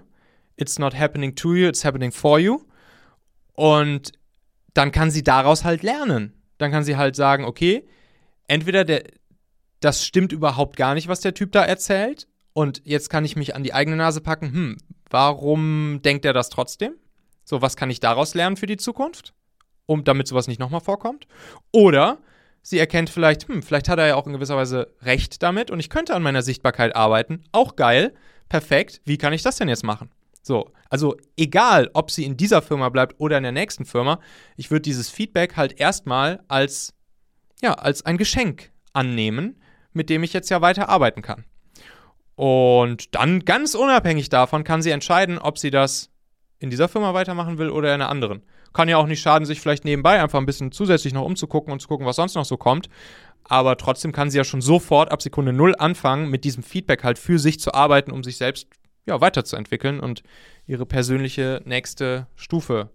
It's 0.57 0.80
not 0.80 0.97
happening 0.97 1.36
to 1.36 1.53
you, 1.53 1.68
it's 1.68 1.86
happening 1.86 2.12
for 2.12 2.39
you. 2.39 2.62
Und 3.53 4.12
dann 4.74 4.91
kann 4.91 5.12
sie 5.12 5.24
daraus 5.24 5.64
halt 5.64 5.84
lernen. 5.84 6.34
Dann 6.57 6.72
kann 6.72 6.84
sie 6.84 6.97
halt 6.97 7.16
sagen, 7.16 7.45
okay, 7.45 7.88
entweder 8.47 8.84
der, 8.84 9.03
das 9.80 10.05
stimmt 10.05 10.32
überhaupt 10.32 10.78
gar 10.78 10.93
nicht, 10.93 11.07
was 11.07 11.22
der 11.22 11.34
Typ 11.34 11.51
da 11.51 11.64
erzählt. 11.64 12.28
Und 12.53 12.82
jetzt 12.84 13.09
kann 13.09 13.26
ich 13.26 13.36
mich 13.36 13.55
an 13.55 13.64
die 13.64 13.74
eigene 13.74 13.95
Nase 13.95 14.22
packen, 14.22 14.53
hm, 14.53 14.78
Warum 15.12 16.01
denkt 16.03 16.26
er 16.26 16.34
das 16.34 16.49
trotzdem? 16.49 16.95
So, 17.43 17.62
was 17.62 17.76
kann 17.76 17.89
ich 17.89 17.99
daraus 17.99 18.34
lernen 18.34 18.57
für 18.57 18.66
die 18.66 18.78
Zukunft? 18.78 19.34
um, 19.91 20.03
damit 20.03 20.28
sowas 20.28 20.47
nicht 20.47 20.59
nochmal 20.59 20.80
vorkommt. 20.80 21.28
Oder 21.72 22.20
sie 22.62 22.80
erkennt 22.80 23.09
vielleicht, 23.09 23.47
hm, 23.47 23.62
vielleicht 23.62 23.89
hat 23.89 23.99
er 23.99 24.07
ja 24.07 24.16
auch 24.16 24.26
in 24.26 24.34
gewisser 24.34 24.57
Weise 24.57 24.93
recht 25.01 25.43
damit 25.43 25.70
und 25.70 25.80
ich 25.80 25.89
könnte 25.89 26.16
an 26.16 26.24
meiner 26.24 26.41
Sichtbarkeit 26.41 26.95
arbeiten. 26.95 27.43
Auch 27.51 27.76
geil, 27.76 28.14
perfekt. 28.49 29.01
Wie 29.05 29.18
kann 29.18 29.34
ich 29.34 29.43
das 29.43 29.57
denn 29.57 29.70
jetzt 29.70 29.84
machen? 29.84 30.09
So, 30.43 30.72
also 30.89 31.18
egal, 31.38 31.89
ob 31.93 32.09
sie 32.09 32.26
in 32.26 32.36
dieser 32.36 32.62
Firma 32.62 32.89
bleibt 32.89 33.20
oder 33.20 33.38
in 33.38 33.43
der 33.43 33.51
nächsten 33.51 33.86
Firma, 33.86 34.20
ich 34.57 34.72
würde 34.72 34.82
dieses 34.82 35.09
Feedback 35.09 35.55
halt 35.55 35.80
erstmal 35.80 36.43
als, 36.47 36.93
ja, 37.62 37.74
als 37.74 38.05
ein 38.05 38.18
Geschenk 38.18 38.72
annehmen, 38.93 39.62
mit 39.93 40.09
dem 40.09 40.24
ich 40.24 40.34
jetzt 40.34 40.49
ja 40.49 40.62
weiter 40.62 40.89
arbeiten 40.89 41.22
kann. 41.22 41.45
Und 42.36 43.14
dann 43.16 43.46
ganz 43.46 43.76
unabhängig 43.76 44.30
davon 44.30 44.64
kann 44.64 44.82
sie 44.82 44.92
entscheiden, 44.92 45.38
ob 45.38 45.58
sie 45.58 45.70
das 45.70 46.10
in 46.60 46.70
dieser 46.70 46.88
Firma 46.88 47.14
weitermachen 47.14 47.58
will 47.58 47.70
oder 47.70 47.90
in 47.90 48.02
einer 48.02 48.10
anderen. 48.10 48.44
Kann 48.74 48.88
ja 48.88 48.98
auch 48.98 49.08
nicht 49.08 49.22
schaden, 49.22 49.46
sich 49.46 49.60
vielleicht 49.60 49.84
nebenbei 49.84 50.22
einfach 50.22 50.40
ein 50.40 50.46
bisschen 50.46 50.72
zusätzlich 50.72 51.14
noch 51.14 51.26
umzugucken 51.26 51.74
und 51.74 51.82
zu 51.82 51.88
gucken, 51.88 52.06
was 52.06 52.16
sonst 52.16 52.36
noch 52.36 52.46
so 52.46 52.56
kommt. 52.56 52.88
Aber 53.44 53.78
trotzdem 53.78 54.12
kann 54.12 54.30
sie 54.30 54.38
ja 54.38 54.44
schon 54.44 54.62
sofort 54.62 55.12
ab 55.12 55.22
Sekunde 55.22 55.54
Null 55.54 55.76
anfangen, 55.78 56.30
mit 56.30 56.44
diesem 56.44 56.64
Feedback 56.64 57.04
halt 57.04 57.20
für 57.20 57.40
sich 57.40 57.60
zu 57.60 57.74
arbeiten, 57.74 58.12
um 58.12 58.24
sich 58.24 58.38
selbst 58.38 58.68
ja, 59.06 59.20
weiterzuentwickeln 59.20 60.00
und 60.00 60.24
ihre 60.68 60.86
persönliche 60.86 61.62
nächste 61.66 62.28
Stufe, 62.36 62.92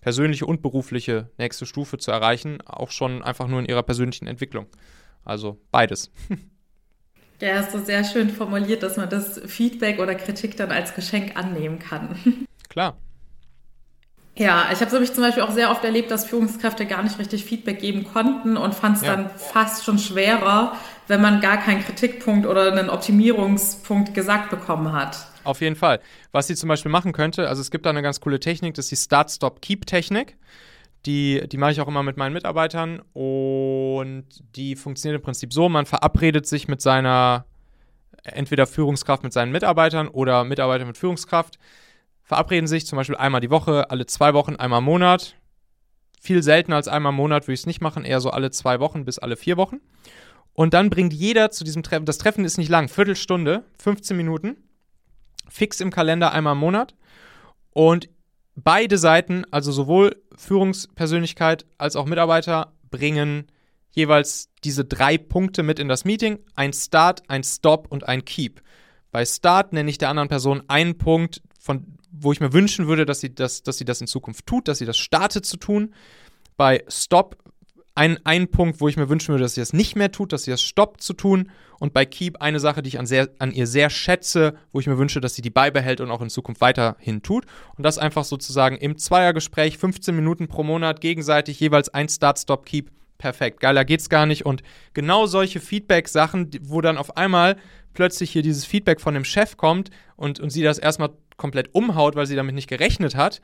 persönliche 0.00 0.46
und 0.46 0.60
berufliche 0.60 1.30
nächste 1.38 1.64
Stufe 1.64 1.98
zu 1.98 2.10
erreichen, 2.10 2.60
auch 2.66 2.90
schon 2.90 3.22
einfach 3.22 3.46
nur 3.46 3.60
in 3.60 3.66
ihrer 3.66 3.82
persönlichen 3.82 4.26
Entwicklung. 4.26 4.66
Also 5.24 5.58
beides. 5.70 6.10
Ja, 7.44 7.56
hast 7.56 7.74
du 7.74 7.78
sehr 7.78 8.04
schön 8.04 8.30
formuliert, 8.30 8.82
dass 8.82 8.96
man 8.96 9.10
das 9.10 9.38
Feedback 9.44 9.98
oder 9.98 10.14
Kritik 10.14 10.56
dann 10.56 10.70
als 10.70 10.94
Geschenk 10.94 11.36
annehmen 11.36 11.78
kann. 11.78 12.16
Klar. 12.70 12.96
Ja, 14.34 14.68
ich 14.72 14.76
habe 14.76 14.86
es 14.86 14.92
nämlich 14.92 15.12
zum 15.12 15.22
Beispiel 15.22 15.42
auch 15.42 15.50
sehr 15.50 15.70
oft 15.70 15.84
erlebt, 15.84 16.10
dass 16.10 16.24
Führungskräfte 16.24 16.86
gar 16.86 17.02
nicht 17.02 17.18
richtig 17.18 17.44
Feedback 17.44 17.80
geben 17.80 18.04
konnten 18.04 18.56
und 18.56 18.74
fand 18.74 18.96
es 18.96 19.02
ja. 19.02 19.14
dann 19.14 19.28
fast 19.28 19.84
schon 19.84 19.98
schwerer, 19.98 20.74
wenn 21.06 21.20
man 21.20 21.42
gar 21.42 21.58
keinen 21.58 21.84
Kritikpunkt 21.84 22.46
oder 22.46 22.72
einen 22.72 22.88
Optimierungspunkt 22.88 24.14
gesagt 24.14 24.48
bekommen 24.48 24.94
hat. 24.94 25.18
Auf 25.44 25.60
jeden 25.60 25.76
Fall. 25.76 26.00
Was 26.32 26.46
sie 26.46 26.56
zum 26.56 26.70
Beispiel 26.70 26.90
machen 26.90 27.12
könnte, 27.12 27.46
also 27.46 27.60
es 27.60 27.70
gibt 27.70 27.84
da 27.84 27.90
eine 27.90 28.00
ganz 28.00 28.20
coole 28.20 28.40
Technik, 28.40 28.72
das 28.72 28.86
ist 28.86 28.90
die 28.90 29.04
Start-Stop-Keep-Technik. 29.04 30.38
Die, 31.06 31.46
die 31.48 31.58
mache 31.58 31.72
ich 31.72 31.80
auch 31.80 31.88
immer 31.88 32.02
mit 32.02 32.16
meinen 32.16 32.32
Mitarbeitern 32.32 33.02
und 33.12 34.24
die 34.56 34.74
funktioniert 34.74 35.20
im 35.20 35.24
Prinzip 35.24 35.52
so, 35.52 35.68
man 35.68 35.84
verabredet 35.84 36.46
sich 36.46 36.66
mit 36.66 36.80
seiner, 36.80 37.44
entweder 38.22 38.66
Führungskraft 38.66 39.22
mit 39.22 39.32
seinen 39.32 39.52
Mitarbeitern 39.52 40.08
oder 40.08 40.44
Mitarbeiter 40.44 40.86
mit 40.86 40.96
Führungskraft, 40.96 41.58
verabreden 42.22 42.66
sich 42.66 42.86
zum 42.86 42.96
Beispiel 42.96 43.16
einmal 43.16 43.42
die 43.42 43.50
Woche, 43.50 43.90
alle 43.90 44.06
zwei 44.06 44.32
Wochen, 44.32 44.56
einmal 44.56 44.78
im 44.78 44.86
Monat. 44.86 45.36
Viel 46.20 46.42
seltener 46.42 46.76
als 46.76 46.88
einmal 46.88 47.10
im 47.10 47.16
Monat 47.16 47.44
würde 47.44 47.52
ich 47.52 47.60
es 47.60 47.66
nicht 47.66 47.82
machen, 47.82 48.06
eher 48.06 48.20
so 48.20 48.30
alle 48.30 48.50
zwei 48.50 48.80
Wochen 48.80 49.04
bis 49.04 49.18
alle 49.18 49.36
vier 49.36 49.58
Wochen. 49.58 49.80
Und 50.54 50.72
dann 50.72 50.88
bringt 50.88 51.12
jeder 51.12 51.50
zu 51.50 51.64
diesem 51.64 51.82
Treffen, 51.82 52.06
das 52.06 52.16
Treffen 52.16 52.44
ist 52.46 52.56
nicht 52.56 52.70
lang, 52.70 52.88
Viertelstunde, 52.88 53.64
15 53.82 54.16
Minuten, 54.16 54.56
fix 55.48 55.80
im 55.80 55.90
Kalender 55.90 56.32
einmal 56.32 56.54
im 56.54 56.60
Monat. 56.60 56.94
Und 57.72 58.08
beide 58.56 58.98
Seiten, 58.98 59.44
also 59.50 59.72
sowohl 59.72 60.16
Führungspersönlichkeit 60.36 61.66
als 61.78 61.96
auch 61.96 62.06
Mitarbeiter, 62.06 62.72
bringen 62.90 63.46
jeweils 63.90 64.50
diese 64.64 64.84
drei 64.84 65.18
Punkte 65.18 65.62
mit 65.62 65.78
in 65.78 65.88
das 65.88 66.04
Meeting: 66.04 66.38
ein 66.54 66.72
Start, 66.72 67.22
ein 67.28 67.44
Stop 67.44 67.86
und 67.90 68.08
ein 68.08 68.24
Keep. 68.24 68.62
Bei 69.10 69.24
Start 69.24 69.72
nenne 69.72 69.90
ich 69.90 69.98
der 69.98 70.08
anderen 70.08 70.28
Person 70.28 70.62
einen 70.68 70.98
Punkt, 70.98 71.42
von, 71.60 71.98
wo 72.10 72.32
ich 72.32 72.40
mir 72.40 72.52
wünschen 72.52 72.86
würde, 72.88 73.06
dass 73.06 73.20
sie, 73.20 73.34
das, 73.34 73.62
dass 73.62 73.78
sie 73.78 73.84
das 73.84 74.00
in 74.00 74.06
Zukunft 74.06 74.46
tut, 74.46 74.68
dass 74.68 74.78
sie 74.78 74.86
das 74.86 74.98
startet 74.98 75.46
zu 75.46 75.56
tun. 75.56 75.94
Bei 76.56 76.84
Stop 76.88 77.36
ein, 77.94 78.18
ein 78.24 78.48
Punkt, 78.48 78.80
wo 78.80 78.88
ich 78.88 78.96
mir 78.96 79.08
wünschen 79.08 79.28
würde, 79.28 79.44
dass 79.44 79.54
sie 79.54 79.60
das 79.60 79.72
nicht 79.72 79.96
mehr 79.96 80.10
tut, 80.10 80.32
dass 80.32 80.44
sie 80.44 80.50
das 80.50 80.62
stoppt 80.62 81.00
zu 81.00 81.12
tun. 81.12 81.50
Und 81.84 81.92
bei 81.92 82.06
Keep 82.06 82.40
eine 82.40 82.60
Sache, 82.60 82.80
die 82.80 82.88
ich 82.88 82.98
an, 82.98 83.04
sehr, 83.04 83.28
an 83.38 83.52
ihr 83.52 83.66
sehr 83.66 83.90
schätze, 83.90 84.54
wo 84.72 84.80
ich 84.80 84.86
mir 84.86 84.96
wünsche, 84.96 85.20
dass 85.20 85.34
sie 85.34 85.42
die 85.42 85.50
beibehält 85.50 86.00
und 86.00 86.10
auch 86.10 86.22
in 86.22 86.30
Zukunft 86.30 86.62
weiterhin 86.62 87.20
tut. 87.20 87.44
Und 87.76 87.84
das 87.84 87.98
einfach 87.98 88.24
sozusagen 88.24 88.78
im 88.78 88.96
Zweiergespräch, 88.96 89.76
15 89.76 90.16
Minuten 90.16 90.48
pro 90.48 90.62
Monat, 90.62 91.02
gegenseitig 91.02 91.60
jeweils 91.60 91.90
ein 91.90 92.08
Start, 92.08 92.38
Stop, 92.38 92.64
Keep. 92.64 92.90
Perfekt. 93.18 93.60
Geiler 93.60 93.84
geht's 93.84 94.08
gar 94.08 94.24
nicht. 94.24 94.46
Und 94.46 94.62
genau 94.94 95.26
solche 95.26 95.60
Feedback-Sachen, 95.60 96.52
wo 96.62 96.80
dann 96.80 96.96
auf 96.96 97.18
einmal 97.18 97.56
plötzlich 97.92 98.30
hier 98.30 98.40
dieses 98.40 98.64
Feedback 98.64 98.98
von 98.98 99.12
dem 99.12 99.26
Chef 99.26 99.58
kommt 99.58 99.90
und, 100.16 100.40
und 100.40 100.48
sie 100.48 100.62
das 100.62 100.78
erstmal 100.78 101.10
komplett 101.36 101.74
umhaut, 101.74 102.16
weil 102.16 102.24
sie 102.24 102.34
damit 102.34 102.54
nicht 102.54 102.68
gerechnet 102.68 103.14
hat, 103.14 103.42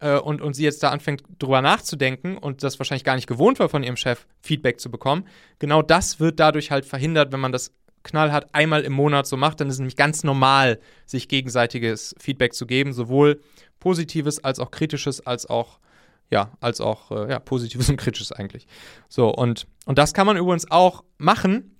äh, 0.00 0.18
und, 0.18 0.40
und 0.40 0.54
sie 0.54 0.64
jetzt 0.64 0.82
da 0.82 0.90
anfängt, 0.90 1.22
drüber 1.38 1.62
nachzudenken 1.62 2.36
und 2.38 2.62
das 2.62 2.78
wahrscheinlich 2.78 3.04
gar 3.04 3.14
nicht 3.14 3.26
gewohnt 3.26 3.58
war, 3.58 3.68
von 3.68 3.82
ihrem 3.82 3.96
Chef 3.96 4.26
Feedback 4.40 4.80
zu 4.80 4.90
bekommen, 4.90 5.26
genau 5.58 5.82
das 5.82 6.20
wird 6.20 6.40
dadurch 6.40 6.70
halt 6.70 6.84
verhindert, 6.84 7.32
wenn 7.32 7.40
man 7.40 7.52
das 7.52 7.72
knallhart 8.04 8.54
einmal 8.54 8.82
im 8.82 8.92
Monat 8.92 9.26
so 9.26 9.36
macht, 9.36 9.60
dann 9.60 9.68
ist 9.68 9.74
es 9.74 9.80
nämlich 9.80 9.96
ganz 9.96 10.24
normal, 10.24 10.80
sich 11.04 11.28
gegenseitiges 11.28 12.14
Feedback 12.18 12.54
zu 12.54 12.66
geben, 12.66 12.92
sowohl 12.92 13.40
positives 13.80 14.42
als 14.42 14.60
auch 14.60 14.70
kritisches, 14.70 15.26
als 15.26 15.46
auch 15.46 15.78
ja, 16.30 16.52
als 16.60 16.82
auch 16.82 17.10
äh, 17.10 17.30
ja, 17.30 17.38
positives 17.38 17.88
und 17.90 17.96
kritisches 17.96 18.32
eigentlich. 18.32 18.66
So, 19.08 19.30
und, 19.30 19.66
und 19.86 19.98
das 19.98 20.12
kann 20.12 20.26
man 20.26 20.36
übrigens 20.36 20.70
auch 20.70 21.04
machen, 21.16 21.74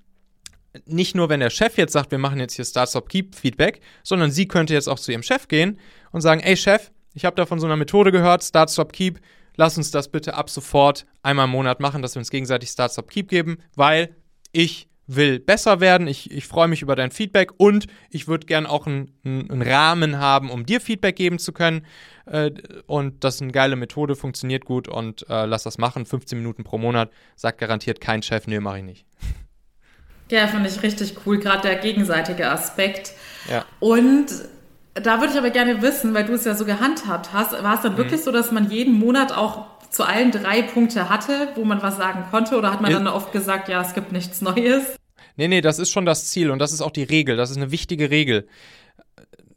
nicht 0.86 1.14
nur, 1.14 1.28
wenn 1.28 1.40
der 1.40 1.50
Chef 1.50 1.76
jetzt 1.76 1.92
sagt, 1.92 2.10
wir 2.10 2.18
machen 2.18 2.40
jetzt 2.40 2.54
hier 2.54 2.64
Start-Stop-Keep-Feedback, 2.64 3.80
sondern 4.02 4.30
sie 4.30 4.46
könnte 4.46 4.74
jetzt 4.74 4.88
auch 4.88 4.98
zu 4.98 5.12
ihrem 5.12 5.22
Chef 5.22 5.48
gehen 5.48 5.78
und 6.12 6.20
sagen, 6.20 6.40
ey 6.40 6.56
Chef, 6.56 6.90
ich 7.18 7.24
habe 7.24 7.34
da 7.34 7.46
von 7.46 7.58
so 7.58 7.66
einer 7.66 7.74
Methode 7.74 8.12
gehört, 8.12 8.44
Start, 8.44 8.70
Stop, 8.70 8.92
Keep. 8.92 9.18
Lass 9.56 9.76
uns 9.76 9.90
das 9.90 10.08
bitte 10.08 10.34
ab 10.34 10.48
sofort 10.48 11.04
einmal 11.24 11.46
im 11.46 11.50
Monat 11.50 11.80
machen, 11.80 12.00
dass 12.00 12.14
wir 12.14 12.20
uns 12.20 12.30
gegenseitig 12.30 12.68
Start, 12.68 12.92
Stop, 12.92 13.10
Keep 13.10 13.28
geben, 13.28 13.58
weil 13.74 14.14
ich 14.52 14.88
will 15.08 15.40
besser 15.40 15.80
werden. 15.80 16.06
Ich, 16.06 16.30
ich 16.30 16.46
freue 16.46 16.68
mich 16.68 16.80
über 16.80 16.94
dein 16.94 17.10
Feedback 17.10 17.50
und 17.56 17.88
ich 18.08 18.28
würde 18.28 18.46
gern 18.46 18.66
auch 18.66 18.86
einen, 18.86 19.12
einen, 19.24 19.62
Rahmen 19.62 20.20
haben, 20.20 20.48
um 20.48 20.64
dir 20.64 20.80
Feedback 20.80 21.16
geben 21.16 21.40
zu 21.40 21.50
können. 21.52 21.84
Äh, 22.26 22.52
und 22.86 23.24
das 23.24 23.34
ist 23.34 23.42
eine 23.42 23.50
geile 23.50 23.74
Methode, 23.74 24.14
funktioniert 24.14 24.64
gut 24.64 24.86
und 24.86 25.28
äh, 25.28 25.44
lass 25.44 25.64
das 25.64 25.76
machen. 25.76 26.06
15 26.06 26.38
Minuten 26.38 26.62
pro 26.62 26.78
Monat, 26.78 27.10
sagt 27.34 27.58
garantiert 27.58 28.00
kein 28.00 28.22
Chef, 28.22 28.46
nee, 28.46 28.60
mache 28.60 28.78
ich 28.78 28.84
nicht. 28.84 29.06
Ja, 30.30 30.46
finde 30.46 30.68
ich 30.68 30.82
richtig 30.84 31.16
cool, 31.26 31.40
gerade 31.40 31.62
der 31.62 31.76
gegenseitige 31.76 32.48
Aspekt. 32.48 33.12
Ja. 33.50 33.64
Und 33.80 34.26
da 35.00 35.20
würde 35.20 35.32
ich 35.32 35.38
aber 35.38 35.50
gerne 35.50 35.82
wissen, 35.82 36.14
weil 36.14 36.24
du 36.24 36.34
es 36.34 36.44
ja 36.44 36.54
so 36.54 36.64
gehandhabt 36.64 37.32
hast, 37.32 37.52
war 37.62 37.74
es 37.74 37.82
dann 37.82 37.92
mhm. 37.92 37.98
wirklich 37.98 38.22
so, 38.22 38.32
dass 38.32 38.52
man 38.52 38.70
jeden 38.70 38.94
Monat 38.94 39.32
auch 39.32 39.66
zu 39.90 40.04
allen 40.04 40.30
drei 40.30 40.62
Punkte 40.62 41.08
hatte, 41.08 41.48
wo 41.54 41.64
man 41.64 41.82
was 41.82 41.96
sagen 41.96 42.24
konnte? 42.30 42.56
Oder 42.56 42.72
hat 42.72 42.80
man 42.80 42.92
dann 42.92 43.06
oft 43.06 43.32
gesagt, 43.32 43.68
ja, 43.68 43.80
es 43.80 43.94
gibt 43.94 44.12
nichts 44.12 44.40
Neues? 44.40 44.96
Nee, 45.36 45.48
nee, 45.48 45.60
das 45.60 45.78
ist 45.78 45.90
schon 45.90 46.04
das 46.04 46.26
Ziel 46.26 46.50
und 46.50 46.58
das 46.58 46.72
ist 46.72 46.80
auch 46.80 46.90
die 46.90 47.04
Regel. 47.04 47.36
Das 47.36 47.50
ist 47.50 47.56
eine 47.56 47.70
wichtige 47.70 48.10
Regel. 48.10 48.48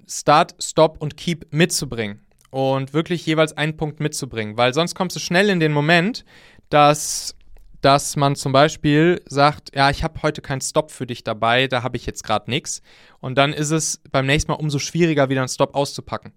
Start, 0.07 0.55
Stop 0.59 1.01
und 1.01 1.17
Keep 1.17 1.53
mitzubringen. 1.53 2.21
Und 2.49 2.93
wirklich 2.93 3.25
jeweils 3.25 3.55
einen 3.55 3.77
Punkt 3.77 3.99
mitzubringen. 3.99 4.57
Weil 4.57 4.73
sonst 4.73 4.93
kommst 4.93 5.15
du 5.15 5.19
schnell 5.19 5.49
in 5.49 5.59
den 5.59 5.71
Moment, 5.71 6.25
dass 6.69 7.35
dass 7.81 8.15
man 8.15 8.35
zum 8.35 8.51
Beispiel 8.51 9.21
sagt, 9.25 9.75
ja, 9.75 9.89
ich 9.89 10.03
habe 10.03 10.21
heute 10.21 10.41
keinen 10.41 10.61
Stop 10.61 10.91
für 10.91 11.07
dich 11.07 11.23
dabei, 11.23 11.67
da 11.67 11.83
habe 11.83 11.97
ich 11.97 12.05
jetzt 12.05 12.23
gerade 12.23 12.49
nichts. 12.49 12.81
Und 13.19 13.37
dann 13.37 13.53
ist 13.53 13.71
es 13.71 14.01
beim 14.11 14.27
nächsten 14.27 14.51
Mal 14.51 14.57
umso 14.57 14.79
schwieriger, 14.79 15.29
wieder 15.29 15.41
einen 15.41 15.49
Stop 15.49 15.75
auszupacken. 15.75 16.31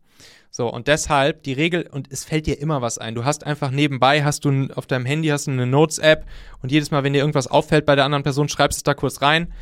So, 0.50 0.72
und 0.72 0.88
deshalb 0.88 1.42
die 1.42 1.52
Regel, 1.52 1.86
und 1.90 2.10
es 2.10 2.24
fällt 2.24 2.46
dir 2.46 2.60
immer 2.60 2.80
was 2.80 2.96
ein. 2.98 3.14
Du 3.14 3.24
hast 3.24 3.44
einfach 3.44 3.70
nebenbei, 3.70 4.24
hast 4.24 4.44
du 4.44 4.68
auf 4.74 4.86
deinem 4.86 5.04
Handy 5.04 5.28
hast 5.28 5.46
du 5.46 5.50
eine 5.50 5.66
Notes-App 5.66 6.24
und 6.62 6.72
jedes 6.72 6.90
Mal, 6.90 7.02
wenn 7.04 7.12
dir 7.12 7.18
irgendwas 7.18 7.48
auffällt 7.48 7.84
bei 7.84 7.96
der 7.96 8.04
anderen 8.04 8.22
Person, 8.22 8.48
schreibst 8.48 8.78
du 8.78 8.80
es 8.80 8.84
da 8.84 8.94
kurz 8.94 9.20
rein. 9.20 9.52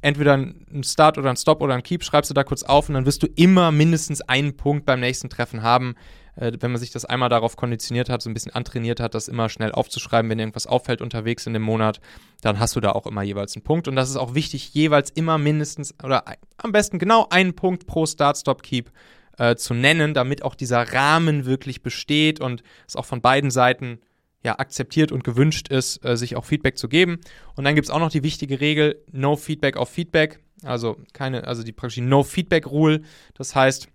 Entweder 0.00 0.34
ein 0.34 0.84
Start 0.84 1.18
oder 1.18 1.30
ein 1.30 1.36
Stop 1.36 1.60
oder 1.60 1.74
ein 1.74 1.82
Keep, 1.82 2.02
schreibst 2.02 2.30
du 2.30 2.34
da 2.34 2.44
kurz 2.44 2.62
auf 2.62 2.88
und 2.88 2.94
dann 2.94 3.04
wirst 3.04 3.22
du 3.22 3.26
immer 3.36 3.72
mindestens 3.72 4.22
einen 4.22 4.56
Punkt 4.56 4.86
beim 4.86 5.00
nächsten 5.00 5.28
Treffen 5.28 5.62
haben, 5.62 5.96
äh, 6.38 6.52
wenn 6.60 6.70
man 6.70 6.80
sich 6.80 6.90
das 6.90 7.04
einmal 7.04 7.28
darauf 7.28 7.56
konditioniert 7.56 8.08
hat, 8.08 8.22
so 8.22 8.30
ein 8.30 8.34
bisschen 8.34 8.54
antrainiert 8.54 9.00
hat, 9.00 9.14
das 9.14 9.28
immer 9.28 9.48
schnell 9.48 9.72
aufzuschreiben, 9.72 10.30
wenn 10.30 10.38
irgendwas 10.38 10.66
auffällt 10.66 11.00
unterwegs 11.02 11.46
in 11.46 11.52
dem 11.52 11.62
Monat, 11.62 12.00
dann 12.40 12.58
hast 12.58 12.76
du 12.76 12.80
da 12.80 12.92
auch 12.92 13.06
immer 13.06 13.22
jeweils 13.22 13.56
einen 13.56 13.64
Punkt. 13.64 13.88
Und 13.88 13.96
das 13.96 14.10
ist 14.10 14.16
auch 14.16 14.34
wichtig, 14.34 14.72
jeweils 14.74 15.10
immer 15.10 15.38
mindestens 15.38 15.94
oder 16.02 16.24
am 16.56 16.72
besten 16.72 16.98
genau 16.98 17.26
einen 17.30 17.54
Punkt 17.54 17.86
pro 17.86 18.06
Start, 18.06 18.38
Stop, 18.38 18.62
Keep 18.62 18.90
äh, 19.38 19.56
zu 19.56 19.74
nennen, 19.74 20.14
damit 20.14 20.42
auch 20.42 20.54
dieser 20.54 20.92
Rahmen 20.92 21.44
wirklich 21.44 21.82
besteht 21.82 22.40
und 22.40 22.62
es 22.86 22.96
auch 22.96 23.04
von 23.04 23.20
beiden 23.20 23.50
Seiten 23.50 24.00
ja, 24.44 24.58
akzeptiert 24.58 25.10
und 25.10 25.24
gewünscht 25.24 25.68
ist, 25.68 26.04
äh, 26.04 26.16
sich 26.16 26.36
auch 26.36 26.44
Feedback 26.44 26.78
zu 26.78 26.88
geben. 26.88 27.18
Und 27.56 27.64
dann 27.64 27.74
gibt 27.74 27.86
es 27.86 27.90
auch 27.90 27.98
noch 27.98 28.10
die 28.10 28.22
wichtige 28.22 28.60
Regel, 28.60 29.04
No 29.10 29.36
Feedback 29.36 29.76
auf 29.76 29.88
Feedback. 29.88 30.40
Also 30.62 30.96
keine, 31.12 31.46
also 31.46 31.62
die 31.62 31.72
praktische 31.72 32.02
No 32.02 32.22
Feedback 32.22 32.66
Rule. 32.66 33.02
Das 33.34 33.54
heißt, 33.54 33.88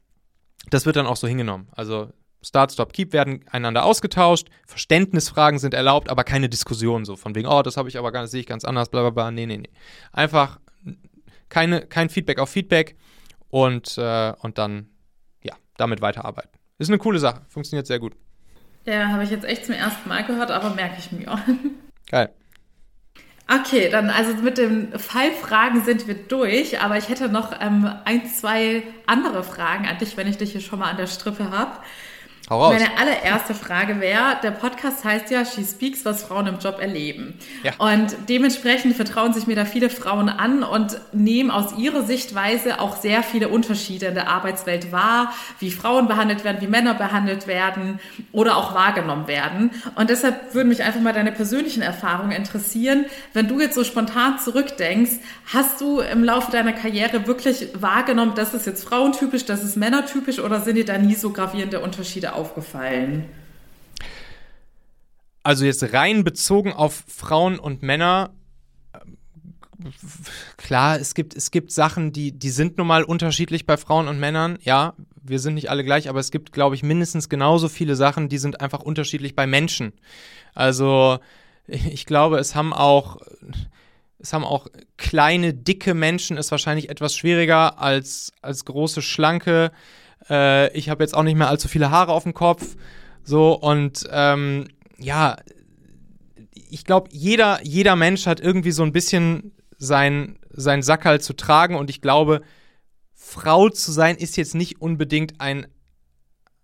das 0.69 0.85
wird 0.85 0.95
dann 0.97 1.07
auch 1.07 1.15
so 1.15 1.27
hingenommen. 1.27 1.67
Also 1.71 2.09
Start, 2.43 2.71
Stop, 2.71 2.93
Keep 2.93 3.13
werden 3.13 3.45
einander 3.49 3.85
ausgetauscht, 3.85 4.49
Verständnisfragen 4.67 5.59
sind 5.59 5.73
erlaubt, 5.73 6.09
aber 6.09 6.23
keine 6.23 6.49
Diskussion 6.49 7.05
so 7.05 7.15
von 7.15 7.35
wegen, 7.35 7.47
oh, 7.47 7.61
das 7.61 7.77
habe 7.77 7.89
ich 7.89 7.97
aber 7.97 8.11
gar 8.11 8.21
nicht, 8.21 8.31
sehe 8.31 8.41
ich 8.41 8.47
ganz 8.47 8.65
anders, 8.65 8.89
bla 8.89 9.01
bla 9.01 9.09
bla. 9.09 9.31
Nee, 9.31 9.45
nee, 9.45 9.57
nee. 9.57 9.69
Einfach 10.11 10.59
keine, 11.49 11.81
kein 11.81 12.09
Feedback 12.09 12.39
auf 12.39 12.49
Feedback 12.49 12.95
und, 13.49 13.97
äh, 13.97 14.33
und 14.41 14.57
dann, 14.57 14.89
ja, 15.43 15.53
damit 15.77 16.01
weiterarbeiten. 16.01 16.51
Ist 16.79 16.89
eine 16.89 16.97
coole 16.97 17.19
Sache, 17.19 17.41
funktioniert 17.47 17.87
sehr 17.87 17.99
gut. 17.99 18.13
Ja, 18.85 19.07
habe 19.07 19.23
ich 19.23 19.29
jetzt 19.29 19.45
echt 19.45 19.65
zum 19.65 19.75
ersten 19.75 20.09
Mal 20.09 20.25
gehört, 20.25 20.51
aber 20.51 20.71
merke 20.71 20.95
ich 20.99 21.11
mir. 21.11 21.39
Geil. 22.09 22.33
Okay, 23.47 23.89
dann 23.89 24.09
also 24.09 24.33
mit 24.35 24.57
den 24.57 24.97
Fallfragen 24.97 25.83
sind 25.83 26.07
wir 26.07 26.15
durch, 26.15 26.79
aber 26.81 26.97
ich 26.97 27.09
hätte 27.09 27.29
noch 27.29 27.53
ähm, 27.59 27.89
ein, 28.05 28.25
zwei 28.27 28.83
andere 29.05 29.43
Fragen 29.43 29.85
an 29.85 29.97
dich, 29.97 30.15
wenn 30.17 30.27
ich 30.27 30.37
dich 30.37 30.53
hier 30.53 30.61
schon 30.61 30.79
mal 30.79 30.89
an 30.89 30.97
der 30.97 31.07
Strippe 31.07 31.51
habe. 31.51 31.77
Hau 32.53 32.65
raus. 32.65 32.73
Meine 32.73 32.95
allererste 32.99 33.55
Frage 33.55 33.99
wäre, 33.99 34.37
der 34.43 34.51
Podcast 34.51 35.03
heißt 35.03 35.31
ja 35.31 35.43
She 35.43 35.63
Speaks, 35.63 36.05
was 36.05 36.23
Frauen 36.23 36.45
im 36.45 36.59
Job 36.59 36.77
erleben. 36.79 37.33
Ja. 37.63 37.71
Und 37.79 38.15
dementsprechend 38.29 38.95
vertrauen 38.95 39.33
sich 39.33 39.47
mir 39.47 39.55
da 39.55 39.65
viele 39.65 39.89
Frauen 39.89 40.29
an 40.29 40.61
und 40.61 41.01
nehmen 41.13 41.49
aus 41.49 41.75
ihrer 41.79 42.03
Sichtweise 42.03 42.79
auch 42.79 42.97
sehr 42.97 43.23
viele 43.23 43.49
Unterschiede 43.49 44.05
in 44.05 44.13
der 44.13 44.27
Arbeitswelt 44.27 44.91
wahr, 44.91 45.33
wie 45.57 45.71
Frauen 45.71 46.07
behandelt 46.07 46.43
werden, 46.43 46.61
wie 46.61 46.67
Männer 46.67 46.93
behandelt 46.93 47.47
werden 47.47 47.99
oder 48.31 48.55
auch 48.57 48.75
wahrgenommen 48.75 49.27
werden. 49.27 49.71
Und 49.95 50.11
deshalb 50.11 50.53
würden 50.53 50.69
mich 50.69 50.83
einfach 50.83 51.01
mal 51.01 51.13
deine 51.13 51.31
persönlichen 51.31 51.81
Erfahrungen 51.81 52.33
interessieren. 52.33 53.05
Wenn 53.33 53.47
du 53.47 53.59
jetzt 53.59 53.73
so 53.73 53.83
spontan 53.83 54.37
zurückdenkst, 54.37 55.13
hast 55.51 55.81
du 55.81 56.01
im 56.01 56.23
Laufe 56.23 56.51
deiner 56.51 56.73
Karriere 56.73 57.25
wirklich 57.25 57.69
wahrgenommen, 57.73 58.33
das 58.35 58.53
ist 58.53 58.67
jetzt 58.67 58.83
frauentypisch, 58.83 59.45
das 59.45 59.63
ist 59.63 59.75
männertypisch 59.75 60.37
oder 60.37 60.61
sind 60.61 60.75
dir 60.75 60.85
da 60.85 60.99
nie 60.99 61.15
so 61.15 61.31
gravierende 61.31 61.79
Unterschiede 61.79 62.35
aufgefallen? 62.43 63.25
Also 65.43 65.65
jetzt 65.65 65.93
rein 65.93 66.23
bezogen 66.23 66.73
auf 66.73 67.03
Frauen 67.07 67.59
und 67.59 67.83
Männer, 67.83 68.31
klar, 70.57 70.99
es 70.99 71.13
gibt, 71.13 71.35
es 71.35 71.51
gibt 71.51 71.71
Sachen, 71.71 72.11
die, 72.11 72.31
die 72.31 72.49
sind 72.49 72.77
nun 72.77 72.87
mal 72.87 73.03
unterschiedlich 73.03 73.65
bei 73.65 73.77
Frauen 73.77 74.07
und 74.07 74.19
Männern. 74.19 74.57
Ja, 74.61 74.93
wir 75.21 75.39
sind 75.39 75.55
nicht 75.55 75.69
alle 75.69 75.83
gleich, 75.83 76.09
aber 76.09 76.19
es 76.19 76.31
gibt, 76.31 76.51
glaube 76.53 76.75
ich, 76.75 76.83
mindestens 76.83 77.29
genauso 77.29 77.69
viele 77.69 77.95
Sachen, 77.95 78.29
die 78.29 78.37
sind 78.37 78.61
einfach 78.61 78.81
unterschiedlich 78.81 79.35
bei 79.35 79.47
Menschen. 79.47 79.93
Also 80.53 81.19
ich 81.67 82.05
glaube, 82.05 82.37
es 82.37 82.55
haben 82.55 82.73
auch, 82.73 83.17
es 84.19 84.33
haben 84.33 84.45
auch 84.45 84.67
kleine, 84.97 85.53
dicke 85.53 85.93
Menschen 85.93 86.37
ist 86.37 86.51
wahrscheinlich 86.51 86.89
etwas 86.89 87.15
schwieriger 87.15 87.79
als, 87.81 88.31
als 88.41 88.65
große, 88.65 89.01
schlanke. 89.01 89.71
Äh, 90.29 90.75
ich 90.77 90.89
habe 90.89 91.03
jetzt 91.03 91.15
auch 91.15 91.23
nicht 91.23 91.37
mehr 91.37 91.49
allzu 91.49 91.67
viele 91.67 91.91
Haare 91.91 92.11
auf 92.11 92.23
dem 92.23 92.33
Kopf. 92.33 92.75
So, 93.23 93.53
und 93.53 94.03
ähm, 94.11 94.67
ja, 94.97 95.37
ich 96.69 96.85
glaube, 96.85 97.09
jeder, 97.11 97.59
jeder 97.63 97.95
Mensch 97.95 98.25
hat 98.25 98.39
irgendwie 98.39 98.71
so 98.71 98.83
ein 98.83 98.91
bisschen 98.91 99.53
sein, 99.77 100.39
sein 100.51 100.81
Sackerl 100.81 101.21
zu 101.21 101.33
tragen 101.33 101.75
und 101.75 101.89
ich 101.89 102.01
glaube, 102.01 102.41
Frau 103.13 103.69
zu 103.69 103.91
sein 103.91 104.17
ist 104.17 104.37
jetzt 104.37 104.55
nicht 104.55 104.81
unbedingt 104.81 105.39
ein, 105.39 105.67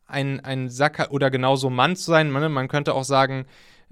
ein, 0.05 0.39
ein 0.41 0.69
Sackerl 0.69 1.07
oder 1.09 1.31
genauso 1.31 1.69
Mann 1.69 1.95
zu 1.95 2.11
sein. 2.11 2.31
Man, 2.31 2.51
man 2.51 2.67
könnte 2.67 2.93
auch 2.93 3.03
sagen, 3.03 3.45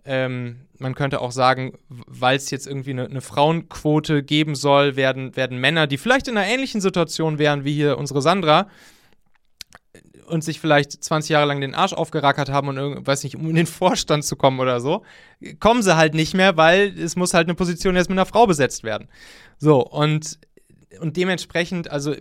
ähm, 0.05 0.61
man 0.79 0.95
könnte 0.95 1.21
auch 1.21 1.31
sagen, 1.31 1.77
weil 1.89 2.37
es 2.37 2.49
jetzt 2.49 2.67
irgendwie 2.67 2.91
eine, 2.91 3.05
eine, 3.05 3.21
Frauenquote 3.21 4.23
geben 4.23 4.55
soll, 4.55 4.95
werden, 4.95 5.35
werden 5.35 5.59
Männer, 5.59 5.87
die 5.87 5.97
vielleicht 5.97 6.27
in 6.27 6.37
einer 6.37 6.47
ähnlichen 6.47 6.81
Situation 6.81 7.39
wären 7.39 7.63
wie 7.63 7.73
hier 7.73 7.97
unsere 7.97 8.21
Sandra, 8.21 8.67
und 10.27 10.43
sich 10.43 10.59
vielleicht 10.59 11.03
20 11.03 11.29
Jahre 11.29 11.47
lang 11.47 11.61
den 11.61 11.73
Arsch 11.73 11.93
aufgerackert 11.93 12.49
haben 12.49 12.67
und 12.67 13.07
weiß 13.07 13.23
nicht, 13.23 13.35
um 13.35 13.49
in 13.49 13.55
den 13.55 13.65
Vorstand 13.67 14.25
zu 14.25 14.35
kommen 14.35 14.59
oder 14.59 14.79
so, 14.79 15.03
kommen 15.59 15.81
sie 15.81 15.95
halt 15.95 16.13
nicht 16.13 16.33
mehr, 16.33 16.57
weil 16.57 16.97
es 16.99 17.15
muss 17.15 17.33
halt 17.33 17.47
eine 17.47 17.55
Position 17.55 17.95
jetzt 17.95 18.09
mit 18.09 18.17
einer 18.17 18.25
Frau 18.25 18.45
besetzt 18.45 18.83
werden. 18.83 19.07
So, 19.57 19.85
und, 19.85 20.39
und 20.99 21.17
dementsprechend, 21.17 21.89
also, 21.89 22.15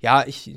ja, 0.00 0.24
ich, 0.26 0.54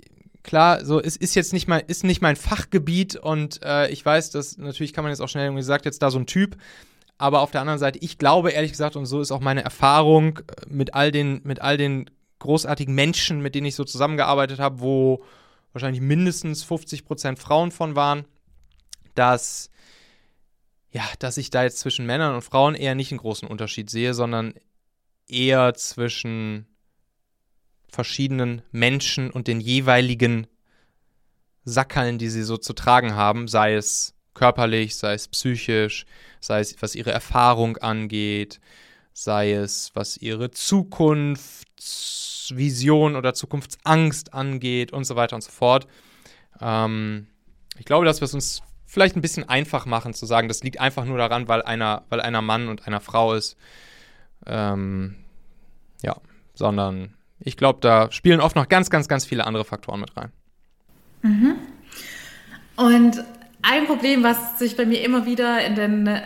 klar, 0.42 0.84
so, 0.84 1.00
es 1.00 1.16
ist 1.16 1.34
jetzt 1.34 1.52
nicht 1.52 1.68
mein, 1.68 1.82
ist 1.86 2.04
nicht 2.04 2.22
mein 2.22 2.36
Fachgebiet 2.36 3.16
und 3.16 3.62
äh, 3.64 3.90
ich 3.90 4.04
weiß, 4.04 4.30
dass 4.30 4.58
natürlich 4.58 4.92
kann 4.92 5.04
man 5.04 5.12
jetzt 5.12 5.20
auch 5.20 5.28
schnell 5.28 5.46
irgendwie 5.46 5.62
sagt, 5.62 5.84
jetzt 5.84 6.02
da 6.02 6.10
so 6.10 6.18
ein 6.18 6.26
Typ, 6.26 6.56
aber 7.18 7.40
auf 7.42 7.50
der 7.50 7.60
anderen 7.60 7.78
Seite, 7.78 7.98
ich 8.00 8.16
glaube 8.16 8.50
ehrlich 8.50 8.70
gesagt, 8.70 8.96
und 8.96 9.06
so 9.06 9.20
ist 9.20 9.30
auch 9.32 9.40
meine 9.40 9.62
Erfahrung 9.62 10.38
äh, 10.38 10.42
mit 10.68 10.94
all 10.94 11.10
den, 11.10 11.40
mit 11.44 11.60
all 11.60 11.76
den 11.76 12.08
großartigen 12.38 12.94
Menschen, 12.94 13.42
mit 13.42 13.54
denen 13.54 13.66
ich 13.66 13.74
so 13.74 13.84
zusammengearbeitet 13.84 14.58
habe, 14.58 14.80
wo 14.80 15.22
wahrscheinlich 15.72 16.00
mindestens 16.00 16.62
50 16.64 17.04
Prozent 17.04 17.38
Frauen 17.38 17.70
von 17.70 17.96
waren, 17.96 18.24
dass 19.14 19.70
ja, 20.92 21.04
dass 21.20 21.36
ich 21.36 21.50
da 21.50 21.62
jetzt 21.62 21.78
zwischen 21.78 22.06
Männern 22.06 22.34
und 22.34 22.42
Frauen 22.42 22.74
eher 22.74 22.94
nicht 22.94 23.12
einen 23.12 23.20
großen 23.20 23.46
Unterschied 23.46 23.90
sehe, 23.90 24.12
sondern 24.12 24.54
eher 25.28 25.74
zwischen 25.74 26.66
verschiedenen 27.88 28.62
Menschen 28.72 29.30
und 29.30 29.46
den 29.46 29.60
jeweiligen 29.60 30.46
Sackerln, 31.64 32.18
die 32.18 32.28
sie 32.28 32.42
so 32.42 32.56
zu 32.56 32.72
tragen 32.72 33.14
haben, 33.14 33.46
sei 33.46 33.74
es 33.74 34.14
körperlich, 34.34 34.96
sei 34.96 35.14
es 35.14 35.28
psychisch, 35.28 36.06
sei 36.40 36.60
es 36.60 36.80
was 36.80 36.94
ihre 36.94 37.12
Erfahrung 37.12 37.76
angeht, 37.76 38.60
sei 39.12 39.52
es 39.52 39.90
was 39.94 40.16
ihre 40.16 40.50
Zukunft 40.50 41.68
Zukunftsvision 42.50 43.16
oder 43.16 43.34
Zukunftsangst 43.34 44.34
angeht 44.34 44.92
und 44.92 45.04
so 45.04 45.16
weiter 45.16 45.36
und 45.36 45.42
so 45.42 45.50
fort. 45.50 45.86
Ähm, 46.60 47.26
ich 47.78 47.84
glaube, 47.84 48.04
dass 48.04 48.20
wir 48.20 48.26
es 48.26 48.34
uns 48.34 48.62
vielleicht 48.86 49.16
ein 49.16 49.22
bisschen 49.22 49.48
einfach 49.48 49.86
machen 49.86 50.14
zu 50.14 50.26
sagen, 50.26 50.48
das 50.48 50.62
liegt 50.62 50.80
einfach 50.80 51.04
nur 51.04 51.18
daran, 51.18 51.48
weil 51.48 51.62
einer, 51.62 52.04
weil 52.08 52.20
einer 52.20 52.42
Mann 52.42 52.68
und 52.68 52.86
einer 52.86 53.00
Frau 53.00 53.34
ist. 53.34 53.56
Ähm, 54.46 55.16
ja, 56.02 56.16
sondern 56.54 57.14
ich 57.38 57.56
glaube, 57.56 57.78
da 57.80 58.10
spielen 58.10 58.40
oft 58.40 58.56
noch 58.56 58.68
ganz, 58.68 58.90
ganz, 58.90 59.08
ganz 59.08 59.24
viele 59.24 59.46
andere 59.46 59.64
Faktoren 59.64 60.00
mit 60.00 60.16
rein. 60.16 60.32
Mhm. 61.22 61.56
Und 62.76 63.24
ein 63.62 63.86
Problem, 63.86 64.22
was 64.22 64.58
sich 64.58 64.76
bei 64.76 64.86
mir 64.86 65.02
immer 65.04 65.26
wieder 65.26 65.64
in 65.64 65.74
den 65.74 66.20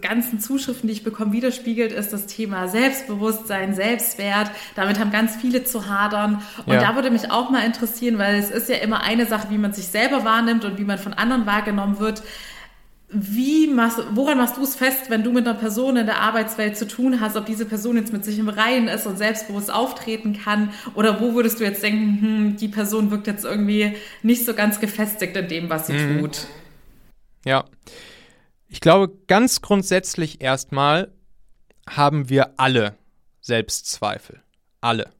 ganzen 0.00 0.40
Zuschriften, 0.40 0.88
die 0.88 0.92
ich 0.92 1.04
bekomme, 1.04 1.32
widerspiegelt, 1.32 1.92
ist 1.92 2.12
das 2.12 2.26
Thema 2.26 2.68
Selbstbewusstsein, 2.68 3.74
Selbstwert. 3.74 4.50
Damit 4.74 4.98
haben 4.98 5.10
ganz 5.10 5.36
viele 5.36 5.64
zu 5.64 5.88
hadern. 5.88 6.42
Und 6.66 6.74
ja. 6.74 6.80
da 6.80 6.94
würde 6.94 7.10
mich 7.10 7.30
auch 7.30 7.50
mal 7.50 7.64
interessieren, 7.64 8.18
weil 8.18 8.36
es 8.36 8.50
ist 8.50 8.68
ja 8.68 8.76
immer 8.76 9.02
eine 9.02 9.26
Sache, 9.26 9.48
wie 9.50 9.58
man 9.58 9.72
sich 9.72 9.86
selber 9.86 10.24
wahrnimmt 10.24 10.64
und 10.64 10.78
wie 10.78 10.84
man 10.84 10.98
von 10.98 11.12
anderen 11.12 11.46
wahrgenommen 11.46 11.98
wird. 11.98 12.22
Wie 13.12 13.66
machst, 13.66 13.98
woran 14.12 14.38
machst 14.38 14.56
du 14.56 14.62
es 14.62 14.76
fest, 14.76 15.10
wenn 15.10 15.24
du 15.24 15.32
mit 15.32 15.46
einer 15.46 15.58
Person 15.58 15.96
in 15.96 16.06
der 16.06 16.20
Arbeitswelt 16.20 16.76
zu 16.76 16.86
tun 16.86 17.20
hast, 17.20 17.36
ob 17.36 17.44
diese 17.44 17.64
Person 17.64 17.96
jetzt 17.96 18.12
mit 18.12 18.24
sich 18.24 18.38
im 18.38 18.48
Reinen 18.48 18.86
ist 18.86 19.06
und 19.06 19.18
selbstbewusst 19.18 19.72
auftreten 19.72 20.38
kann? 20.44 20.70
Oder 20.94 21.20
wo 21.20 21.34
würdest 21.34 21.58
du 21.58 21.64
jetzt 21.64 21.82
denken, 21.82 22.20
hm, 22.20 22.56
die 22.56 22.68
Person 22.68 23.10
wirkt 23.10 23.26
jetzt 23.26 23.44
irgendwie 23.44 23.96
nicht 24.22 24.44
so 24.44 24.54
ganz 24.54 24.78
gefestigt 24.78 25.36
in 25.36 25.48
dem, 25.48 25.70
was 25.70 25.88
sie 25.88 25.94
mhm. 25.94 26.20
tut? 26.20 26.46
Ja, 27.44 27.64
ich 28.70 28.80
glaube, 28.80 29.12
ganz 29.26 29.60
grundsätzlich 29.60 30.40
erstmal 30.40 31.12
haben 31.88 32.28
wir 32.28 32.58
alle 32.58 32.96
Selbstzweifel. 33.40 34.42
Alle. 34.80 35.10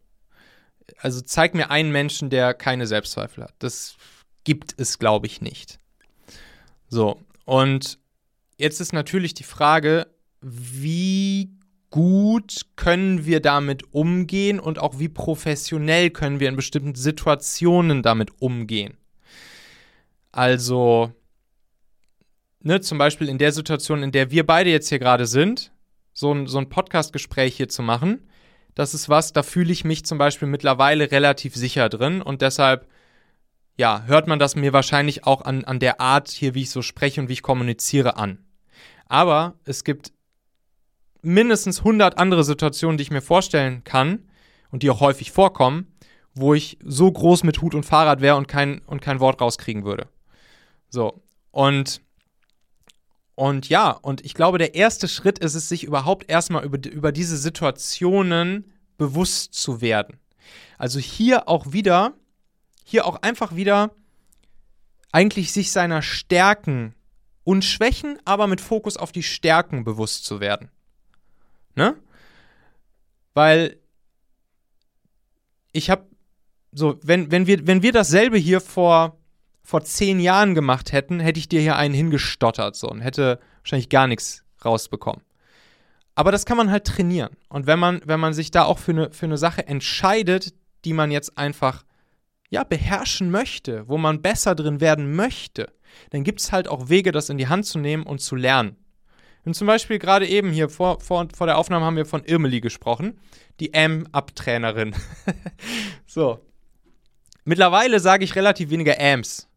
Also 0.98 1.20
zeig 1.20 1.55
mir 1.55 1.70
einen 1.70 1.90
Menschen, 1.90 2.30
der 2.30 2.55
keine 2.55 2.86
Selbstzweifel 2.86 3.44
hat. 3.44 3.55
Das 3.59 3.96
gibt 4.44 4.74
es, 4.78 4.98
glaube 5.01 5.26
ich, 5.26 5.40
nicht. 5.40 5.80
So, 6.88 7.20
und 7.44 7.98
jetzt 8.57 8.80
ist 8.80 8.92
natürlich 8.92 9.34
die 9.34 9.42
Frage, 9.42 10.07
wie 10.40 11.51
gut 11.90 12.66
können 12.76 13.26
wir 13.26 13.40
damit 13.40 13.92
umgehen 13.92 14.61
und 14.61 14.78
auch 14.78 15.01
wie 15.01 15.09
professionell 15.09 16.11
können 16.11 16.38
wir 16.38 16.48
in 16.48 16.57
bestimmten 16.57 16.94
Situationen 16.94 18.05
damit 18.05 18.40
umgehen. 18.40 18.96
Also, 20.30 21.12
ne, 22.62 22.80
zum 22.80 22.98
Beispiel 22.98 23.28
in 23.28 23.38
der 23.38 23.52
Situation, 23.52 24.02
in 24.02 24.12
der 24.12 24.30
wir 24.30 24.46
beide 24.46 24.70
jetzt 24.70 24.88
hier 24.88 24.98
gerade 24.98 25.26
sind, 25.26 25.72
so 26.12 26.32
ein, 26.32 26.46
so 26.46 26.58
ein 26.58 26.68
Podcast-Gespräch 26.68 27.56
hier 27.56 27.68
zu 27.68 27.82
machen, 27.82 28.26
das 28.74 28.94
ist 28.94 29.08
was, 29.08 29.32
da 29.32 29.42
fühle 29.42 29.72
ich 29.72 29.84
mich 29.84 30.04
zum 30.04 30.18
Beispiel 30.18 30.48
mittlerweile 30.48 31.11
relativ 31.11 31.54
sicher 31.54 31.88
drin 31.88 32.22
und 32.22 32.42
deshalb, 32.42 32.86
ja, 33.76 34.04
hört 34.06 34.26
man 34.26 34.38
das 34.38 34.56
mir 34.56 34.72
wahrscheinlich 34.72 35.24
auch 35.24 35.42
an, 35.42 35.64
an 35.64 35.80
der 35.80 36.00
Art 36.00 36.28
hier, 36.28 36.54
wie 36.54 36.62
ich 36.62 36.70
so 36.70 36.82
spreche 36.82 37.20
und 37.20 37.28
wie 37.28 37.34
ich 37.34 37.42
kommuniziere 37.42 38.16
an. 38.16 38.44
Aber 39.06 39.54
es 39.64 39.84
gibt 39.84 40.12
mindestens 41.22 41.78
100 41.78 42.18
andere 42.18 42.44
Situationen, 42.44 42.96
die 42.96 43.02
ich 43.02 43.11
mir 43.11 43.22
vorstellen 43.22 43.82
kann 43.84 44.30
und 44.70 44.82
die 44.82 44.90
auch 44.90 45.00
häufig 45.00 45.32
vorkommen, 45.32 45.92
wo 46.34 46.54
ich 46.54 46.78
so 46.84 47.11
groß 47.11 47.42
mit 47.42 47.61
Hut 47.61 47.74
und 47.74 47.84
Fahrrad 47.84 48.20
wäre 48.20 48.36
und 48.36 48.48
kein, 48.48 48.80
und 48.86 49.02
kein 49.02 49.20
Wort 49.20 49.40
rauskriegen 49.40 49.84
würde. 49.84 50.08
So, 50.88 51.22
und 51.50 52.00
und 53.35 53.68
ja, 53.68 53.91
und 53.91 54.24
ich 54.24 54.35
glaube, 54.35 54.59
der 54.59 54.74
erste 54.74 55.09
Schritt 55.09 55.39
ist 55.39 55.55
es, 55.55 55.68
sich 55.68 55.85
überhaupt 55.85 56.31
erstmal 56.31 56.64
über, 56.64 56.78
über 56.91 57.12
diese 57.12 57.37
Situationen 57.37 58.72
bewusst 58.99 59.55
zu 59.55 59.81
werden. 59.81 60.18
Also 60.78 60.99
hier 60.99 61.49
auch 61.49 61.72
wieder, 61.72 62.14
hier 62.85 63.07
auch 63.07 63.22
einfach 63.22 63.57
wieder 63.57 63.95
eigentlich 65.12 65.53
sich 65.53 65.72
seiner 65.72 66.03
Stärken 66.03 66.95
und 67.45 67.64
Schwächen, 67.64 68.18
aber 68.24 68.47
mit 68.47 68.61
Fokus 68.61 68.97
auf 68.97 69.12
die 69.12 69.22
Stärken 69.22 69.85
bewusst 69.85 70.24
zu 70.24 70.41
werden. 70.41 70.70
Ne? 71.74 71.97
Weil 73.35 73.78
ich 75.72 75.91
habe 75.91 76.07
so, 76.72 76.99
wenn, 77.03 77.31
wenn, 77.31 77.47
wir, 77.47 77.66
wenn 77.66 77.83
wir 77.83 77.93
dasselbe 77.93 78.37
hier 78.37 78.61
vor 78.61 79.20
vor 79.62 79.84
zehn 79.84 80.20
Jahren 80.20 80.54
gemacht 80.54 80.92
hätten, 80.92 81.20
hätte 81.20 81.38
ich 81.38 81.48
dir 81.48 81.61
hier 81.61 81.76
einen 81.76 81.94
hingestottert 81.94 82.76
so 82.76 82.88
und 82.88 83.00
hätte 83.00 83.38
wahrscheinlich 83.62 83.88
gar 83.88 84.06
nichts 84.06 84.44
rausbekommen. 84.64 85.22
Aber 86.14 86.32
das 86.32 86.44
kann 86.44 86.56
man 86.56 86.70
halt 86.70 86.86
trainieren. 86.86 87.36
Und 87.48 87.66
wenn 87.66 87.78
man, 87.78 88.00
wenn 88.04 88.20
man 88.20 88.34
sich 88.34 88.50
da 88.50 88.64
auch 88.64 88.78
für 88.78 88.92
eine, 88.92 89.12
für 89.12 89.26
eine 89.26 89.38
Sache 89.38 89.66
entscheidet, 89.66 90.52
die 90.84 90.92
man 90.92 91.11
jetzt 91.11 91.38
einfach 91.38 91.84
ja, 92.50 92.64
beherrschen 92.64 93.30
möchte, 93.30 93.88
wo 93.88 93.96
man 93.96 94.22
besser 94.22 94.54
drin 94.54 94.80
werden 94.80 95.14
möchte, 95.14 95.72
dann 96.11 96.24
gibt 96.24 96.40
es 96.40 96.52
halt 96.52 96.68
auch 96.68 96.88
Wege, 96.88 97.12
das 97.12 97.28
in 97.30 97.38
die 97.38 97.48
Hand 97.48 97.66
zu 97.66 97.78
nehmen 97.78 98.02
und 98.02 98.20
zu 98.20 98.36
lernen. 98.36 98.76
Und 99.44 99.54
zum 99.54 99.66
Beispiel 99.66 99.98
gerade 99.98 100.26
eben 100.26 100.50
hier 100.50 100.68
vor, 100.68 101.00
vor, 101.00 101.26
vor 101.34 101.46
der 101.46 101.56
Aufnahme 101.56 101.86
haben 101.86 101.96
wir 101.96 102.06
von 102.06 102.24
Irmeli 102.24 102.61
gesprochen, 102.61 103.18
die 103.58 103.72
M-Up-Trainerin. 103.72 104.94
so. 106.06 106.44
Mittlerweile 107.44 108.00
sage 108.00 108.24
ich 108.24 108.36
relativ 108.36 108.70
wenige 108.70 109.00
Ams. 109.00 109.48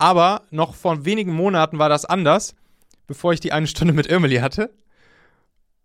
Aber 0.00 0.46
noch 0.50 0.74
vor 0.74 1.04
wenigen 1.04 1.34
Monaten 1.34 1.78
war 1.78 1.90
das 1.90 2.06
anders, 2.06 2.54
bevor 3.06 3.34
ich 3.34 3.40
die 3.40 3.52
eine 3.52 3.66
Stunde 3.66 3.92
mit 3.92 4.06
Irmeli 4.06 4.36
hatte. 4.36 4.72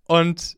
Und 0.05 0.55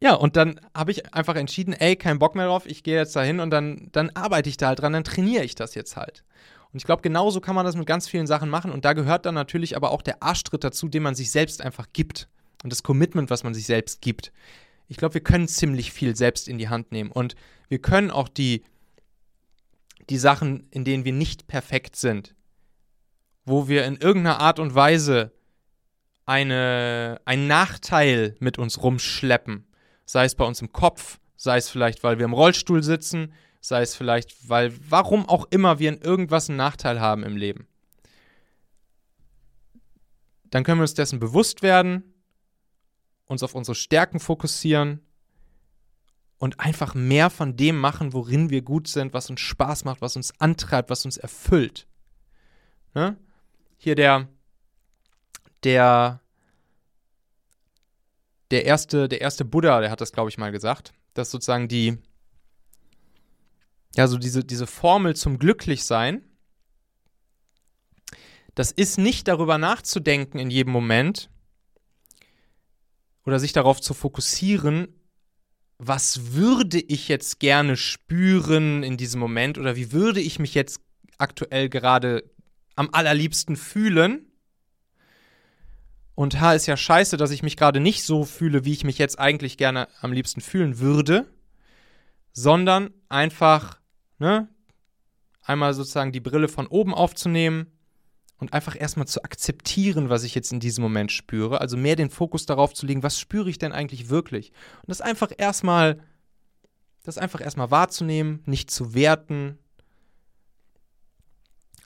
ja, 0.00 0.14
und 0.14 0.36
dann 0.36 0.58
habe 0.74 0.90
ich 0.90 1.12
einfach 1.14 1.36
entschieden, 1.36 1.74
ey, 1.74 1.94
kein 1.94 2.18
Bock 2.18 2.34
mehr 2.34 2.46
drauf, 2.46 2.64
ich 2.64 2.82
gehe 2.82 2.96
jetzt 2.96 3.14
dahin 3.14 3.40
und 3.40 3.50
dann, 3.50 3.90
dann 3.92 4.08
arbeite 4.16 4.48
ich 4.48 4.56
da 4.56 4.68
halt 4.68 4.78
dran, 4.78 4.94
dann 4.94 5.04
trainiere 5.04 5.44
ich 5.44 5.54
das 5.54 5.74
jetzt 5.74 5.98
halt. 5.98 6.24
Und 6.72 6.78
ich 6.78 6.86
glaube, 6.86 7.02
genauso 7.02 7.42
kann 7.42 7.54
man 7.54 7.66
das 7.66 7.76
mit 7.76 7.86
ganz 7.86 8.08
vielen 8.08 8.26
Sachen 8.26 8.48
machen. 8.48 8.72
Und 8.72 8.86
da 8.86 8.94
gehört 8.94 9.26
dann 9.26 9.34
natürlich 9.34 9.76
aber 9.76 9.90
auch 9.90 10.00
der 10.00 10.22
Arschtritt 10.22 10.64
dazu, 10.64 10.88
den 10.88 11.02
man 11.02 11.14
sich 11.14 11.30
selbst 11.30 11.60
einfach 11.60 11.88
gibt. 11.92 12.28
Und 12.62 12.72
das 12.72 12.82
Commitment, 12.82 13.28
was 13.28 13.44
man 13.44 13.52
sich 13.52 13.66
selbst 13.66 14.00
gibt. 14.00 14.32
Ich 14.88 14.96
glaube, 14.96 15.14
wir 15.14 15.20
können 15.20 15.48
ziemlich 15.48 15.92
viel 15.92 16.16
selbst 16.16 16.48
in 16.48 16.56
die 16.56 16.70
Hand 16.70 16.92
nehmen. 16.92 17.10
Und 17.10 17.34
wir 17.68 17.80
können 17.80 18.10
auch 18.10 18.28
die, 18.28 18.62
die 20.08 20.18
Sachen, 20.18 20.66
in 20.70 20.84
denen 20.84 21.04
wir 21.04 21.12
nicht 21.12 21.46
perfekt 21.46 21.96
sind, 21.96 22.34
wo 23.50 23.68
wir 23.68 23.84
in 23.84 23.96
irgendeiner 23.96 24.40
Art 24.40 24.58
und 24.58 24.74
Weise 24.74 25.32
eine, 26.24 27.20
einen 27.24 27.48
Nachteil 27.48 28.36
mit 28.38 28.58
uns 28.58 28.82
rumschleppen, 28.82 29.66
sei 30.06 30.24
es 30.24 30.36
bei 30.36 30.44
uns 30.44 30.62
im 30.62 30.72
Kopf, 30.72 31.18
sei 31.36 31.56
es 31.56 31.68
vielleicht, 31.68 32.04
weil 32.04 32.18
wir 32.18 32.24
im 32.24 32.32
Rollstuhl 32.32 32.82
sitzen, 32.82 33.32
sei 33.60 33.82
es 33.82 33.96
vielleicht, 33.96 34.48
weil 34.48 34.72
warum 34.88 35.28
auch 35.28 35.46
immer 35.50 35.78
wir 35.78 35.88
in 35.88 36.00
irgendwas 36.00 36.48
einen 36.48 36.58
Nachteil 36.58 37.00
haben 37.00 37.24
im 37.24 37.36
Leben. 37.36 37.66
Dann 40.44 40.64
können 40.64 40.78
wir 40.78 40.84
uns 40.84 40.94
dessen 40.94 41.18
bewusst 41.18 41.62
werden, 41.62 42.14
uns 43.26 43.42
auf 43.42 43.54
unsere 43.54 43.74
Stärken 43.74 44.20
fokussieren 44.20 45.00
und 46.38 46.58
einfach 46.58 46.94
mehr 46.94 47.30
von 47.30 47.56
dem 47.56 47.78
machen, 47.78 48.12
worin 48.12 48.50
wir 48.50 48.62
gut 48.62 48.88
sind, 48.88 49.12
was 49.12 49.28
uns 49.28 49.40
Spaß 49.40 49.84
macht, 49.84 50.00
was 50.00 50.16
uns 50.16 50.32
antreibt, 50.40 50.90
was 50.90 51.04
uns 51.04 51.16
erfüllt. 51.16 51.86
Ne? 52.94 53.16
Hier 53.82 53.94
der, 53.94 54.28
der, 55.64 56.20
der 58.50 58.66
erste, 58.66 59.08
der 59.08 59.22
erste 59.22 59.46
Buddha, 59.46 59.80
der 59.80 59.90
hat 59.90 60.02
das, 60.02 60.12
glaube 60.12 60.28
ich, 60.28 60.36
mal 60.36 60.52
gesagt, 60.52 60.92
dass 61.14 61.30
sozusagen 61.30 61.66
die, 61.66 61.96
ja, 63.96 64.06
so 64.06 64.18
diese, 64.18 64.44
diese 64.44 64.66
Formel 64.66 65.16
zum 65.16 65.38
Glücklichsein, 65.38 66.22
das 68.54 68.70
ist 68.70 68.98
nicht 68.98 69.28
darüber 69.28 69.56
nachzudenken 69.56 70.38
in 70.38 70.50
jedem 70.50 70.74
Moment 70.74 71.30
oder 73.24 73.38
sich 73.38 73.54
darauf 73.54 73.80
zu 73.80 73.94
fokussieren, 73.94 74.88
was 75.78 76.34
würde 76.34 76.80
ich 76.80 77.08
jetzt 77.08 77.40
gerne 77.40 77.78
spüren 77.78 78.82
in 78.82 78.98
diesem 78.98 79.20
Moment 79.20 79.56
oder 79.56 79.74
wie 79.74 79.90
würde 79.90 80.20
ich 80.20 80.38
mich 80.38 80.52
jetzt 80.52 80.82
aktuell 81.16 81.70
gerade 81.70 82.30
am 82.80 82.88
allerliebsten 82.92 83.56
fühlen. 83.56 84.32
Und 86.14 86.40
ha, 86.40 86.54
ist 86.54 86.64
ja 86.64 86.78
scheiße, 86.78 87.18
dass 87.18 87.30
ich 87.30 87.42
mich 87.42 87.58
gerade 87.58 87.78
nicht 87.78 88.04
so 88.04 88.24
fühle, 88.24 88.64
wie 88.64 88.72
ich 88.72 88.84
mich 88.84 88.96
jetzt 88.96 89.18
eigentlich 89.18 89.58
gerne 89.58 89.86
am 90.00 90.12
liebsten 90.12 90.40
fühlen 90.40 90.78
würde, 90.78 91.26
sondern 92.32 92.88
einfach 93.10 93.78
ne, 94.18 94.48
einmal 95.42 95.74
sozusagen 95.74 96.10
die 96.10 96.20
Brille 96.20 96.48
von 96.48 96.66
oben 96.66 96.94
aufzunehmen 96.94 97.66
und 98.38 98.54
einfach 98.54 98.80
erstmal 98.80 99.06
zu 99.06 99.24
akzeptieren, 99.24 100.08
was 100.08 100.24
ich 100.24 100.34
jetzt 100.34 100.50
in 100.50 100.60
diesem 100.60 100.80
Moment 100.80 101.12
spüre. 101.12 101.60
Also 101.60 101.76
mehr 101.76 101.96
den 101.96 102.08
Fokus 102.08 102.46
darauf 102.46 102.72
zu 102.72 102.86
legen, 102.86 103.02
was 103.02 103.20
spüre 103.20 103.50
ich 103.50 103.58
denn 103.58 103.72
eigentlich 103.72 104.08
wirklich? 104.08 104.52
Und 104.76 104.88
das 104.88 105.02
einfach 105.02 105.32
erstmal, 105.36 106.00
das 107.04 107.18
einfach 107.18 107.42
erstmal 107.42 107.70
wahrzunehmen, 107.70 108.42
nicht 108.46 108.70
zu 108.70 108.94
werten. 108.94 109.58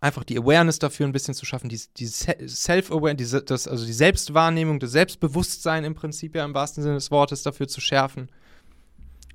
Einfach 0.04 0.22
die 0.22 0.38
Awareness 0.38 0.78
dafür 0.78 1.06
ein 1.06 1.12
bisschen 1.12 1.32
zu 1.32 1.46
schaffen, 1.46 1.70
die, 1.70 1.80
die 1.96 2.06
Self-Awareness, 2.06 3.66
also 3.66 3.86
die 3.86 3.92
Selbstwahrnehmung, 3.94 4.78
das 4.78 4.92
Selbstbewusstsein 4.92 5.82
im 5.82 5.94
Prinzip 5.94 6.34
ja 6.34 6.44
im 6.44 6.52
wahrsten 6.52 6.82
Sinne 6.82 6.96
des 6.96 7.10
Wortes 7.10 7.42
dafür 7.42 7.68
zu 7.68 7.80
schärfen. 7.80 8.28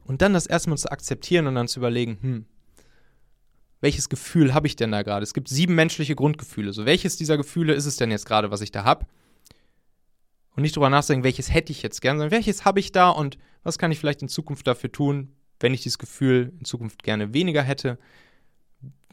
Und 0.06 0.22
dann 0.22 0.34
das 0.34 0.46
erstmal 0.46 0.78
zu 0.78 0.92
akzeptieren 0.92 1.48
und 1.48 1.56
dann 1.56 1.68
zu 1.68 1.80
überlegen, 1.80 2.20
hm, 2.22 2.46
welches 3.82 4.10
Gefühl 4.10 4.54
habe 4.54 4.68
ich 4.68 4.76
denn 4.76 4.92
da 4.92 5.02
gerade? 5.02 5.24
Es 5.24 5.34
gibt 5.34 5.50
sieben 5.50 5.74
menschliche 5.74 6.14
Grundgefühle. 6.14 6.72
So, 6.72 6.86
welches 6.86 7.18
dieser 7.18 7.38
Gefühle 7.38 7.74
ist 7.74 7.88
es 7.88 7.96
denn 7.96 8.12
jetzt 8.12 8.28
gerade, 8.28 8.52
was 8.52 8.62
ich 8.62 8.70
da 8.70 8.84
habe? 8.84 9.08
Und 10.56 10.62
nicht 10.62 10.76
drüber 10.76 10.92
nachdenken, 10.92 11.24
welches 11.24 11.52
hätte 11.52 11.72
ich 11.72 11.82
jetzt 11.82 12.00
gern, 12.00 12.20
sondern 12.20 12.30
welches 12.30 12.64
habe 12.64 12.80
ich 12.80 12.92
da 12.92 13.10
und 13.10 13.40
was 13.64 13.80
kann 13.80 13.92
ich 13.92 13.98
vielleicht 13.98 14.22
in 14.22 14.30
Zukunft 14.30 14.68
dafür 14.68 14.92
tun, 14.92 15.34
wenn 15.60 15.74
ich 15.74 15.82
dieses 15.82 15.98
Gefühl 15.98 16.54
in 16.60 16.66
Zukunft 16.66 17.02
gerne 17.02 17.34
weniger 17.34 17.64
hätte? 17.64 17.98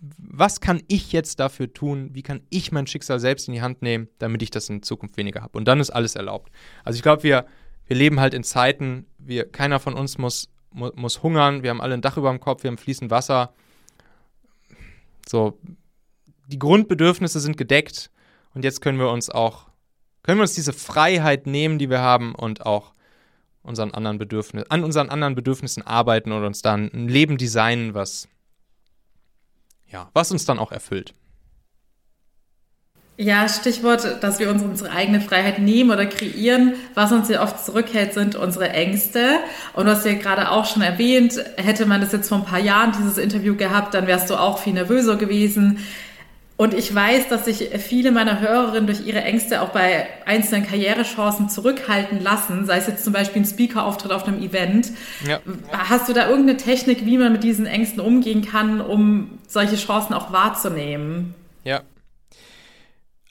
Was 0.01 0.61
kann 0.61 0.82
ich 0.88 1.12
jetzt 1.12 1.40
dafür 1.40 1.72
tun? 1.72 2.11
Wie 2.12 2.22
kann 2.22 2.42
ich 2.51 2.70
mein 2.70 2.86
Schicksal 2.86 3.18
selbst 3.18 3.49
in 3.49 3.55
die 3.55 3.62
Hand 3.62 3.80
nehmen, 3.80 4.09
damit 4.18 4.42
ich 4.42 4.51
das 4.51 4.68
in 4.68 4.82
Zukunft 4.82 5.16
weniger 5.16 5.42
habe? 5.42 5.57
Und 5.57 5.66
dann 5.66 5.80
ist 5.80 5.90
alles 5.90 6.16
erlaubt. 6.16 6.53
Also 6.84 6.97
ich 6.97 7.03
glaube, 7.03 7.22
wir, 7.22 7.47
wir 7.86 7.97
leben 7.97 8.20
halt 8.20 8.34
in 8.34 8.44
Zeiten, 8.44 9.07
wir, 9.18 9.51
keiner 9.51 9.80
von 9.80 9.94
uns 9.94 10.18
muss, 10.18 10.51
muss, 10.70 10.92
muss 10.97 11.22
hungern, 11.22 11.62
wir 11.62 11.70
haben 11.70 11.80
alle 11.80 11.94
ein 11.94 12.03
Dach 12.03 12.16
über 12.16 12.30
dem 12.30 12.40
Kopf, 12.40 12.62
wir 12.62 12.68
haben 12.68 12.78
fließend 12.78 13.11
Wasser 13.11 13.55
so, 15.28 15.59
die 16.47 16.59
Grundbedürfnisse 16.59 17.40
sind 17.40 17.57
gedeckt 17.57 18.11
und 18.55 18.64
jetzt 18.64 18.80
können 18.80 18.99
wir 18.99 19.11
uns 19.11 19.28
auch, 19.28 19.66
können 20.22 20.38
wir 20.38 20.42
uns 20.42 20.55
diese 20.55 20.72
Freiheit 20.72 21.47
nehmen, 21.47 21.78
die 21.78 21.90
wir 21.90 22.01
haben 22.01 22.34
und 22.34 22.64
auch 22.64 22.94
unseren 23.62 23.90
anderen 23.92 24.18
Bedürfnissen, 24.18 24.70
an 24.70 24.84
unseren 24.84 25.11
anderen 25.11 25.34
Bedürfnissen 25.34 25.82
arbeiten 25.82 26.30
und 26.30 26.44
uns 26.44 26.62
dann 26.62 26.90
ein 26.92 27.09
Leben 27.09 27.36
designen, 27.36 27.94
was, 27.94 28.28
ja, 29.89 30.11
was 30.12 30.30
uns 30.32 30.45
dann 30.45 30.59
auch 30.59 30.72
erfüllt. 30.72 31.14
Ja, 33.18 33.49
Stichwort, 33.49 34.22
dass 34.22 34.39
wir 34.41 34.51
uns 34.51 34.62
unsere 34.62 34.91
eigene 34.91 35.22
Freiheit 35.22 35.59
nehmen 35.59 35.91
oder 35.91 36.05
kreieren. 36.05 36.74
Was 36.93 37.12
uns 37.12 37.30
ja 37.30 37.43
oft 37.43 37.64
zurückhält, 37.64 38.12
sind 38.12 38.37
unsere 38.37 38.68
Ängste. 38.68 39.39
Und 39.72 39.87
hast 39.87 40.05
ja 40.05 40.12
gerade 40.12 40.51
auch 40.51 40.66
schon 40.66 40.82
erwähnt, 40.82 41.43
hätte 41.57 41.87
man 41.87 42.03
das 42.03 42.12
jetzt 42.12 42.28
vor 42.28 42.39
ein 42.39 42.45
paar 42.45 42.59
Jahren, 42.59 42.93
dieses 42.93 43.16
Interview 43.16 43.57
gehabt, 43.57 43.95
dann 43.95 44.07
wärst 44.07 44.28
du 44.28 44.34
auch 44.37 44.59
viel 44.59 44.74
nervöser 44.74 45.16
gewesen. 45.16 45.78
Und 46.57 46.72
ich 46.72 46.94
weiß, 46.94 47.28
dass 47.28 47.44
sich 47.44 47.68
viele 47.80 48.12
meiner 48.12 48.40
Hörerinnen 48.40 48.86
durch 48.86 49.07
ihre 49.07 49.20
Ängste 49.20 49.61
auch 49.61 49.70
bei 49.70 50.07
einzelnen 50.24 50.66
Karrierechancen 50.66 51.50
zurückhalten 51.50 52.22
lassen, 52.22 52.64
sei 52.64 52.78
es 52.78 52.86
jetzt 52.86 53.04
zum 53.04 53.12
Beispiel 53.12 53.42
ein 53.42 53.44
Speaker-Auftritt 53.44 54.11
auf 54.11 54.26
einem 54.26 54.42
Event. 54.42 54.92
Ja. 55.26 55.40
Hast 55.70 56.09
du 56.09 56.14
da 56.14 56.28
irgendeine 56.28 56.57
Technik, 56.57 57.04
wie 57.04 57.18
man 57.18 57.32
mit 57.32 57.44
diesen 57.44 57.66
Ängsten 57.66 58.00
umgehen 58.00 58.42
kann, 58.42 58.80
um 58.80 59.38
solche 59.46 59.76
Chancen 59.76 60.14
auch 60.14 60.32
wahrzunehmen? 60.32 61.34
Ja, 61.64 61.82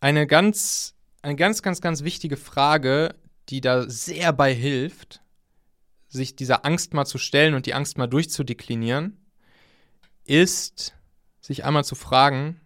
eine 0.05 0.27
ganz, 0.27 0.93
eine 1.23 1.35
ganz, 1.35 1.63
ganz, 1.63 1.81
ganz 1.81 2.03
wichtige 2.03 2.37
Frage, 2.37 3.15
die 3.49 3.59
da 3.59 3.89
sehr 3.89 4.33
bei 4.33 4.53
hilft, 4.53 5.21
sich 6.09 6.35
dieser 6.35 6.63
Angst 6.63 6.93
mal 6.93 7.05
zu 7.05 7.17
stellen 7.17 7.55
und 7.55 7.65
die 7.65 7.73
Angst 7.73 7.97
mal 7.97 8.05
durchzudeklinieren, 8.05 9.17
ist, 10.25 10.93
sich 11.41 11.65
einmal 11.65 11.83
zu 11.85 11.95
fragen, 11.95 12.61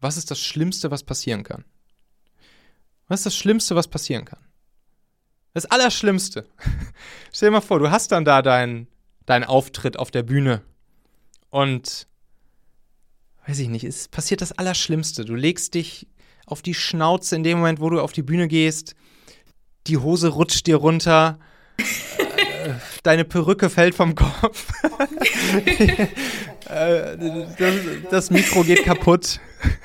was 0.00 0.16
ist 0.16 0.30
das 0.30 0.40
Schlimmste, 0.40 0.90
was 0.90 1.02
passieren 1.02 1.42
kann? 1.42 1.64
Was 3.08 3.20
ist 3.20 3.26
das 3.26 3.36
Schlimmste, 3.36 3.76
was 3.76 3.88
passieren 3.88 4.24
kann? 4.24 4.40
Das 5.54 5.66
Allerschlimmste. 5.66 6.46
Stell 7.32 7.48
dir 7.48 7.54
mal 7.54 7.60
vor, 7.60 7.78
du 7.78 7.90
hast 7.90 8.12
dann 8.12 8.24
da 8.24 8.42
deinen 8.42 8.88
dein 9.26 9.44
Auftritt 9.44 9.98
auf 9.98 10.10
der 10.10 10.22
Bühne 10.22 10.62
und 11.50 12.06
weiß 13.46 13.58
ich 13.58 13.68
nicht, 13.68 13.84
es 13.84 14.08
passiert 14.08 14.40
das 14.40 14.52
Allerschlimmste. 14.52 15.24
Du 15.24 15.34
legst 15.34 15.74
dich 15.74 16.06
auf 16.46 16.62
die 16.62 16.74
Schnauze 16.74 17.36
in 17.36 17.42
dem 17.42 17.58
Moment, 17.58 17.80
wo 17.80 17.90
du 17.90 18.00
auf 18.00 18.12
die 18.12 18.22
Bühne 18.22 18.48
gehst. 18.48 18.94
Die 19.86 19.98
Hose 19.98 20.28
rutscht 20.28 20.66
dir 20.66 20.76
runter. 20.76 21.38
Deine 23.02 23.24
Perücke 23.24 23.70
fällt 23.70 23.94
vom 23.94 24.14
Kopf. 24.14 24.72
Äh, 26.68 27.16
das, 27.58 28.10
das, 28.10 28.30
Mikro 28.30 28.62
geht 28.62 28.84
kaputt. 28.84 29.40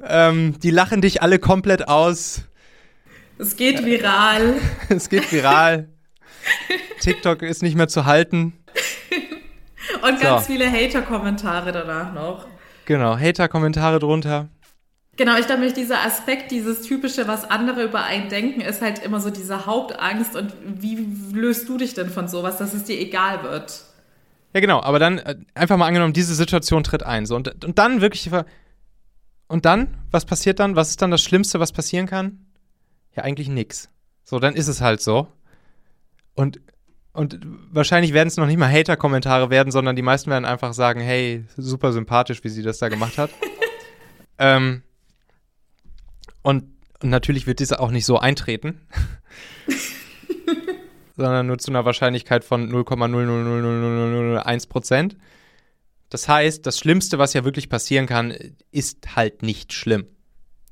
Ähm, 0.00 0.54
die 0.60 0.70
lachen 0.70 1.00
dich 1.00 1.22
alle 1.22 1.40
komplett 1.40 1.88
aus. 1.88 2.42
Es 3.36 3.56
geht 3.56 3.84
viral. 3.84 4.54
es 4.88 5.08
geht 5.08 5.32
viral. 5.32 5.88
TikTok 7.00 7.42
ist 7.42 7.64
nicht 7.64 7.76
mehr 7.76 7.88
zu 7.88 8.06
halten. 8.06 8.52
Und 10.02 10.20
ganz 10.20 10.46
so. 10.46 10.52
viele 10.52 10.70
Hater-Kommentare 10.70 11.72
danach 11.72 12.12
noch. 12.12 12.46
Genau, 12.84 13.18
Hater-Kommentare 13.18 13.98
drunter. 13.98 14.48
Genau, 15.16 15.36
ich 15.36 15.46
glaube, 15.46 15.72
dieser 15.72 16.04
Aspekt, 16.04 16.52
dieses 16.52 16.82
typische, 16.82 17.26
was 17.26 17.50
andere 17.50 17.82
über 17.82 18.04
einen 18.04 18.28
denken, 18.28 18.60
ist 18.60 18.80
halt 18.80 19.00
immer 19.00 19.18
so 19.18 19.30
diese 19.30 19.66
Hauptangst. 19.66 20.36
Und 20.36 20.54
wie 20.62 21.08
löst 21.32 21.68
du 21.68 21.76
dich 21.76 21.94
denn 21.94 22.08
von 22.08 22.28
sowas, 22.28 22.58
dass 22.58 22.72
es 22.72 22.84
dir 22.84 23.00
egal 23.00 23.42
wird? 23.42 23.82
Ja, 24.54 24.60
genau, 24.60 24.80
aber 24.82 24.98
dann 24.98 25.18
äh, 25.18 25.36
einfach 25.54 25.76
mal 25.76 25.86
angenommen, 25.86 26.12
diese 26.12 26.34
Situation 26.34 26.82
tritt 26.82 27.02
ein. 27.02 27.26
So, 27.26 27.36
und, 27.36 27.64
und 27.64 27.78
dann 27.78 28.00
wirklich. 28.00 28.30
Und 29.46 29.64
dann? 29.64 29.96
Was 30.10 30.24
passiert 30.24 30.58
dann? 30.58 30.76
Was 30.76 30.90
ist 30.90 31.02
dann 31.02 31.10
das 31.10 31.22
Schlimmste, 31.22 31.60
was 31.60 31.72
passieren 31.72 32.06
kann? 32.06 32.46
Ja, 33.14 33.24
eigentlich 33.24 33.48
nichts. 33.48 33.90
So, 34.24 34.38
dann 34.38 34.54
ist 34.54 34.68
es 34.68 34.80
halt 34.80 35.00
so. 35.00 35.28
Und, 36.34 36.60
und 37.12 37.40
wahrscheinlich 37.70 38.12
werden 38.12 38.28
es 38.28 38.36
noch 38.36 38.46
nicht 38.46 38.58
mal 38.58 38.70
Hater-Kommentare 38.70 39.50
werden, 39.50 39.70
sondern 39.70 39.96
die 39.96 40.02
meisten 40.02 40.30
werden 40.30 40.44
einfach 40.44 40.72
sagen: 40.72 41.00
hey, 41.00 41.44
super 41.56 41.92
sympathisch, 41.92 42.44
wie 42.44 42.48
sie 42.48 42.62
das 42.62 42.78
da 42.78 42.88
gemacht 42.88 43.18
hat. 43.18 43.30
ähm, 44.38 44.82
und, 46.42 46.64
und 47.02 47.10
natürlich 47.10 47.46
wird 47.46 47.60
dieser 47.60 47.80
auch 47.80 47.90
nicht 47.90 48.06
so 48.06 48.18
eintreten. 48.18 48.80
sondern 51.18 51.48
nur 51.48 51.58
zu 51.58 51.70
einer 51.72 51.84
Wahrscheinlichkeit 51.84 52.44
von 52.44 52.70
0,0000001 52.72 54.68
Prozent. 54.68 55.16
Das 56.10 56.28
heißt, 56.28 56.64
das 56.64 56.78
Schlimmste, 56.78 57.18
was 57.18 57.34
ja 57.34 57.44
wirklich 57.44 57.68
passieren 57.68 58.06
kann, 58.06 58.32
ist 58.70 59.16
halt 59.16 59.42
nicht 59.42 59.72
schlimm. 59.72 60.06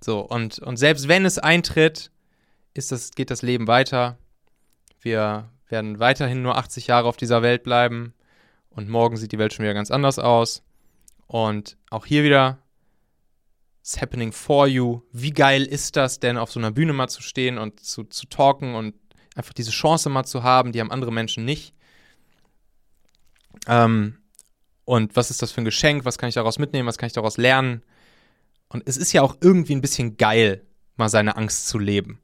So, 0.00 0.20
und, 0.20 0.60
und 0.60 0.76
selbst 0.76 1.08
wenn 1.08 1.24
es 1.24 1.38
eintritt, 1.38 2.12
ist 2.74 2.92
das, 2.92 3.10
geht 3.10 3.30
das 3.30 3.42
Leben 3.42 3.66
weiter. 3.66 4.18
Wir 5.00 5.50
werden 5.68 5.98
weiterhin 5.98 6.42
nur 6.42 6.56
80 6.56 6.86
Jahre 6.86 7.08
auf 7.08 7.16
dieser 7.16 7.42
Welt 7.42 7.64
bleiben. 7.64 8.14
Und 8.70 8.88
morgen 8.88 9.16
sieht 9.16 9.32
die 9.32 9.38
Welt 9.38 9.52
schon 9.52 9.64
wieder 9.64 9.74
ganz 9.74 9.90
anders 9.90 10.20
aus. 10.20 10.62
Und 11.26 11.76
auch 11.90 12.06
hier 12.06 12.22
wieder, 12.22 12.58
it's 13.80 14.00
happening 14.00 14.30
for 14.30 14.68
you. 14.68 15.00
Wie 15.10 15.32
geil 15.32 15.64
ist 15.64 15.96
das 15.96 16.20
denn, 16.20 16.38
auf 16.38 16.52
so 16.52 16.60
einer 16.60 16.70
Bühne 16.70 16.92
mal 16.92 17.08
zu 17.08 17.20
stehen 17.20 17.58
und 17.58 17.80
zu, 17.80 18.04
zu 18.04 18.26
talken 18.26 18.76
und 18.76 18.94
einfach 19.36 19.52
diese 19.52 19.70
Chance 19.70 20.08
mal 20.08 20.24
zu 20.24 20.42
haben, 20.42 20.72
die 20.72 20.80
haben 20.80 20.90
andere 20.90 21.12
Menschen 21.12 21.44
nicht. 21.44 21.74
Ähm, 23.68 24.18
und 24.84 25.16
was 25.16 25.30
ist 25.30 25.42
das 25.42 25.52
für 25.52 25.60
ein 25.60 25.64
Geschenk? 25.64 26.04
Was 26.04 26.18
kann 26.18 26.28
ich 26.28 26.34
daraus 26.34 26.58
mitnehmen? 26.58 26.88
Was 26.88 26.98
kann 26.98 27.06
ich 27.06 27.12
daraus 27.12 27.36
lernen? 27.36 27.82
Und 28.68 28.82
es 28.86 28.96
ist 28.96 29.12
ja 29.12 29.22
auch 29.22 29.36
irgendwie 29.40 29.74
ein 29.74 29.80
bisschen 29.80 30.16
geil, 30.16 30.64
mal 30.96 31.08
seine 31.08 31.36
Angst 31.36 31.68
zu 31.68 31.78
leben. 31.78 32.20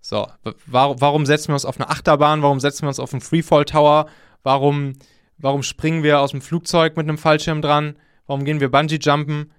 So, 0.00 0.26
warum, 0.66 1.26
setzen 1.26 1.48
wir 1.48 1.54
uns 1.54 1.64
auf 1.64 1.78
eine 1.78 1.90
Achterbahn? 1.90 2.42
Warum 2.42 2.60
setzen 2.60 2.82
wir 2.82 2.88
uns 2.88 3.00
auf 3.00 3.12
einen 3.12 3.20
Freefall 3.20 3.64
Tower? 3.64 4.06
Warum, 4.42 4.94
warum 5.36 5.62
springen 5.62 6.02
wir 6.02 6.20
aus 6.20 6.30
dem 6.30 6.40
Flugzeug 6.40 6.96
mit 6.96 7.04
einem 7.06 7.18
Fallschirm 7.18 7.60
dran? 7.60 7.96
Warum 8.26 8.44
gehen 8.44 8.60
wir 8.60 8.70
Bungee 8.70 8.98
Jumpen? 9.00 9.52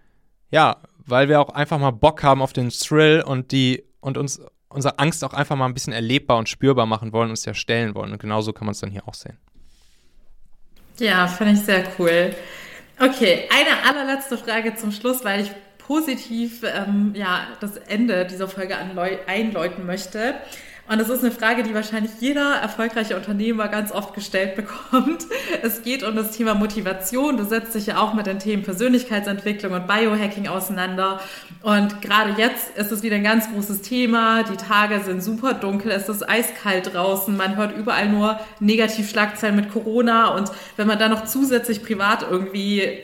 Ja, 0.50 0.78
weil 1.06 1.30
wir 1.30 1.40
auch 1.42 1.50
einfach 1.50 1.80
mal 1.80 1.92
Bock 1.92 2.24
haben 2.24 2.42
auf 2.42 2.54
den 2.54 2.70
Thrill 2.70 3.24
und 3.26 3.52
die 3.52 3.84
und 4.00 4.18
uns 4.18 4.42
unsere 4.74 5.00
Angst 5.00 5.24
auch 5.24 5.34
einfach 5.34 5.56
mal 5.56 5.66
ein 5.66 5.74
bisschen 5.74 5.94
erlebbar 5.94 6.38
und 6.38 6.50
spürbar 6.50 6.86
machen 6.86 7.14
wollen, 7.14 7.30
uns 7.30 7.46
ja 7.46 7.54
stellen 7.54 7.96
wollen. 7.96 8.12
Und 8.12 8.20
genauso 8.20 8.54
kann 8.54 8.66
man 8.66 8.74
es 8.74 8.80
dann 8.80 8.92
hier 8.92 9.08
auch 9.08 9.14
sehen. 9.14 9.38
Ja, 11.00 11.28
finde 11.28 11.54
ich 11.54 11.60
sehr 11.62 11.84
cool. 11.98 12.36
Okay, 13.00 13.50
eine 13.50 13.90
allerletzte 13.90 14.38
Frage 14.38 14.76
zum 14.76 14.92
Schluss, 14.92 15.24
weil 15.26 15.42
ich 15.42 15.52
positiv 15.80 16.64
ähm, 16.64 17.14
ja, 17.16 17.48
das 17.60 17.78
Ende 17.78 18.26
dieser 18.26 18.48
Folge 18.48 18.78
einläuten 18.78 19.86
möchte. 19.86 20.36
Und 20.90 21.00
das 21.00 21.10
ist 21.10 21.24
eine 21.24 21.32
Frage, 21.32 21.64
die 21.64 21.74
wahrscheinlich 21.74 22.12
jeder 22.20 22.56
erfolgreiche 22.56 23.16
Unternehmer 23.16 23.68
ganz 23.68 23.92
oft 23.92 24.14
gestellt 24.14 24.56
bekommt. 24.56 25.26
Es 25.64 25.84
geht 25.84 26.04
um 26.04 26.16
das 26.16 26.32
Thema 26.32 26.56
Motivation. 26.56 27.38
Du 27.38 27.46
setzt 27.46 27.76
dich 27.76 27.86
ja 27.86 28.00
auch 28.00 28.14
mit 28.14 28.26
den 28.26 28.40
Themen 28.40 28.64
Persönlichkeitsentwicklung 28.64 29.74
und 29.74 29.88
Biohacking 29.88 30.48
auseinander. 30.48 31.20
Und 31.62 32.02
gerade 32.02 32.34
jetzt 32.38 32.76
ist 32.78 32.92
es 32.92 33.04
wieder 33.04 33.16
ein 33.16 33.24
ganz 33.24 33.52
großes 33.52 33.82
Thema. 33.82 34.44
Die 34.44 34.58
Tage 34.58 35.02
sind 35.02 35.24
super 35.24 35.54
dunkel, 35.54 35.92
es 35.92 36.10
ist 36.10 36.28
eiskalt 36.28 36.94
draußen. 36.94 37.36
Man 37.36 37.58
hört 37.58 37.78
überall 37.78 38.10
nur 38.10 38.40
Negativschlagzeilen 38.60 39.56
mit 39.56 39.72
Corona. 39.72 40.30
Und 40.30 40.52
wenn 40.78 40.88
man 40.88 40.98
dann 40.98 41.12
noch 41.12 41.26
zusätzlich 41.26 41.84
privat 41.84 42.26
irgendwie 42.30 43.00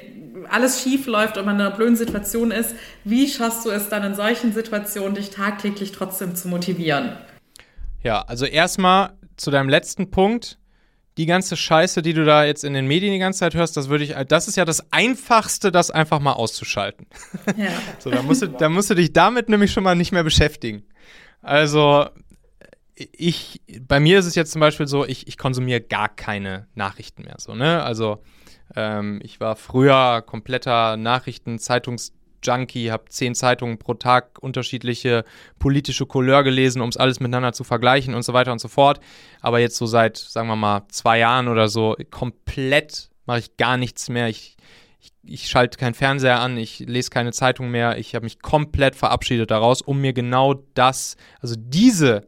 alles 0.49 0.81
schief 0.81 1.05
läuft 1.07 1.37
und 1.37 1.45
man 1.45 1.55
in 1.55 1.61
einer 1.61 1.75
blöden 1.75 1.95
Situation 1.95 2.51
ist, 2.51 2.75
wie 3.03 3.27
schaffst 3.27 3.65
du 3.65 3.69
es 3.69 3.89
dann 3.89 4.03
in 4.03 4.15
solchen 4.15 4.53
Situationen, 4.53 5.15
dich 5.15 5.29
tagtäglich 5.29 5.91
trotzdem 5.91 6.35
zu 6.35 6.47
motivieren? 6.47 7.17
Ja, 8.07 8.21
also 8.21 8.45
erstmal 8.45 9.17
zu 9.35 9.51
deinem 9.51 9.67
letzten 9.67 10.09
Punkt. 10.09 10.59
Die 11.17 11.25
ganze 11.25 11.57
Scheiße, 11.57 12.01
die 12.01 12.13
du 12.13 12.23
da 12.23 12.45
jetzt 12.45 12.63
in 12.63 12.73
den 12.73 12.87
Medien 12.87 13.11
die 13.11 13.19
ganze 13.19 13.39
Zeit 13.39 13.53
hörst, 13.53 13.75
das 13.75 13.89
würde 13.89 14.05
ich, 14.05 14.15
das 14.29 14.47
ist 14.47 14.55
ja 14.55 14.63
das 14.63 14.93
Einfachste, 14.93 15.73
das 15.73 15.91
einfach 15.91 16.21
mal 16.21 16.31
auszuschalten. 16.31 17.07
Ja. 17.57 17.67
so, 17.99 18.09
da 18.09 18.21
musst, 18.21 18.43
du, 18.43 18.47
da 18.47 18.69
musst 18.69 18.89
du 18.89 18.93
dich 18.93 19.11
damit 19.11 19.49
nämlich 19.49 19.73
schon 19.73 19.83
mal 19.83 19.95
nicht 19.95 20.13
mehr 20.13 20.23
beschäftigen. 20.23 20.83
Also, 21.41 22.05
ich, 22.95 23.61
bei 23.81 23.99
mir 23.99 24.19
ist 24.19 24.25
es 24.25 24.35
jetzt 24.35 24.53
zum 24.53 24.61
Beispiel 24.61 24.87
so, 24.87 25.05
ich, 25.05 25.27
ich 25.27 25.37
konsumiere 25.37 25.81
gar 25.81 26.07
keine 26.07 26.67
Nachrichten 26.75 27.23
mehr. 27.23 27.35
So, 27.39 27.55
ne? 27.55 27.83
Also, 27.83 28.23
ähm, 28.73 29.19
ich 29.21 29.41
war 29.41 29.57
früher 29.57 30.21
kompletter 30.21 30.95
Nachrichten-, 30.95 31.57
Zeitungs- 31.57 32.13
Junkie, 32.43 32.91
habe 32.91 33.05
zehn 33.09 33.35
Zeitungen 33.35 33.77
pro 33.77 33.93
Tag 33.93 34.39
unterschiedliche 34.41 35.23
politische 35.59 36.05
Couleur 36.05 36.43
gelesen, 36.43 36.81
um 36.81 36.89
es 36.89 36.97
alles 36.97 37.19
miteinander 37.19 37.53
zu 37.53 37.63
vergleichen 37.63 38.13
und 38.13 38.23
so 38.23 38.33
weiter 38.33 38.51
und 38.51 38.59
so 38.59 38.67
fort. 38.67 38.99
Aber 39.41 39.59
jetzt 39.59 39.77
so 39.77 39.85
seit, 39.85 40.17
sagen 40.17 40.47
wir 40.47 40.55
mal, 40.55 40.85
zwei 40.89 41.19
Jahren 41.19 41.47
oder 41.47 41.67
so, 41.67 41.95
komplett 42.11 43.09
mache 43.25 43.39
ich 43.39 43.57
gar 43.57 43.77
nichts 43.77 44.09
mehr. 44.09 44.29
Ich, 44.29 44.57
ich, 44.99 45.11
ich 45.23 45.49
schalte 45.49 45.77
keinen 45.77 45.93
Fernseher 45.93 46.39
an, 46.39 46.57
ich 46.57 46.79
lese 46.79 47.09
keine 47.09 47.31
Zeitung 47.31 47.69
mehr. 47.69 47.97
Ich 47.97 48.15
habe 48.15 48.23
mich 48.23 48.39
komplett 48.41 48.95
verabschiedet 48.95 49.51
daraus, 49.51 49.81
um 49.81 49.99
mir 50.01 50.13
genau 50.13 50.55
das, 50.73 51.17
also 51.41 51.55
diese, 51.57 52.27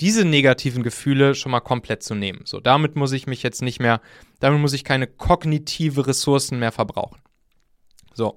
diese 0.00 0.24
negativen 0.24 0.82
Gefühle 0.82 1.34
schon 1.34 1.52
mal 1.52 1.60
komplett 1.60 2.02
zu 2.02 2.14
nehmen. 2.14 2.42
So, 2.44 2.60
damit 2.60 2.96
muss 2.96 3.12
ich 3.12 3.26
mich 3.26 3.42
jetzt 3.42 3.62
nicht 3.62 3.80
mehr, 3.80 4.00
damit 4.40 4.60
muss 4.60 4.72
ich 4.72 4.84
keine 4.84 5.06
kognitive 5.06 6.06
Ressourcen 6.06 6.58
mehr 6.58 6.72
verbrauchen. 6.72 7.20
So. 8.14 8.36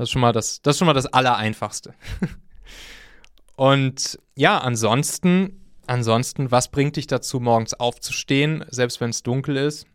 Das 0.00 0.08
ist 0.08 0.12
schon 0.12 0.22
mal 0.22 0.32
das, 0.32 0.62
das, 0.62 0.78
schon 0.78 0.86
mal 0.86 0.94
das 0.94 1.04
Allereinfachste. 1.04 1.92
Und 3.56 4.18
ja, 4.34 4.56
ansonsten, 4.56 5.60
ansonsten, 5.86 6.50
was 6.50 6.70
bringt 6.70 6.96
dich 6.96 7.06
dazu, 7.06 7.38
morgens 7.38 7.74
aufzustehen, 7.74 8.64
selbst 8.70 9.02
wenn 9.02 9.10
es 9.10 9.22
dunkel 9.22 9.58
ist? 9.58 9.86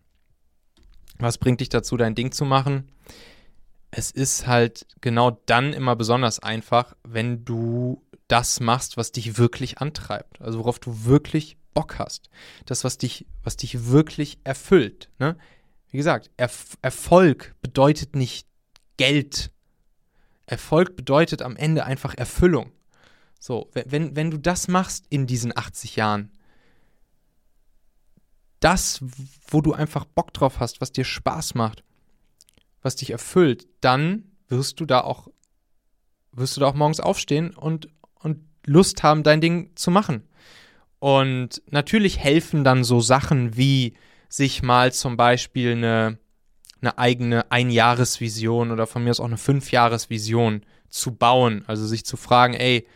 Was 1.17 1.39
bringt 1.39 1.59
dich 1.59 1.69
dazu, 1.69 1.97
dein 1.97 2.13
Ding 2.13 2.31
zu 2.31 2.45
machen? 2.45 2.91
Es 3.89 4.11
ist 4.11 4.45
halt 4.45 4.85
genau 5.01 5.41
dann 5.47 5.73
immer 5.73 5.95
besonders 5.95 6.37
einfach, 6.37 6.95
wenn 7.01 7.43
du 7.43 8.03
das 8.27 8.59
machst, 8.59 8.97
was 8.97 9.11
dich 9.11 9.39
wirklich 9.39 9.79
antreibt. 9.79 10.39
Also 10.39 10.59
worauf 10.59 10.77
du 10.77 11.05
wirklich 11.05 11.57
Bock 11.73 11.97
hast. 11.97 12.29
Das, 12.67 12.83
was 12.83 12.99
dich, 12.99 13.25
was 13.43 13.57
dich 13.57 13.87
wirklich 13.87 14.37
erfüllt. 14.43 15.09
Ne? 15.17 15.35
Wie 15.89 15.97
gesagt, 15.97 16.29
Erf 16.37 16.77
Erfolg 16.83 17.55
bedeutet 17.63 18.15
nicht 18.15 18.45
Geld 18.97 19.49
Erfolg 20.45 20.95
bedeutet 20.95 21.41
am 21.41 21.55
Ende 21.55 21.85
einfach 21.85 22.15
Erfüllung. 22.15 22.71
So, 23.39 23.69
wenn, 23.73 24.15
wenn 24.15 24.31
du 24.31 24.37
das 24.37 24.67
machst 24.67 25.05
in 25.09 25.27
diesen 25.27 25.55
80 25.55 25.95
Jahren, 25.95 26.31
das, 28.59 29.03
wo 29.47 29.61
du 29.61 29.73
einfach 29.73 30.05
Bock 30.05 30.33
drauf 30.33 30.59
hast, 30.59 30.81
was 30.81 30.91
dir 30.91 31.03
Spaß 31.03 31.53
macht, 31.55 31.83
was 32.81 32.95
dich 32.95 33.11
erfüllt, 33.11 33.67
dann 33.81 34.31
wirst 34.47 34.79
du 34.79 34.85
da 34.85 35.01
auch, 35.01 35.27
wirst 36.31 36.57
du 36.57 36.61
da 36.61 36.67
auch 36.67 36.73
morgens 36.73 36.99
aufstehen 36.99 37.51
und, 37.51 37.87
und 38.15 38.43
Lust 38.65 39.03
haben, 39.03 39.23
dein 39.23 39.41
Ding 39.41 39.71
zu 39.75 39.91
machen. 39.91 40.23
Und 40.99 41.61
natürlich 41.69 42.19
helfen 42.19 42.63
dann 42.63 42.83
so 42.83 43.01
Sachen 43.01 43.55
wie 43.57 43.95
sich 44.29 44.63
mal 44.63 44.91
zum 44.91 45.17
Beispiel 45.17 45.73
eine, 45.73 46.17
eine 46.85 46.97
eigene 46.97 47.51
Einjahresvision 47.51 48.71
oder 48.71 48.87
von 48.87 49.03
mir 49.03 49.11
aus 49.11 49.19
auch 49.19 49.25
eine 49.25 49.37
Fünfjahresvision 49.37 50.61
zu 50.89 51.15
bauen. 51.15 51.63
Also 51.67 51.85
sich 51.85 52.05
zu 52.05 52.17
fragen, 52.17 52.53
ey, 52.53 52.87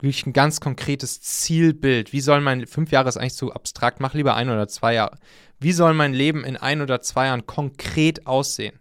wirklich 0.00 0.26
ein 0.26 0.32
ganz 0.32 0.60
konkretes 0.60 1.20
Zielbild. 1.20 2.12
Wie 2.12 2.20
soll 2.20 2.40
mein, 2.40 2.66
fünf 2.66 2.90
Jahre 2.90 3.08
ist 3.08 3.16
eigentlich 3.16 3.34
zu 3.34 3.52
abstrakt, 3.52 4.00
mach 4.00 4.14
lieber 4.14 4.34
ein 4.34 4.50
oder 4.50 4.68
zwei 4.68 4.94
Jahre. 4.94 5.16
Wie 5.58 5.72
soll 5.72 5.94
mein 5.94 6.12
Leben 6.12 6.44
in 6.44 6.56
ein 6.56 6.82
oder 6.82 7.00
zwei 7.00 7.26
Jahren 7.26 7.46
konkret 7.46 8.26
aussehen? 8.26 8.78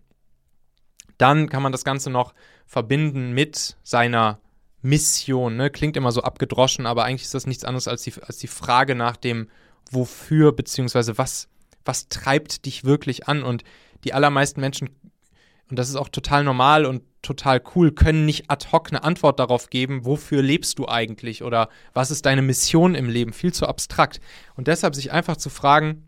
Dann 1.17 1.47
kann 1.49 1.63
man 1.63 1.71
das 1.71 1.85
Ganze 1.85 2.09
noch 2.09 2.33
verbinden 2.65 3.31
mit 3.31 3.77
seiner 3.83 4.39
Mission. 4.81 5.55
Ne? 5.55 5.69
Klingt 5.69 5.95
immer 5.95 6.11
so 6.11 6.21
abgedroschen, 6.21 6.85
aber 6.85 7.05
eigentlich 7.05 7.23
ist 7.23 7.33
das 7.33 7.47
nichts 7.47 7.63
anderes 7.63 7.87
als 7.87 8.03
die, 8.03 8.13
als 8.21 8.37
die 8.37 8.47
Frage 8.47 8.95
nach 8.95 9.15
dem 9.15 9.49
Wofür, 9.91 10.51
beziehungsweise 10.51 11.17
was, 11.17 11.47
was 11.85 12.09
treibt 12.09 12.65
dich 12.65 12.83
wirklich 12.83 13.27
an 13.27 13.43
und 13.43 13.63
die 14.03 14.13
allermeisten 14.13 14.61
Menschen, 14.61 14.89
und 15.69 15.79
das 15.79 15.89
ist 15.89 15.95
auch 15.95 16.09
total 16.09 16.43
normal 16.43 16.85
und 16.85 17.01
total 17.21 17.61
cool, 17.75 17.91
können 17.91 18.25
nicht 18.25 18.49
ad 18.51 18.67
hoc 18.71 18.89
eine 18.89 19.03
Antwort 19.03 19.39
darauf 19.39 19.69
geben, 19.69 20.05
wofür 20.05 20.41
lebst 20.41 20.77
du 20.77 20.87
eigentlich 20.87 21.43
oder 21.43 21.69
was 21.93 22.11
ist 22.11 22.25
deine 22.25 22.43
Mission 22.43 22.93
im 22.93 23.09
Leben, 23.09 23.33
viel 23.33 23.53
zu 23.53 23.65
abstrakt. 23.65 24.19
Und 24.55 24.67
deshalb 24.67 24.93
sich 24.95 25.11
einfach 25.11 25.37
zu 25.37 25.49
fragen, 25.49 26.05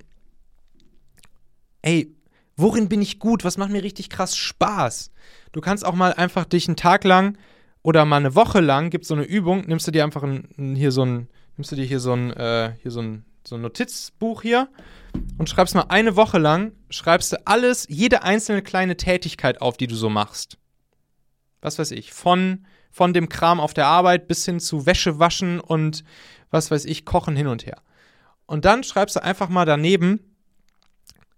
ey, 1.81 2.13
worin 2.55 2.89
bin 2.89 3.01
ich 3.01 3.19
gut? 3.19 3.43
Was 3.43 3.57
macht 3.57 3.71
mir 3.71 3.83
richtig 3.83 4.09
krass 4.09 4.37
Spaß? 4.37 5.11
Du 5.51 5.61
kannst 5.61 5.85
auch 5.85 5.95
mal 5.95 6.13
einfach 6.13 6.45
dich 6.45 6.67
einen 6.67 6.77
Tag 6.77 7.03
lang 7.03 7.37
oder 7.81 8.05
mal 8.05 8.17
eine 8.17 8.35
Woche 8.35 8.59
lang 8.59 8.89
gibt 8.89 9.05
so 9.05 9.15
eine 9.15 9.23
Übung, 9.23 9.65
nimmst 9.65 9.87
du 9.87 9.91
dir 9.91 10.03
einfach 10.03 10.23
ein, 10.23 10.49
ein, 10.57 10.75
hier 10.75 10.91
so 10.91 11.03
ein, 11.03 11.29
nimmst 11.55 11.71
du 11.71 11.75
dir 11.75 11.85
hier 11.85 11.99
so 11.99 12.13
ein, 12.13 12.31
äh, 12.33 12.73
hier 12.81 12.91
so 12.91 13.01
ein, 13.01 13.25
so 13.43 13.55
ein 13.55 13.61
Notizbuch 13.61 14.41
hier 14.41 14.69
und 15.37 15.49
schreibst 15.49 15.75
mal 15.75 15.85
eine 15.89 16.15
Woche 16.15 16.37
lang, 16.37 16.73
schreibst 16.89 17.31
du 17.31 17.47
alles, 17.47 17.85
jede 17.89 18.23
einzelne 18.23 18.61
kleine 18.61 18.97
Tätigkeit 18.97 19.61
auf, 19.61 19.77
die 19.77 19.87
du 19.87 19.95
so 19.95 20.09
machst. 20.09 20.57
Was 21.61 21.79
weiß 21.79 21.91
ich, 21.91 22.13
von, 22.13 22.65
von 22.91 23.13
dem 23.13 23.29
Kram 23.29 23.59
auf 23.59 23.73
der 23.73 23.87
Arbeit 23.87 24.27
bis 24.27 24.45
hin 24.45 24.59
zu 24.59 24.85
Wäsche 24.85 25.19
waschen 25.19 25.59
und 25.59 26.03
was 26.49 26.71
weiß 26.71 26.85
ich, 26.85 27.05
kochen 27.05 27.35
hin 27.35 27.47
und 27.47 27.65
her. 27.65 27.81
Und 28.45 28.65
dann 28.65 28.83
schreibst 28.83 29.15
du 29.15 29.23
einfach 29.23 29.49
mal 29.49 29.65
daneben, 29.65 30.19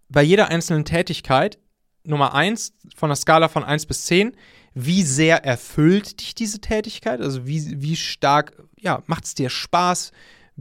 bei 0.09 0.23
jeder 0.23 0.49
einzelnen 0.49 0.85
Tätigkeit, 0.85 1.59
Nummer 2.03 2.33
1 2.33 2.73
von 2.95 3.09
der 3.09 3.15
Skala 3.15 3.47
von 3.47 3.63
1 3.63 3.85
bis 3.85 4.05
10, 4.05 4.35
wie 4.73 5.03
sehr 5.03 5.43
erfüllt 5.45 6.21
dich 6.21 6.35
diese 6.35 6.59
Tätigkeit? 6.59 7.21
Also 7.21 7.45
wie, 7.45 7.81
wie 7.81 7.95
stark, 7.95 8.53
ja, 8.79 9.03
macht 9.07 9.25
es 9.25 9.35
dir 9.35 9.49
Spaß? 9.49 10.11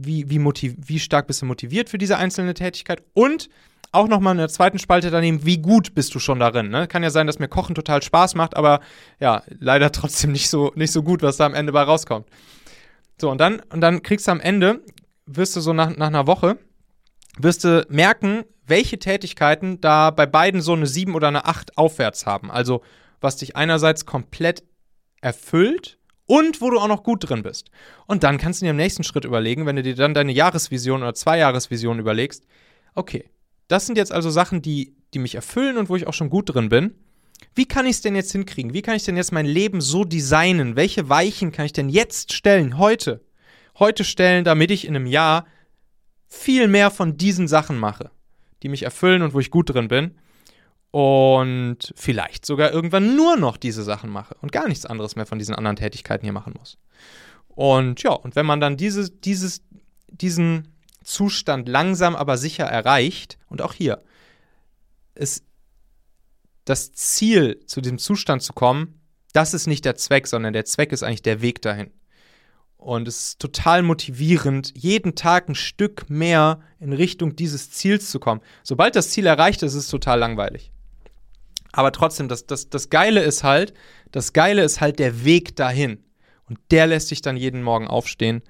Wie, 0.05 0.29
wie, 0.29 0.39
motiv 0.39 0.75
wie 0.77 0.99
stark 0.99 1.27
bist 1.27 1.41
du 1.41 1.45
motiviert 1.45 1.89
für 1.89 1.97
diese 1.97 2.17
einzelne 2.17 2.53
Tätigkeit? 2.53 3.03
Und 3.13 3.49
auch 3.91 4.07
nochmal 4.07 4.33
in 4.33 4.37
der 4.37 4.49
zweiten 4.49 4.79
Spalte 4.79 5.09
daneben, 5.09 5.45
wie 5.45 5.57
gut 5.57 5.95
bist 5.95 6.13
du 6.13 6.19
schon 6.19 6.39
darin? 6.39 6.69
Ne? 6.69 6.87
Kann 6.87 7.03
ja 7.03 7.09
sein, 7.09 7.27
dass 7.27 7.39
mir 7.39 7.47
Kochen 7.47 7.75
total 7.75 8.01
Spaß 8.01 8.35
macht, 8.35 8.55
aber 8.55 8.81
ja, 9.19 9.43
leider 9.59 9.91
trotzdem 9.91 10.31
nicht 10.31 10.49
so, 10.49 10.71
nicht 10.75 10.91
so 10.91 11.03
gut, 11.03 11.21
was 11.21 11.37
da 11.37 11.45
am 11.45 11.53
Ende 11.53 11.71
bei 11.71 11.81
rauskommt. 11.81 12.27
So, 13.19 13.29
und 13.29 13.39
dann, 13.39 13.61
und 13.71 13.81
dann 13.81 14.03
kriegst 14.03 14.27
du 14.27 14.31
am 14.31 14.39
Ende, 14.39 14.81
wirst 15.25 15.55
du 15.55 15.61
so 15.61 15.73
nach, 15.73 15.95
nach 15.95 16.07
einer 16.07 16.27
Woche, 16.27 16.57
wirst 17.37 17.63
du 17.63 17.85
merken, 17.89 18.43
welche 18.65 18.99
Tätigkeiten 18.99 19.81
da 19.81 20.11
bei 20.11 20.25
beiden 20.25 20.61
so 20.61 20.73
eine 20.73 20.87
7 20.87 21.15
oder 21.15 21.27
eine 21.27 21.45
8 21.45 21.77
aufwärts 21.77 22.25
haben. 22.25 22.51
Also 22.51 22.81
was 23.19 23.37
dich 23.37 23.55
einerseits 23.55 24.05
komplett 24.05 24.63
erfüllt 25.21 25.98
und 26.29 26.61
wo 26.61 26.69
du 26.69 26.77
auch 26.77 26.87
noch 26.87 27.01
gut 27.01 27.27
drin 27.27 27.41
bist. 27.41 27.71
Und 28.05 28.23
dann 28.23 28.37
kannst 28.37 28.61
du 28.61 28.65
dir 28.65 28.69
im 28.69 28.77
nächsten 28.77 29.03
Schritt 29.03 29.25
überlegen, 29.25 29.65
wenn 29.65 29.75
du 29.75 29.81
dir 29.81 29.95
dann 29.95 30.13
deine 30.13 30.31
Jahresvision 30.31 31.01
oder 31.01 31.15
Zweijahresvision 31.15 31.97
überlegst, 31.97 32.45
okay, 32.93 33.31
das 33.67 33.87
sind 33.87 33.97
jetzt 33.97 34.11
also 34.11 34.29
Sachen, 34.29 34.61
die, 34.61 34.95
die 35.15 35.19
mich 35.19 35.33
erfüllen 35.33 35.77
und 35.77 35.89
wo 35.89 35.95
ich 35.95 36.05
auch 36.05 36.13
schon 36.13 36.29
gut 36.29 36.53
drin 36.53 36.69
bin. 36.69 36.93
Wie 37.55 37.65
kann 37.65 37.87
ich 37.87 37.93
es 37.93 38.01
denn 38.01 38.15
jetzt 38.15 38.31
hinkriegen? 38.31 38.73
Wie 38.73 38.83
kann 38.83 38.95
ich 38.95 39.05
denn 39.05 39.17
jetzt 39.17 39.31
mein 39.31 39.47
Leben 39.47 39.81
so 39.81 40.03
designen? 40.03 40.75
Welche 40.75 41.09
Weichen 41.09 41.51
kann 41.51 41.65
ich 41.65 41.73
denn 41.73 41.89
jetzt 41.89 42.31
stellen, 42.31 42.77
heute? 42.77 43.25
Heute 43.79 44.03
stellen, 44.03 44.43
damit 44.43 44.69
ich 44.69 44.85
in 44.85 44.95
einem 44.95 45.07
Jahr 45.07 45.47
viel 46.27 46.67
mehr 46.67 46.91
von 46.91 47.17
diesen 47.17 47.47
Sachen 47.47 47.79
mache, 47.79 48.11
die 48.61 48.69
mich 48.69 48.83
erfüllen 48.83 49.23
und 49.23 49.33
wo 49.33 49.39
ich 49.39 49.49
gut 49.49 49.73
drin 49.73 49.87
bin 49.87 50.15
und 50.91 51.93
vielleicht 51.95 52.45
sogar 52.45 52.71
irgendwann 52.71 53.15
nur 53.15 53.37
noch 53.37 53.57
diese 53.57 53.83
Sachen 53.83 54.09
mache 54.09 54.35
und 54.41 54.51
gar 54.51 54.67
nichts 54.67 54.85
anderes 54.85 55.15
mehr 55.15 55.25
von 55.25 55.37
diesen 55.37 55.55
anderen 55.55 55.75
Tätigkeiten 55.75 56.25
hier 56.25 56.33
machen 56.33 56.55
muss. 56.57 56.77
Und 57.47 58.01
ja, 58.03 58.11
und 58.11 58.35
wenn 58.35 58.45
man 58.45 58.59
dann 58.59 58.77
diese, 58.77 59.09
dieses, 59.09 59.61
diesen 60.07 60.73
Zustand 61.03 61.67
langsam 61.67 62.15
aber 62.15 62.37
sicher 62.37 62.65
erreicht, 62.65 63.37
und 63.49 63.61
auch 63.61 63.73
hier, 63.73 64.03
ist 65.15 65.43
das 66.65 66.91
Ziel, 66.93 67.59
zu 67.65 67.81
diesem 67.81 67.97
Zustand 67.97 68.41
zu 68.41 68.53
kommen, 68.53 69.01
das 69.33 69.53
ist 69.53 69.67
nicht 69.67 69.85
der 69.85 69.95
Zweck, 69.95 70.27
sondern 70.27 70.53
der 70.53 70.65
Zweck 70.65 70.91
ist 70.91 71.03
eigentlich 71.03 71.21
der 71.21 71.41
Weg 71.41 71.61
dahin. 71.61 71.91
Und 72.77 73.07
es 73.07 73.19
ist 73.19 73.39
total 73.39 73.83
motivierend, 73.83 74.71
jeden 74.75 75.13
Tag 75.15 75.49
ein 75.49 75.55
Stück 75.55 76.09
mehr 76.09 76.61
in 76.79 76.93
Richtung 76.93 77.35
dieses 77.35 77.71
Ziels 77.71 78.09
zu 78.09 78.19
kommen. 78.19 78.41
Sobald 78.63 78.95
das 78.95 79.09
Ziel 79.09 79.25
erreicht 79.25 79.61
ist, 79.63 79.73
ist 79.73 79.83
es 79.83 79.87
total 79.89 80.19
langweilig. 80.19 80.71
Aber 81.71 81.91
trotzdem, 81.91 82.27
das, 82.27 82.45
das, 82.45 82.69
das 82.69 82.89
Geile 82.89 83.21
ist 83.21 83.43
halt, 83.43 83.73
das 84.11 84.33
Geile 84.33 84.63
ist 84.63 84.81
halt 84.81 84.99
der 84.99 85.23
Weg 85.23 85.55
dahin. 85.55 86.03
Und 86.47 86.59
der 86.71 86.87
lässt 86.87 87.09
sich 87.09 87.21
dann 87.21 87.37
jeden 87.37 87.61
Morgen 87.61 87.87
aufstehen, 87.87 88.41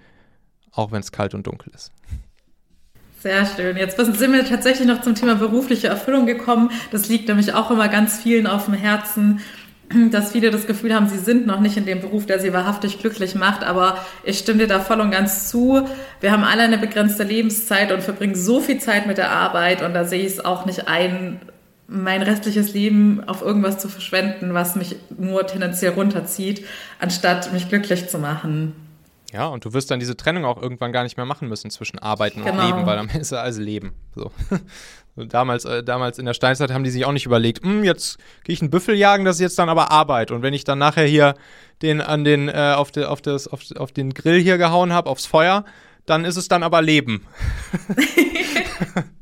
auch 0.72 0.91
wenn 0.91 1.01
es 1.01 1.11
kalt 1.11 1.34
und 1.34 1.47
dunkel 1.47 1.74
ist. 1.76 1.91
Sehr 3.22 3.45
schön. 3.45 3.76
Jetzt 3.76 3.97
sind 3.97 4.32
wir 4.32 4.45
tatsächlich 4.45 4.88
noch 4.88 5.01
zum 5.01 5.15
Thema 5.15 5.36
berufliche 5.36 5.88
Erfüllung 5.88 6.26
gekommen. 6.26 6.72
Das 6.91 7.09
liegt 7.09 7.28
nämlich 7.28 7.53
auch 7.53 7.70
immer 7.70 7.89
ganz 7.89 8.22
vielen 8.22 8.47
auf 8.47 8.65
dem 8.65 8.74
Herzen, 8.74 9.41
dass 10.11 10.32
viele 10.32 10.51
das 10.51 10.67
Gefühl 10.67 10.95
haben, 10.95 11.09
sie 11.09 11.17
sind 11.17 11.45
noch 11.45 11.59
nicht 11.59 11.76
in 11.76 11.86
dem 11.86 11.99
Beruf, 11.99 12.26
der 12.26 12.39
sie 12.39 12.53
wahrhaftig 12.53 12.99
glücklich 12.99 13.36
macht. 13.36 13.65
Aber 13.65 13.97
ich 14.24 14.38
stimme 14.38 14.59
dir 14.59 14.67
da 14.67 14.80
voll 14.80 15.01
und 15.01 15.11
ganz 15.11 15.49
zu. 15.49 15.86
Wir 16.22 16.32
haben 16.32 16.45
alle 16.45 16.63
eine 16.63 16.78
begrenzte 16.78 17.24
Lebenszeit 17.24 17.91
und 17.91 18.03
verbringen 18.03 18.36
so 18.36 18.61
viel 18.61 18.80
Zeit 18.80 19.05
mit 19.05 19.17
der 19.17 19.32
Arbeit 19.32 19.82
und 19.82 19.93
da 19.93 20.05
sehe 20.05 20.22
ich 20.22 20.34
es 20.34 20.45
auch 20.45 20.65
nicht 20.65 20.88
ein, 20.88 21.41
mein 21.89 22.21
restliches 22.21 22.73
Leben 22.73 23.23
auf 23.27 23.41
irgendwas 23.41 23.79
zu 23.79 23.89
verschwenden, 23.89 24.53
was 24.53 24.75
mich 24.75 24.95
nur 25.17 25.45
tendenziell 25.47 25.93
runterzieht, 25.93 26.65
anstatt 26.99 27.51
mich 27.51 27.67
glücklich 27.67 28.07
zu 28.07 28.19
machen. 28.19 28.75
Ja, 29.33 29.47
und 29.47 29.63
du 29.65 29.73
wirst 29.73 29.91
dann 29.91 29.99
diese 29.99 30.17
Trennung 30.17 30.45
auch 30.45 30.61
irgendwann 30.61 30.91
gar 30.91 31.03
nicht 31.03 31.17
mehr 31.17 31.25
machen 31.25 31.47
müssen 31.47 31.69
zwischen 31.69 31.99
Arbeiten 31.99 32.43
genau. 32.43 32.61
und 32.61 32.65
Leben, 32.65 32.85
weil 32.85 32.97
Ende 32.97 33.17
ist 33.19 33.31
ja 33.31 33.39
alles 33.41 33.57
Leben. 33.57 33.93
So. 35.15 35.25
damals, 35.25 35.65
äh, 35.65 35.83
damals 35.83 36.17
in 36.17 36.25
der 36.25 36.33
Steinzeit 36.33 36.71
haben 36.71 36.83
die 36.83 36.91
sich 36.91 37.03
auch 37.03 37.11
nicht 37.11 37.25
überlegt, 37.25 37.63
hm, 37.63 37.83
jetzt 37.83 38.17
gehe 38.43 38.53
ich 38.53 38.61
einen 38.61 38.69
Büffel 38.69 38.95
jagen, 38.95 39.25
das 39.25 39.35
ist 39.35 39.41
jetzt 39.41 39.59
dann 39.59 39.67
aber 39.67 39.91
Arbeit. 39.91 40.31
Und 40.31 40.43
wenn 40.43 40.53
ich 40.53 40.63
dann 40.63 40.79
nachher 40.79 41.05
hier 41.05 41.35
den 41.81 41.99
an 41.99 42.23
den, 42.23 42.47
äh, 42.47 42.73
auf, 42.75 42.91
de, 42.91 43.05
auf, 43.05 43.21
das, 43.21 43.47
auf, 43.47 43.61
auf 43.75 43.91
den 43.91 44.13
Grill 44.13 44.39
hier 44.39 44.57
gehauen 44.57 44.93
habe, 44.93 45.09
aufs 45.09 45.25
Feuer, 45.25 45.65
dann 46.05 46.25
ist 46.25 46.37
es 46.37 46.47
dann 46.47 46.63
aber 46.63 46.81
Leben. 46.81 47.25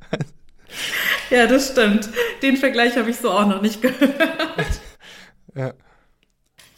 Ja, 1.29 1.47
das 1.47 1.69
stimmt. 1.69 2.09
Den 2.41 2.57
Vergleich 2.57 2.97
habe 2.97 3.09
ich 3.09 3.17
so 3.17 3.31
auch 3.31 3.47
noch 3.47 3.61
nicht 3.61 3.81
gehört. 3.81 4.81
Ja. 5.55 5.73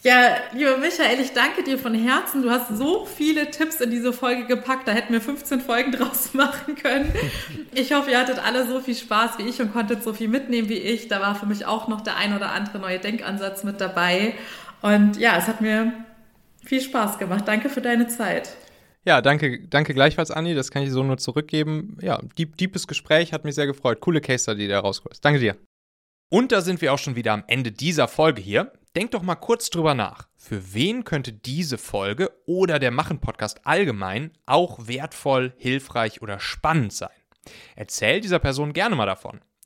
Ja, 0.01 0.37
lieber 0.53 0.77
Michael, 0.77 1.19
ich 1.19 1.33
danke 1.33 1.61
dir 1.61 1.77
von 1.77 1.93
Herzen. 1.93 2.41
Du 2.41 2.49
hast 2.49 2.69
so 2.69 3.05
viele 3.05 3.51
Tipps 3.51 3.81
in 3.81 3.91
diese 3.91 4.13
Folge 4.13 4.45
gepackt. 4.45 4.87
Da 4.87 4.93
hätten 4.93 5.11
wir 5.11 5.19
15 5.19 5.59
Folgen 5.59 5.91
draus 5.91 6.33
machen 6.33 6.75
können. 6.75 7.13
Ich 7.73 7.91
hoffe, 7.93 8.11
ihr 8.11 8.19
hattet 8.19 8.39
alle 8.39 8.65
so 8.65 8.79
viel 8.79 8.95
Spaß 8.95 9.39
wie 9.39 9.43
ich 9.43 9.61
und 9.61 9.73
konntet 9.73 10.01
so 10.01 10.13
viel 10.13 10.29
mitnehmen 10.29 10.69
wie 10.69 10.77
ich. 10.77 11.09
Da 11.09 11.19
war 11.19 11.35
für 11.35 11.45
mich 11.45 11.65
auch 11.65 11.89
noch 11.89 11.99
der 11.99 12.15
ein 12.15 12.33
oder 12.33 12.51
andere 12.53 12.79
neue 12.79 12.99
Denkansatz 12.99 13.65
mit 13.65 13.81
dabei. 13.81 14.35
Und 14.81 15.17
ja, 15.17 15.37
es 15.37 15.47
hat 15.47 15.59
mir 15.59 15.91
viel 16.63 16.79
Spaß 16.79 17.17
gemacht. 17.17 17.43
Danke 17.45 17.67
für 17.67 17.81
deine 17.81 18.07
Zeit. 18.07 18.55
Ja, 19.05 19.21
danke, 19.21 19.67
danke 19.67 19.93
gleichfalls, 19.93 20.31
Anni. 20.31 20.53
Das 20.53 20.71
kann 20.71 20.83
ich 20.83 20.91
so 20.91 21.03
nur 21.03 21.17
zurückgeben. 21.17 21.97
Ja, 22.01 22.21
deep, 22.37 22.57
deepes 22.57 22.87
Gespräch, 22.87 23.33
hat 23.33 23.45
mich 23.45 23.55
sehr 23.55 23.67
gefreut. 23.67 24.01
Coole 24.01 24.21
Case 24.21 24.43
Study, 24.43 24.63
die 24.63 24.67
da 24.67 24.79
rausgeholt 24.79 25.23
Danke 25.23 25.39
dir. 25.39 25.57
Und 26.31 26.51
da 26.51 26.61
sind 26.61 26.81
wir 26.81 26.93
auch 26.93 26.99
schon 26.99 27.15
wieder 27.15 27.33
am 27.33 27.43
Ende 27.47 27.71
dieser 27.71 28.07
Folge 28.07 28.41
hier. 28.41 28.71
Denk 28.95 29.11
doch 29.11 29.23
mal 29.23 29.35
kurz 29.35 29.69
drüber 29.69 29.93
nach. 29.93 30.27
Für 30.35 30.73
wen 30.73 31.03
könnte 31.03 31.33
diese 31.33 31.77
Folge 31.77 32.31
oder 32.45 32.79
der 32.79 32.91
Machen-Podcast 32.91 33.65
allgemein 33.65 34.31
auch 34.45 34.87
wertvoll, 34.87 35.53
hilfreich 35.57 36.21
oder 36.21 36.39
spannend 36.39 36.93
sein? 36.93 37.09
Erzähl 37.75 38.21
dieser 38.21 38.39
Person 38.39 38.73
gerne 38.73 38.95
mal 38.95 39.05
davon. 39.05 39.41